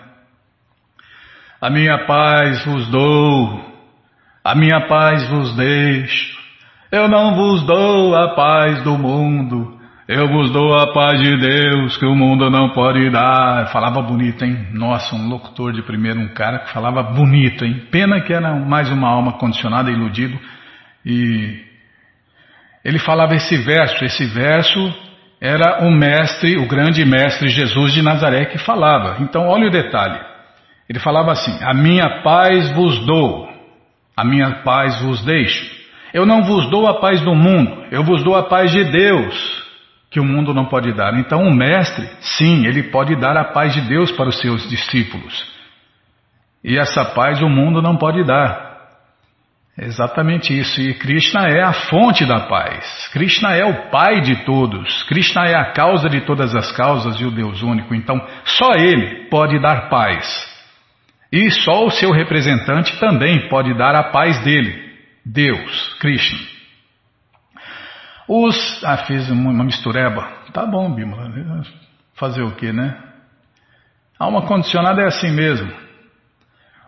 A 1.61 1.69
minha 1.69 2.05
paz 2.05 2.65
vos 2.65 2.87
dou, 2.89 3.73
a 4.43 4.55
minha 4.55 4.87
paz 4.87 5.29
vos 5.29 5.55
deixo. 5.55 6.41
Eu 6.91 7.07
não 7.07 7.35
vos 7.35 7.63
dou 7.63 8.15
a 8.15 8.35
paz 8.35 8.83
do 8.83 8.97
mundo, 8.97 9.79
eu 10.05 10.27
vos 10.27 10.51
dou 10.51 10.77
a 10.77 10.91
paz 10.91 11.21
de 11.21 11.37
Deus 11.37 11.95
que 11.95 12.05
o 12.05 12.13
mundo 12.13 12.49
não 12.49 12.73
pode 12.73 13.09
dar. 13.09 13.67
Falava 13.71 14.01
bonito, 14.01 14.43
hein? 14.43 14.67
Nossa, 14.73 15.15
um 15.15 15.29
locutor 15.29 15.71
de 15.71 15.81
primeiro, 15.81 16.19
um 16.19 16.33
cara 16.33 16.59
que 16.59 16.73
falava 16.73 17.01
bonito, 17.01 17.63
hein? 17.63 17.87
Pena 17.89 18.19
que 18.19 18.33
era 18.33 18.53
mais 18.53 18.91
uma 18.91 19.07
alma 19.07 19.33
condicionada, 19.33 19.89
iludido. 19.89 20.37
E 21.05 21.57
ele 22.83 22.99
falava 22.99 23.33
esse 23.33 23.55
verso. 23.55 24.03
Esse 24.03 24.25
verso 24.25 24.93
era 25.39 25.85
o 25.85 25.89
mestre, 25.89 26.57
o 26.57 26.67
grande 26.67 27.05
mestre 27.05 27.47
Jesus 27.47 27.93
de 27.93 28.01
Nazaré 28.01 28.45
que 28.47 28.57
falava. 28.57 29.23
Então, 29.23 29.47
olha 29.47 29.67
o 29.67 29.71
detalhe. 29.71 30.19
Ele 30.89 30.99
falava 30.99 31.31
assim: 31.31 31.63
A 31.63 31.73
minha 31.73 32.21
paz 32.21 32.69
vos 32.73 33.05
dou, 33.05 33.47
a 34.17 34.25
minha 34.25 34.63
paz 34.63 35.01
vos 35.01 35.23
deixo. 35.23 35.81
Eu 36.13 36.25
não 36.25 36.43
vos 36.43 36.69
dou 36.69 36.87
a 36.87 36.99
paz 36.99 37.21
do 37.21 37.33
mundo, 37.33 37.85
eu 37.89 38.03
vos 38.03 38.21
dou 38.21 38.35
a 38.35 38.43
paz 38.43 38.69
de 38.69 38.83
Deus 38.83 39.62
que 40.13 40.19
o 40.19 40.23
mundo 40.23 40.53
não 40.53 40.65
pode 40.65 40.93
dar. 40.93 41.15
Então, 41.15 41.41
o 41.41 41.53
mestre, 41.53 42.07
sim, 42.21 42.67
ele 42.67 42.83
pode 42.83 43.15
dar 43.15 43.35
a 43.35 43.45
paz 43.45 43.73
de 43.73 43.81
Deus 43.81 44.11
para 44.11 44.29
os 44.29 44.39
seus 44.39 44.69
discípulos. 44.69 45.51
E 46.63 46.77
essa 46.77 47.03
paz 47.03 47.41
o 47.41 47.49
mundo 47.49 47.81
não 47.81 47.97
pode 47.97 48.23
dar. 48.23 48.73
Exatamente 49.75 50.55
isso. 50.55 50.79
E 50.79 50.93
Krishna 50.93 51.47
é 51.47 51.63
a 51.63 51.73
fonte 51.73 52.27
da 52.27 52.41
paz. 52.41 53.09
Krishna 53.11 53.55
é 53.55 53.65
o 53.65 53.89
Pai 53.89 54.21
de 54.21 54.45
todos. 54.45 55.01
Krishna 55.03 55.47
é 55.47 55.55
a 55.55 55.71
causa 55.73 56.07
de 56.07 56.21
todas 56.21 56.55
as 56.55 56.71
causas 56.71 57.19
e 57.19 57.25
o 57.25 57.31
Deus 57.31 57.63
único. 57.63 57.95
Então, 57.95 58.15
só 58.45 58.73
Ele 58.77 59.27
pode 59.31 59.59
dar 59.59 59.89
paz. 59.89 60.47
E 61.31 61.49
só 61.49 61.87
o 61.87 61.89
seu 61.89 62.11
representante 62.11 62.99
também 62.99 63.49
pode 63.49 63.75
dar 63.75 63.95
a 63.95 64.11
paz 64.11 64.43
dele. 64.43 64.79
Deus, 65.25 65.95
Krishna. 65.99 66.52
Os. 68.35 68.83
Ah, 68.83 68.97
fiz 68.97 69.29
uma 69.29 69.63
mistureba. 69.63 70.27
Tá 70.51 70.65
bom, 70.65 70.91
Bímola. 70.91 71.29
Fazer 72.15 72.41
o 72.41 72.55
que, 72.55 72.73
né? 72.73 72.97
Alma 74.17 74.47
condicionada 74.47 75.03
é 75.03 75.05
assim 75.05 75.29
mesmo. 75.29 75.71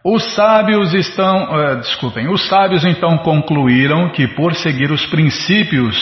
Os 0.04 0.34
sábios 0.34 0.92
estão. 0.96 1.54
Uh, 1.54 1.76
desculpem, 1.82 2.28
os 2.30 2.48
sábios 2.48 2.84
então 2.84 3.20
concluíram 3.20 4.10
que 4.10 4.28
por 4.30 4.56
seguir 4.56 4.92
os 4.92 5.06
princípios 5.06 5.96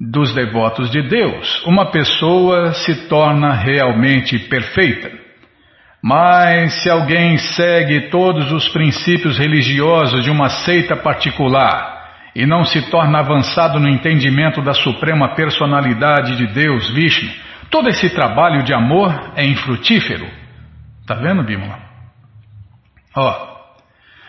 dos 0.00 0.34
devotos 0.34 0.90
de 0.90 1.02
Deus, 1.08 1.64
uma 1.64 1.92
pessoa 1.92 2.72
se 2.72 3.06
torna 3.08 3.52
realmente 3.52 4.36
perfeita. 4.48 5.12
Mas 6.02 6.82
se 6.82 6.90
alguém 6.90 7.38
segue 7.38 8.08
todos 8.08 8.50
os 8.50 8.68
princípios 8.70 9.38
religiosos 9.38 10.24
de 10.24 10.30
uma 10.30 10.48
seita 10.48 10.96
particular, 10.96 11.89
e 12.34 12.46
não 12.46 12.64
se 12.64 12.90
torna 12.90 13.18
avançado 13.18 13.80
no 13.80 13.88
entendimento 13.88 14.62
da 14.62 14.72
suprema 14.72 15.34
personalidade 15.34 16.36
de 16.36 16.46
Deus, 16.48 16.90
Vishnu, 16.90 17.30
todo 17.70 17.88
esse 17.88 18.10
trabalho 18.10 18.62
de 18.62 18.72
amor 18.72 19.32
é 19.36 19.44
infrutífero. 19.44 20.26
Tá 21.06 21.14
vendo, 21.14 21.42
Bímola? 21.42 21.78
Ó. 23.16 23.50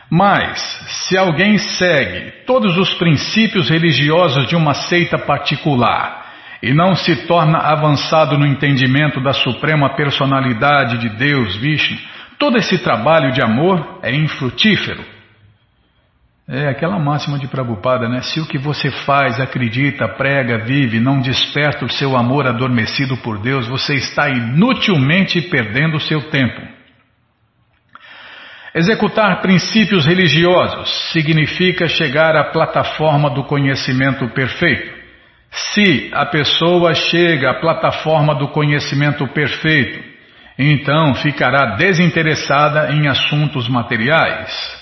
Mas, 0.10 0.60
se 1.08 1.18
alguém 1.18 1.58
segue 1.58 2.32
todos 2.46 2.78
os 2.78 2.94
princípios 2.96 3.70
religiosos 3.70 4.48
de 4.48 4.56
uma 4.56 4.74
seita 4.74 5.18
particular 5.18 6.26
e 6.62 6.74
não 6.74 6.96
se 6.96 7.28
torna 7.28 7.60
avançado 7.60 8.38
no 8.38 8.46
entendimento 8.46 9.22
da 9.22 9.32
suprema 9.32 9.96
personalidade 9.96 10.98
de 10.98 11.10
Deus, 11.18 11.56
Vishnu, 11.56 11.98
todo 12.38 12.58
esse 12.58 12.78
trabalho 12.80 13.32
de 13.32 13.42
amor 13.42 14.00
é 14.04 14.14
infrutífero. 14.14 15.21
É 16.54 16.68
aquela 16.68 17.00
máxima 17.00 17.40
de 17.40 17.48
Prabhupada, 17.48 18.10
né? 18.10 18.20
Se 18.24 18.42
o 18.42 18.46
que 18.46 18.58
você 18.58 18.92
faz, 18.92 19.40
acredita, 19.40 20.06
prega, 20.06 20.66
vive, 20.66 21.00
não 21.00 21.22
desperta 21.22 21.86
o 21.86 21.90
seu 21.90 22.18
amor 22.18 22.46
adormecido 22.46 23.16
por 23.16 23.40
Deus, 23.40 23.70
você 23.70 23.94
está 23.96 24.28
inutilmente 24.28 25.42
perdendo 25.44 25.96
o 25.96 26.00
seu 26.02 26.30
tempo. 26.30 26.62
Executar 28.76 29.42
princípios 29.42 30.06
religiosos 30.06 30.90
significa 31.14 31.88
chegar 31.88 32.36
à 32.36 32.52
plataforma 32.52 33.30
do 33.30 33.46
conhecimento 33.46 34.28
perfeito. 34.32 34.92
Se 35.52 36.12
a 36.14 36.26
pessoa 36.26 36.94
chega 36.94 37.52
à 37.52 37.62
plataforma 37.62 38.36
do 38.36 38.50
conhecimento 38.50 39.26
perfeito, 39.30 40.04
então 40.60 41.16
ficará 41.16 41.78
desinteressada 41.78 42.92
em 42.92 43.08
assuntos 43.08 43.70
materiais. 43.70 44.81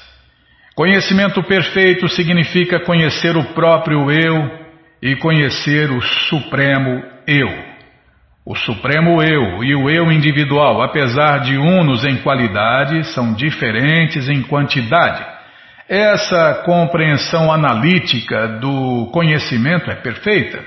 Conhecimento 0.80 1.44
perfeito 1.44 2.08
significa 2.08 2.80
conhecer 2.80 3.36
o 3.36 3.54
próprio 3.54 4.10
eu 4.10 4.50
e 5.02 5.14
conhecer 5.18 5.92
o 5.92 6.02
Supremo 6.02 7.04
Eu. 7.28 7.50
O 8.46 8.56
Supremo 8.56 9.22
Eu 9.22 9.62
e 9.62 9.76
o 9.76 9.90
Eu 9.90 10.10
individual, 10.10 10.82
apesar 10.82 11.40
de 11.40 11.58
unos 11.58 12.06
em 12.06 12.22
qualidade, 12.22 13.04
são 13.14 13.34
diferentes 13.34 14.30
em 14.30 14.42
quantidade. 14.42 15.22
Essa 15.90 16.64
compreensão 16.66 17.52
analítica 17.52 18.48
do 18.48 19.10
conhecimento 19.12 19.92
é 19.92 19.96
perfeita. 19.96 20.64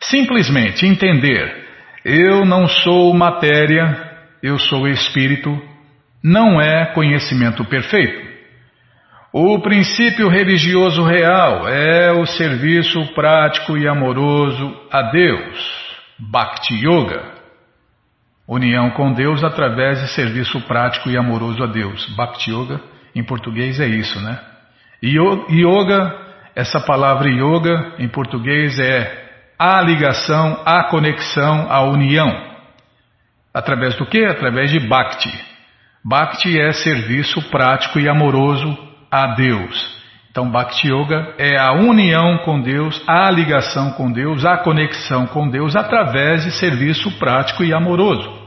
Simplesmente 0.00 0.84
entender: 0.84 1.64
eu 2.04 2.44
não 2.44 2.66
sou 2.66 3.14
matéria, 3.14 4.16
eu 4.42 4.58
sou 4.58 4.88
espírito, 4.88 5.56
não 6.24 6.60
é 6.60 6.86
conhecimento 6.86 7.64
perfeito. 7.64 8.33
O 9.36 9.58
princípio 9.58 10.28
religioso 10.28 11.02
real 11.02 11.66
é 11.66 12.12
o 12.12 12.24
serviço 12.24 13.04
prático 13.16 13.76
e 13.76 13.88
amoroso 13.88 14.80
a 14.92 15.10
Deus, 15.10 15.98
Bhakti 16.20 16.72
Yoga. 16.76 17.32
União 18.46 18.90
com 18.90 19.12
Deus 19.12 19.42
através 19.42 20.00
de 20.00 20.06
serviço 20.14 20.60
prático 20.68 21.10
e 21.10 21.18
amoroso 21.18 21.64
a 21.64 21.66
Deus. 21.66 22.14
Bhakti 22.14 22.52
Yoga, 22.52 22.80
em 23.12 23.24
português, 23.24 23.80
é 23.80 23.86
isso, 23.88 24.20
né? 24.20 24.38
Yoga, 25.02 26.14
essa 26.54 26.78
palavra 26.78 27.28
yoga, 27.28 27.94
em 27.98 28.06
português, 28.06 28.78
é 28.78 29.50
a 29.58 29.82
ligação, 29.82 30.62
a 30.64 30.84
conexão, 30.84 31.66
a 31.68 31.82
união. 31.82 32.30
Através 33.52 33.96
do 33.96 34.06
que? 34.06 34.24
Através 34.24 34.70
de 34.70 34.78
Bhakti. 34.78 35.34
Bhakti 36.04 36.56
é 36.56 36.70
serviço 36.70 37.42
prático 37.50 37.98
e 37.98 38.08
amoroso 38.08 38.83
a 39.14 39.34
Deus. 39.34 39.94
Então, 40.28 40.50
Bhakti 40.50 40.88
Yoga 40.88 41.34
é 41.38 41.56
a 41.56 41.70
união 41.74 42.38
com 42.38 42.60
Deus, 42.60 43.00
a 43.06 43.30
ligação 43.30 43.92
com 43.92 44.10
Deus, 44.10 44.44
a 44.44 44.56
conexão 44.56 45.28
com 45.28 45.48
Deus 45.48 45.76
através 45.76 46.42
de 46.42 46.50
serviço 46.50 47.08
prático 47.20 47.62
e 47.62 47.72
amoroso. 47.72 48.42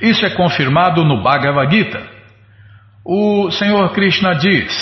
Isso 0.00 0.24
é 0.24 0.30
confirmado 0.30 1.04
no 1.04 1.22
Bhagavad 1.22 1.70
Gita. 1.70 2.02
O 3.04 3.50
Senhor 3.50 3.90
Krishna 3.92 4.34
diz: 4.34 4.72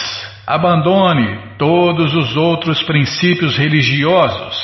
abandone 0.46 1.56
todos 1.58 2.14
os 2.14 2.36
outros 2.36 2.80
princípios 2.84 3.58
religiosos 3.58 4.56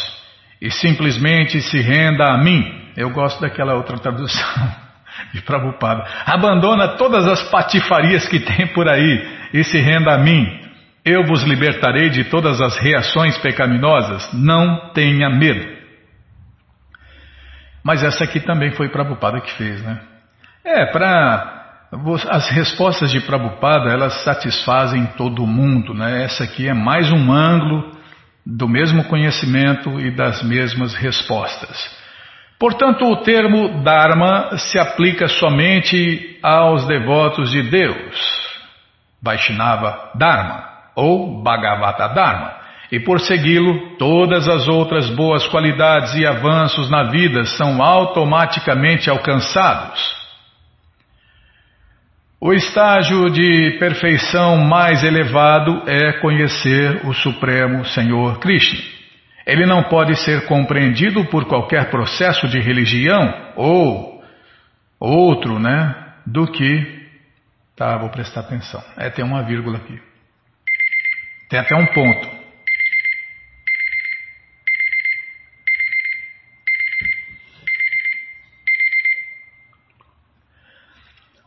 e 0.63 0.71
simplesmente 0.71 1.61
se 1.61 1.81
renda 1.81 2.31
a 2.31 2.39
mim. 2.39 2.83
Eu 2.97 3.11
gosto 3.11 3.41
daquela 3.41 3.75
outra 3.75 3.99
tradução 3.99 4.47
de 5.35 5.43
Prabhupada. 5.43 6.07
Abandona 6.25 6.97
todas 6.97 7.27
as 7.27 7.43
patifarias 7.51 8.29
que 8.29 8.39
tem 8.39 8.69
por 8.69 8.89
aí 8.89 9.43
e 9.55 9.63
se 9.63 9.79
renda 9.79 10.13
a 10.13 10.19
mim. 10.19 10.45
Eu 11.05 11.25
vos 11.25 11.45
libertarei 11.45 12.11
de 12.11 12.25
todas 12.25 12.61
as 12.61 12.77
reações 12.77 13.39
pecaminosas. 13.39 14.29
Não 14.33 14.91
tenha 14.93 15.31
medo. 15.31 15.65
Mas 17.85 18.03
essa 18.03 18.25
aqui 18.25 18.41
também 18.41 18.73
foi 18.73 18.89
Prabhupada 18.89 19.41
que 19.41 19.53
fez, 19.53 19.81
né? 19.81 20.01
É, 20.65 20.87
para 20.87 21.53
as 22.31 22.49
respostas 22.49 23.13
de 23.13 23.21
Prabhupada, 23.21 23.91
elas 23.91 24.25
satisfazem 24.25 25.07
todo 25.17 25.47
mundo, 25.47 25.95
né? 25.95 26.25
Essa 26.25 26.45
aqui 26.45 26.67
é 26.67 26.75
mais 26.75 27.13
um 27.13 27.31
ângulo 27.31 27.93
do 28.45 28.67
mesmo 28.67 29.05
conhecimento 29.05 30.01
e 30.01 30.11
das 30.11 30.43
mesmas 30.43 30.95
respostas. 30.95 31.95
Portanto, 32.59 33.05
o 33.05 33.17
termo 33.19 33.85
Dharma 33.85 34.57
se 34.57 34.79
aplica 34.79 35.29
somente 35.29 36.39
aos 36.43 36.87
devotos 36.87 37.51
de 37.51 37.63
Deus, 37.63 38.44
Vaishnava 39.25 40.11
Dharma 40.15 40.69
ou 40.95 41.43
Bhagavata 41.43 42.09
Dharma, 42.09 42.53
e 42.93 43.01
por 43.01 43.19
segui-lo, 43.19 43.97
todas 43.97 44.47
as 44.49 44.69
outras 44.69 45.11
boas 45.11 45.47
qualidades 45.49 46.15
e 46.15 46.27
avanços 46.27 46.89
na 46.91 47.11
vida 47.11 47.45
são 47.45 47.83
automaticamente 47.83 49.11
alcançados. 49.11 50.15
O 52.41 52.53
estágio 52.53 53.31
de 53.31 53.79
perfeição 53.79 54.59
mais 54.59 55.03
elevado 55.03 55.83
é 55.87 56.13
conhecer 56.21 57.01
o 57.07 57.15
Supremo 57.15 57.85
Senhor 57.87 58.39
Krishna. 58.39 58.79
Ele 59.47 59.65
não 59.65 59.85
pode 59.85 60.15
ser 60.17 60.47
compreendido 60.47 61.25
por 61.25 61.47
qualquer 61.47 61.91
processo 61.91 62.47
de 62.47 62.61
religião 62.61 63.53
ou 63.57 64.23
outro, 65.01 65.59
né, 65.59 65.95
do 66.27 66.47
que. 66.47 67.04
Tá, 67.77 67.97
vou 67.99 68.09
prestar 68.09 68.41
atenção. 68.41 68.83
É, 68.97 69.11
tem 69.11 69.25
uma 69.25 69.43
vírgula 69.43 69.79
aqui. 69.79 70.01
Tem 71.49 71.59
até 71.59 71.75
um 71.77 71.87
ponto. 71.87 72.45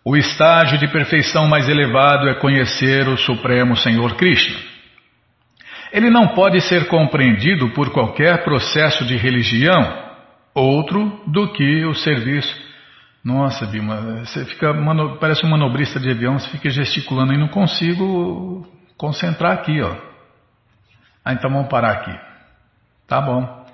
O 0.03 0.15
estágio 0.15 0.77
de 0.77 0.87
perfeição 0.87 1.47
mais 1.47 1.67
elevado 1.67 2.29
é 2.29 2.35
conhecer 2.35 3.07
o 3.09 3.17
Supremo 3.17 3.75
Senhor 3.75 4.15
Krishna. 4.15 4.57
Ele 5.91 6.09
não 6.09 6.29
pode 6.29 6.61
ser 6.61 6.87
compreendido 6.87 7.69
por 7.71 7.91
qualquer 7.91 8.43
processo 8.43 9.05
de 9.05 9.17
religião 9.17 10.07
outro 10.53 11.21
do 11.27 11.51
que 11.51 11.85
o 11.85 11.93
serviço. 11.93 12.66
Nossa, 13.23 13.65
Bima, 13.65 14.23
você 14.25 14.45
fica 14.45 14.73
parece 15.19 15.45
um 15.45 15.49
manobrista 15.49 15.99
de 15.99 16.09
avião, 16.09 16.39
você 16.39 16.49
fica 16.49 16.69
gesticulando 16.69 17.33
e 17.33 17.37
não 17.37 17.47
consigo 17.49 18.65
concentrar 18.97 19.53
aqui, 19.53 19.81
ó. 19.81 19.95
Ah, 21.25 21.33
então 21.33 21.51
vamos 21.51 21.67
parar 21.67 21.91
aqui. 21.91 22.17
Tá 23.07 23.19
bom. 23.19 23.65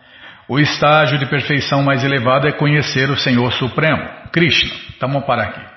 O 0.48 0.60
estágio 0.60 1.18
de 1.20 1.26
perfeição 1.28 1.84
mais 1.84 2.04
elevado 2.04 2.48
é 2.48 2.52
conhecer 2.52 3.10
o 3.10 3.18
Senhor 3.18 3.52
Supremo, 3.54 4.04
Krishna. 4.32 4.72
Então 4.96 5.10
vamos 5.10 5.26
parar 5.26 5.44
aqui. 5.44 5.74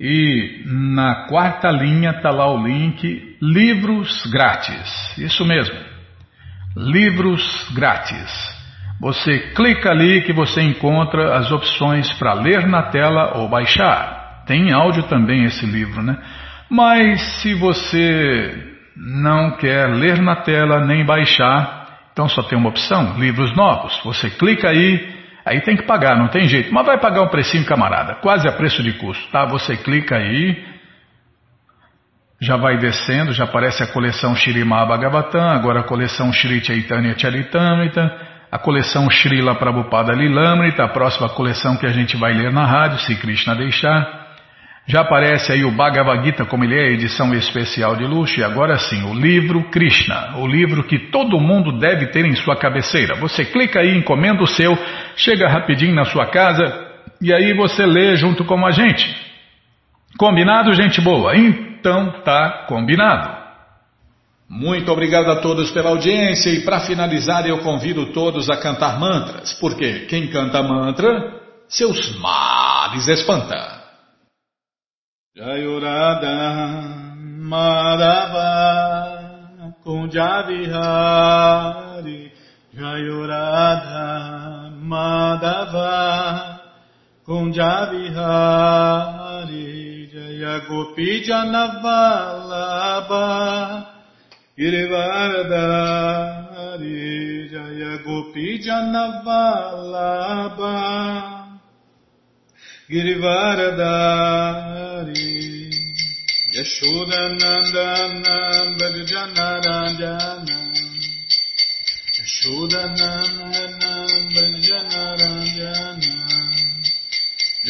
e 0.00 0.62
na 0.66 1.26
quarta 1.26 1.70
linha 1.70 2.10
está 2.10 2.30
lá 2.30 2.50
o 2.50 2.66
link 2.66 3.36
Livros 3.42 4.24
Grátis. 4.26 5.18
Isso 5.18 5.44
mesmo, 5.44 5.76
Livros 6.76 7.70
Grátis. 7.74 8.58
Você 9.00 9.52
clica 9.54 9.90
ali 9.90 10.22
que 10.22 10.32
você 10.32 10.62
encontra 10.62 11.36
as 11.36 11.50
opções 11.50 12.12
para 12.14 12.34
ler 12.34 12.66
na 12.66 12.84
tela 12.84 13.38
ou 13.38 13.48
baixar. 13.48 14.44
Tem 14.46 14.72
áudio 14.72 15.04
também 15.04 15.44
esse 15.44 15.64
livro, 15.64 16.02
né? 16.02 16.18
Mas 16.68 17.20
se 17.40 17.54
você 17.54 18.69
não 19.00 19.52
quer 19.56 19.86
ler 19.88 20.20
na 20.20 20.36
tela 20.36 20.84
nem 20.84 21.04
baixar, 21.04 21.88
então 22.12 22.28
só 22.28 22.42
tem 22.42 22.58
uma 22.58 22.68
opção: 22.68 23.18
livros 23.18 23.56
novos. 23.56 23.98
Você 24.04 24.28
clica 24.28 24.68
aí, 24.68 25.08
aí 25.44 25.62
tem 25.62 25.76
que 25.76 25.84
pagar, 25.84 26.18
não 26.18 26.28
tem 26.28 26.46
jeito. 26.46 26.72
Mas 26.72 26.84
vai 26.84 26.98
pagar 26.98 27.22
um 27.22 27.28
precinho, 27.28 27.64
camarada, 27.64 28.16
quase 28.16 28.46
a 28.46 28.52
preço 28.52 28.82
de 28.82 28.92
custo, 28.92 29.26
tá? 29.30 29.46
Você 29.46 29.76
clica 29.78 30.16
aí, 30.16 30.62
já 32.40 32.56
vai 32.56 32.76
descendo, 32.76 33.32
já 33.32 33.44
aparece 33.44 33.82
a 33.82 33.86
coleção 33.86 34.36
Shirima 34.36 34.84
Bhagavatam, 34.84 35.48
agora 35.48 35.80
a 35.80 35.84
coleção 35.84 36.30
Shri 36.30 36.62
Chaitanya 36.62 37.16
Charitamrita, 37.16 38.28
a 38.52 38.58
coleção 38.58 39.08
Srila 39.10 39.54
Prabhupada 39.54 40.12
Lilamrita, 40.12 40.84
a 40.84 40.88
próxima 40.88 41.28
coleção 41.30 41.76
que 41.76 41.86
a 41.86 41.90
gente 41.90 42.16
vai 42.18 42.34
ler 42.34 42.52
na 42.52 42.66
rádio, 42.66 42.98
se 42.98 43.14
Krishna 43.14 43.54
deixar. 43.54 44.19
Já 44.90 45.02
aparece 45.02 45.52
aí 45.52 45.64
o 45.64 45.70
Bhagavad 45.70 46.24
Gita, 46.24 46.44
como 46.44 46.64
ele 46.64 46.74
é, 46.74 46.92
edição 46.92 47.32
especial 47.32 47.94
de 47.94 48.04
luxo, 48.04 48.40
e 48.40 48.42
agora 48.42 48.76
sim, 48.76 49.04
o 49.04 49.14
livro 49.14 49.70
Krishna, 49.70 50.36
o 50.38 50.48
livro 50.48 50.82
que 50.82 50.98
todo 51.12 51.38
mundo 51.38 51.78
deve 51.78 52.08
ter 52.08 52.26
em 52.26 52.34
sua 52.34 52.56
cabeceira. 52.56 53.14
Você 53.20 53.44
clica 53.44 53.78
aí, 53.78 53.96
encomenda 53.96 54.42
o 54.42 54.48
seu, 54.48 54.76
chega 55.14 55.48
rapidinho 55.48 55.94
na 55.94 56.04
sua 56.04 56.26
casa 56.26 56.88
e 57.22 57.32
aí 57.32 57.54
você 57.54 57.86
lê 57.86 58.16
junto 58.16 58.44
com 58.44 58.66
a 58.66 58.72
gente. 58.72 59.14
Combinado, 60.18 60.72
gente 60.72 61.00
boa? 61.00 61.36
Então 61.36 62.22
tá 62.24 62.64
combinado. 62.66 63.38
Muito 64.48 64.90
obrigado 64.90 65.30
a 65.30 65.36
todos 65.36 65.70
pela 65.70 65.90
audiência 65.90 66.50
e 66.50 66.64
para 66.64 66.80
finalizar 66.80 67.46
eu 67.46 67.58
convido 67.58 68.06
todos 68.06 68.50
a 68.50 68.56
cantar 68.56 68.98
mantras, 68.98 69.52
porque 69.52 70.06
quem 70.06 70.26
canta 70.26 70.60
mantra, 70.64 71.32
seus 71.68 72.18
males 72.18 73.06
espanta. 73.06 73.79
Jayurada 75.40 76.36
Madhava 77.48 78.52
Kunjavihari 79.82 82.28
Jayurada 82.76 84.04
Madhava 84.84 86.60
Kunjavihari 87.26 89.64
Jaya 90.12 90.60
Gopi 90.68 91.24
Janavalabha 91.24 93.24
Girivaradari 94.58 97.48
Jaya 97.50 97.92
Gopi 98.04 98.46
Janavalabha 98.60 101.39
Girivaradari 102.90 105.30
Yashoda 106.56 107.20
Nandana 107.38 108.36
Bhajanaranjana 108.78 110.58
Yashoda 112.18 112.82
Nandana 112.98 113.92
Bhajanaranjana 114.34 116.14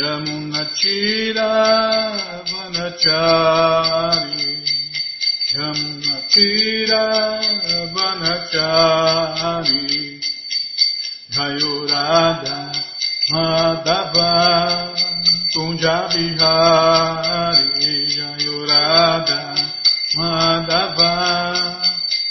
Yamuna 0.01 0.63
Chira 0.79 1.51
Vanachari 2.51 4.51
Yamuna 5.55 6.17
Chira 6.33 7.05
Vanachari 7.95 9.85
Jayurada 11.35 12.57
Madhavari 13.31 14.90
Tunja 15.53 15.97
Vihari 16.13 18.07
Jayurada 18.07 19.39
Madhava. 20.17 21.13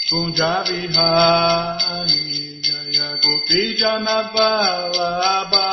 Tunja 0.08 0.52
Vihari 0.66 2.24
Jaya 2.64 3.08
Gopi 3.22 3.62
Janabalaba 3.78 5.68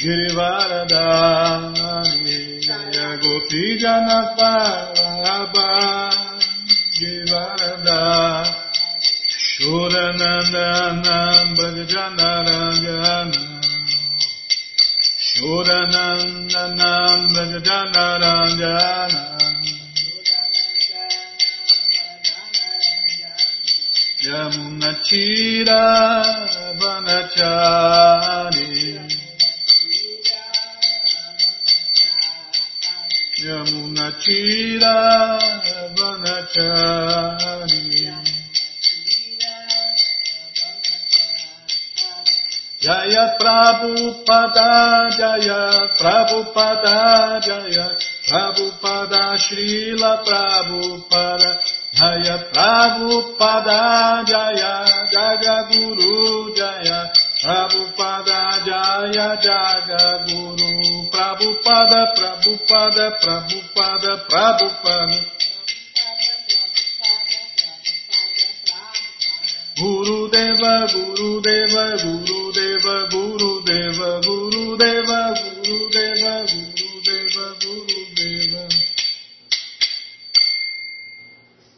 Girivaradari 0.00 2.38
Jaya 2.60 3.08
Gopi 3.22 3.62
Janabalaba 3.82 5.68
Girivaradari 6.94 8.52
Shuranandanam 9.58 11.48
Shuranandana 15.48 16.92
Bhajanarangana 17.32 19.20
Yamunachira 24.26 25.80
Vanachari 26.80 28.68
Yamunachira 33.46 34.94
Vanachari 35.96 37.28
Jaya 42.88 43.36
Prabhupada 43.36 45.12
Jaya 45.12 45.92
Prabhupada 46.00 47.36
Jaya 47.36 47.92
Prabhupada 48.24 49.36
Srila 49.36 50.24
Prabhupada 50.24 51.52
Jaya 51.92 52.48
Prabhupada 52.48 54.24
Jaya 54.24 55.04
Jagaguru 55.12 56.48
Jaya 56.56 57.12
Prabhupada 57.44 58.64
Jaya 58.64 59.36
Jagaguru 59.36 61.12
Prabhupada 61.12 62.16
Prabhupada 62.16 63.04
Prabhupada 63.20 64.12
Prabhupada 64.32 65.28
Guru 65.28 65.37
Gurudeva, 69.78 70.86
Gurudeva, 70.90 71.94
Gurudeva, 72.02 73.06
Gurudeva, 73.12 74.20
Gurudeva, 74.26 75.20
Gurudeva, 75.62 76.42
Gurudeva, 76.50 77.46
Gurudeva. 77.62 78.64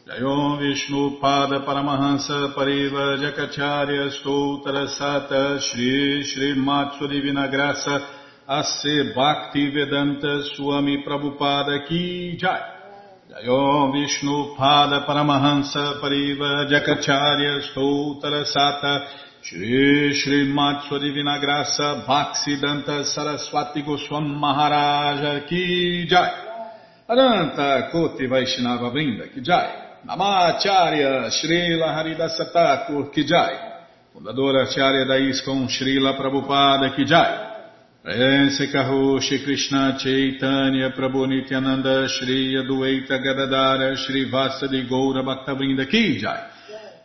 Jayom 0.07 0.57
Vishnu 0.57 1.19
Pada 1.21 1.59
Paramahansa 1.59 2.55
Pariva 2.55 3.21
Jakacharya 3.21 4.09
Stoutra 4.09 4.87
Sata 4.87 5.59
Shri 5.61 6.23
Shri 6.23 6.55
Matsuri 6.55 7.21
Divina 7.21 7.47
Ase 8.49 9.13
Bhakti 9.13 9.69
Vedanta 9.69 10.41
Swami 10.55 11.03
Prabhupada 11.05 11.87
Ki 11.87 12.35
Jai 12.35 12.80
Jayom 13.31 13.93
Vishnu 13.93 14.57
Pada 14.57 15.05
Paramahansa 15.05 16.01
Pariva 16.01 16.67
Jakacharya 16.67 17.61
Stoutra 17.71 18.43
Sata 18.43 19.07
Shri 19.41 20.13
Shri 20.13 20.51
Matsu 20.51 20.99
Divina 20.99 21.39
Graça 21.39 22.03
Bhaksidanta 22.05 23.05
Saraswati 23.05 23.83
Goswam 23.83 24.37
Maharaja 24.37 25.45
Ki 25.47 26.05
Jai 26.09 26.29
Aranta 27.07 27.89
Koti 27.89 28.27
Vaishnava 28.27 28.91
Brinda 28.91 29.33
Ki 29.33 29.39
Jai 29.39 30.01
Namacharya 30.05 31.29
Srila 31.31 31.95
Haridasa 31.95 32.51
Thakur 32.51 33.11
Ki 33.11 33.23
Jai 33.23 33.55
Fundadora 34.13 34.63
Acharya 34.63 35.05
da 35.05 35.15
ISKCON 35.15 35.69
Srila 35.69 36.17
Prabhupada 36.17 36.93
Ki 36.93 37.05
Jai 37.05 37.50
Prense 38.03 38.67
Karoshi 38.71 39.43
Krishna 39.43 39.95
Chaitanya 39.95 40.89
Prabhu 40.89 41.27
Nityananda 41.27 42.07
Shri 42.07 42.55
Adueita 42.55 43.19
Gadadara 43.21 43.95
Shri 43.95 44.27
Vasadi 44.27 44.87
Goura 44.89 45.21
Bhaktavinda 45.21 45.85
Kijai 45.85 46.47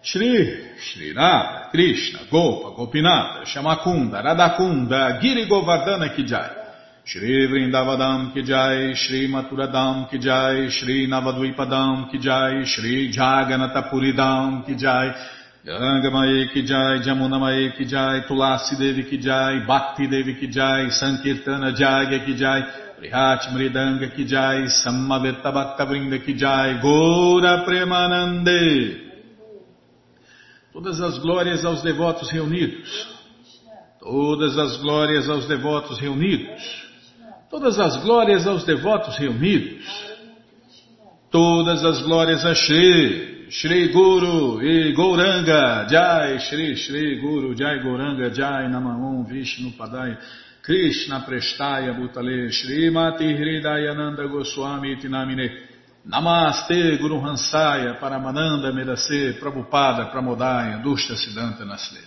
Shri 0.00 0.72
Shri 0.78 1.12
Rada 1.12 1.68
Krishna 1.70 2.20
Gopa 2.30 2.70
Gopinata 2.70 3.44
Shamakunda 3.44 4.22
Radakunda 4.22 5.20
Giri 5.20 5.46
Govardhana 5.46 6.14
Kijai 6.16 6.64
Shri 7.04 7.46
Vrindavadam 7.46 8.32
Kijai 8.32 8.94
Shri 8.96 9.28
Maturadam 9.28 10.08
Kijai 10.08 10.70
Shri 10.70 11.06
Navadvipadam 11.06 12.10
Kijai 12.10 12.64
Shri 12.64 13.12
Jaganatapuridam 13.12 14.64
Kijai 14.66 15.12
Shri 15.12 15.35
Gangamaye 15.66 16.52
Ki 16.52 16.62
Jai 16.62 17.02
Jamunamaye 17.02 17.76
Ki 17.76 17.84
Jai 17.86 18.20
Tulasi 18.28 18.76
Devi 18.78 19.02
Ki 19.02 19.18
Jai 19.18 19.66
Bhakti 19.66 20.06
Devi 20.06 20.38
Ki 20.38 20.46
Jai 20.46 20.90
Sankirtana 20.90 21.74
Jagya 21.74 22.24
Ki 22.24 22.36
Jai 22.36 22.62
Prihat 23.00 23.50
Mridanga 23.50 24.14
Ki 24.14 24.24
Jai 24.24 24.66
Samaveta 24.68 25.52
Bhakta 25.52 25.84
Vrinda 25.84 26.24
Ki 26.24 26.34
Jai 26.34 26.80
Gora 26.80 27.64
Premanande 27.66 29.06
Todas 30.72 31.00
as 31.00 31.18
glórias 31.18 31.64
aos 31.64 31.82
devotos 31.82 32.30
reunidos. 32.30 33.08
Todas 33.98 34.58
as 34.58 34.76
glórias 34.76 35.28
aos 35.28 35.48
devotos 35.48 35.98
reunidos. 35.98 36.62
Todas 37.50 37.78
as 37.80 37.96
glórias 38.04 38.46
aos 38.46 38.62
devotos 38.64 39.18
reunidos. 39.18 39.84
Todas 41.30 41.82
as 41.82 42.02
glórias 42.02 42.44
a 42.44 42.54
Shri, 42.54 43.35
Shri 43.48 43.90
Guru 43.90 44.60
e 44.60 44.92
Gouranga, 44.92 45.84
Jai, 45.86 46.38
Shri, 46.40 46.74
Shri 46.74 47.20
Guru, 47.20 47.54
Jai 47.54 47.78
Gouranga, 47.78 48.30
Jai 48.30 48.66
Namaon, 48.68 49.24
Vishnu 49.24 49.70
Padaya, 49.76 50.18
Krishna 50.60 51.24
Prestaya 51.24 51.94
Bhutale, 51.94 52.50
Shri 52.50 52.90
Mati 52.90 53.24
Hridayananda 53.24 54.26
Goswami 54.28 54.96
Tinamine, 54.96 55.48
Namaste 56.08 56.98
Guru 56.98 57.20
Hansaya, 57.20 57.98
Paramananda 58.00 58.72
Medase, 58.72 59.38
Prabhupada, 59.38 60.10
Pramodaya, 60.10 60.82
Dushta 60.82 61.14
Siddhanta 61.14 61.64
Nasle. 61.64 62.05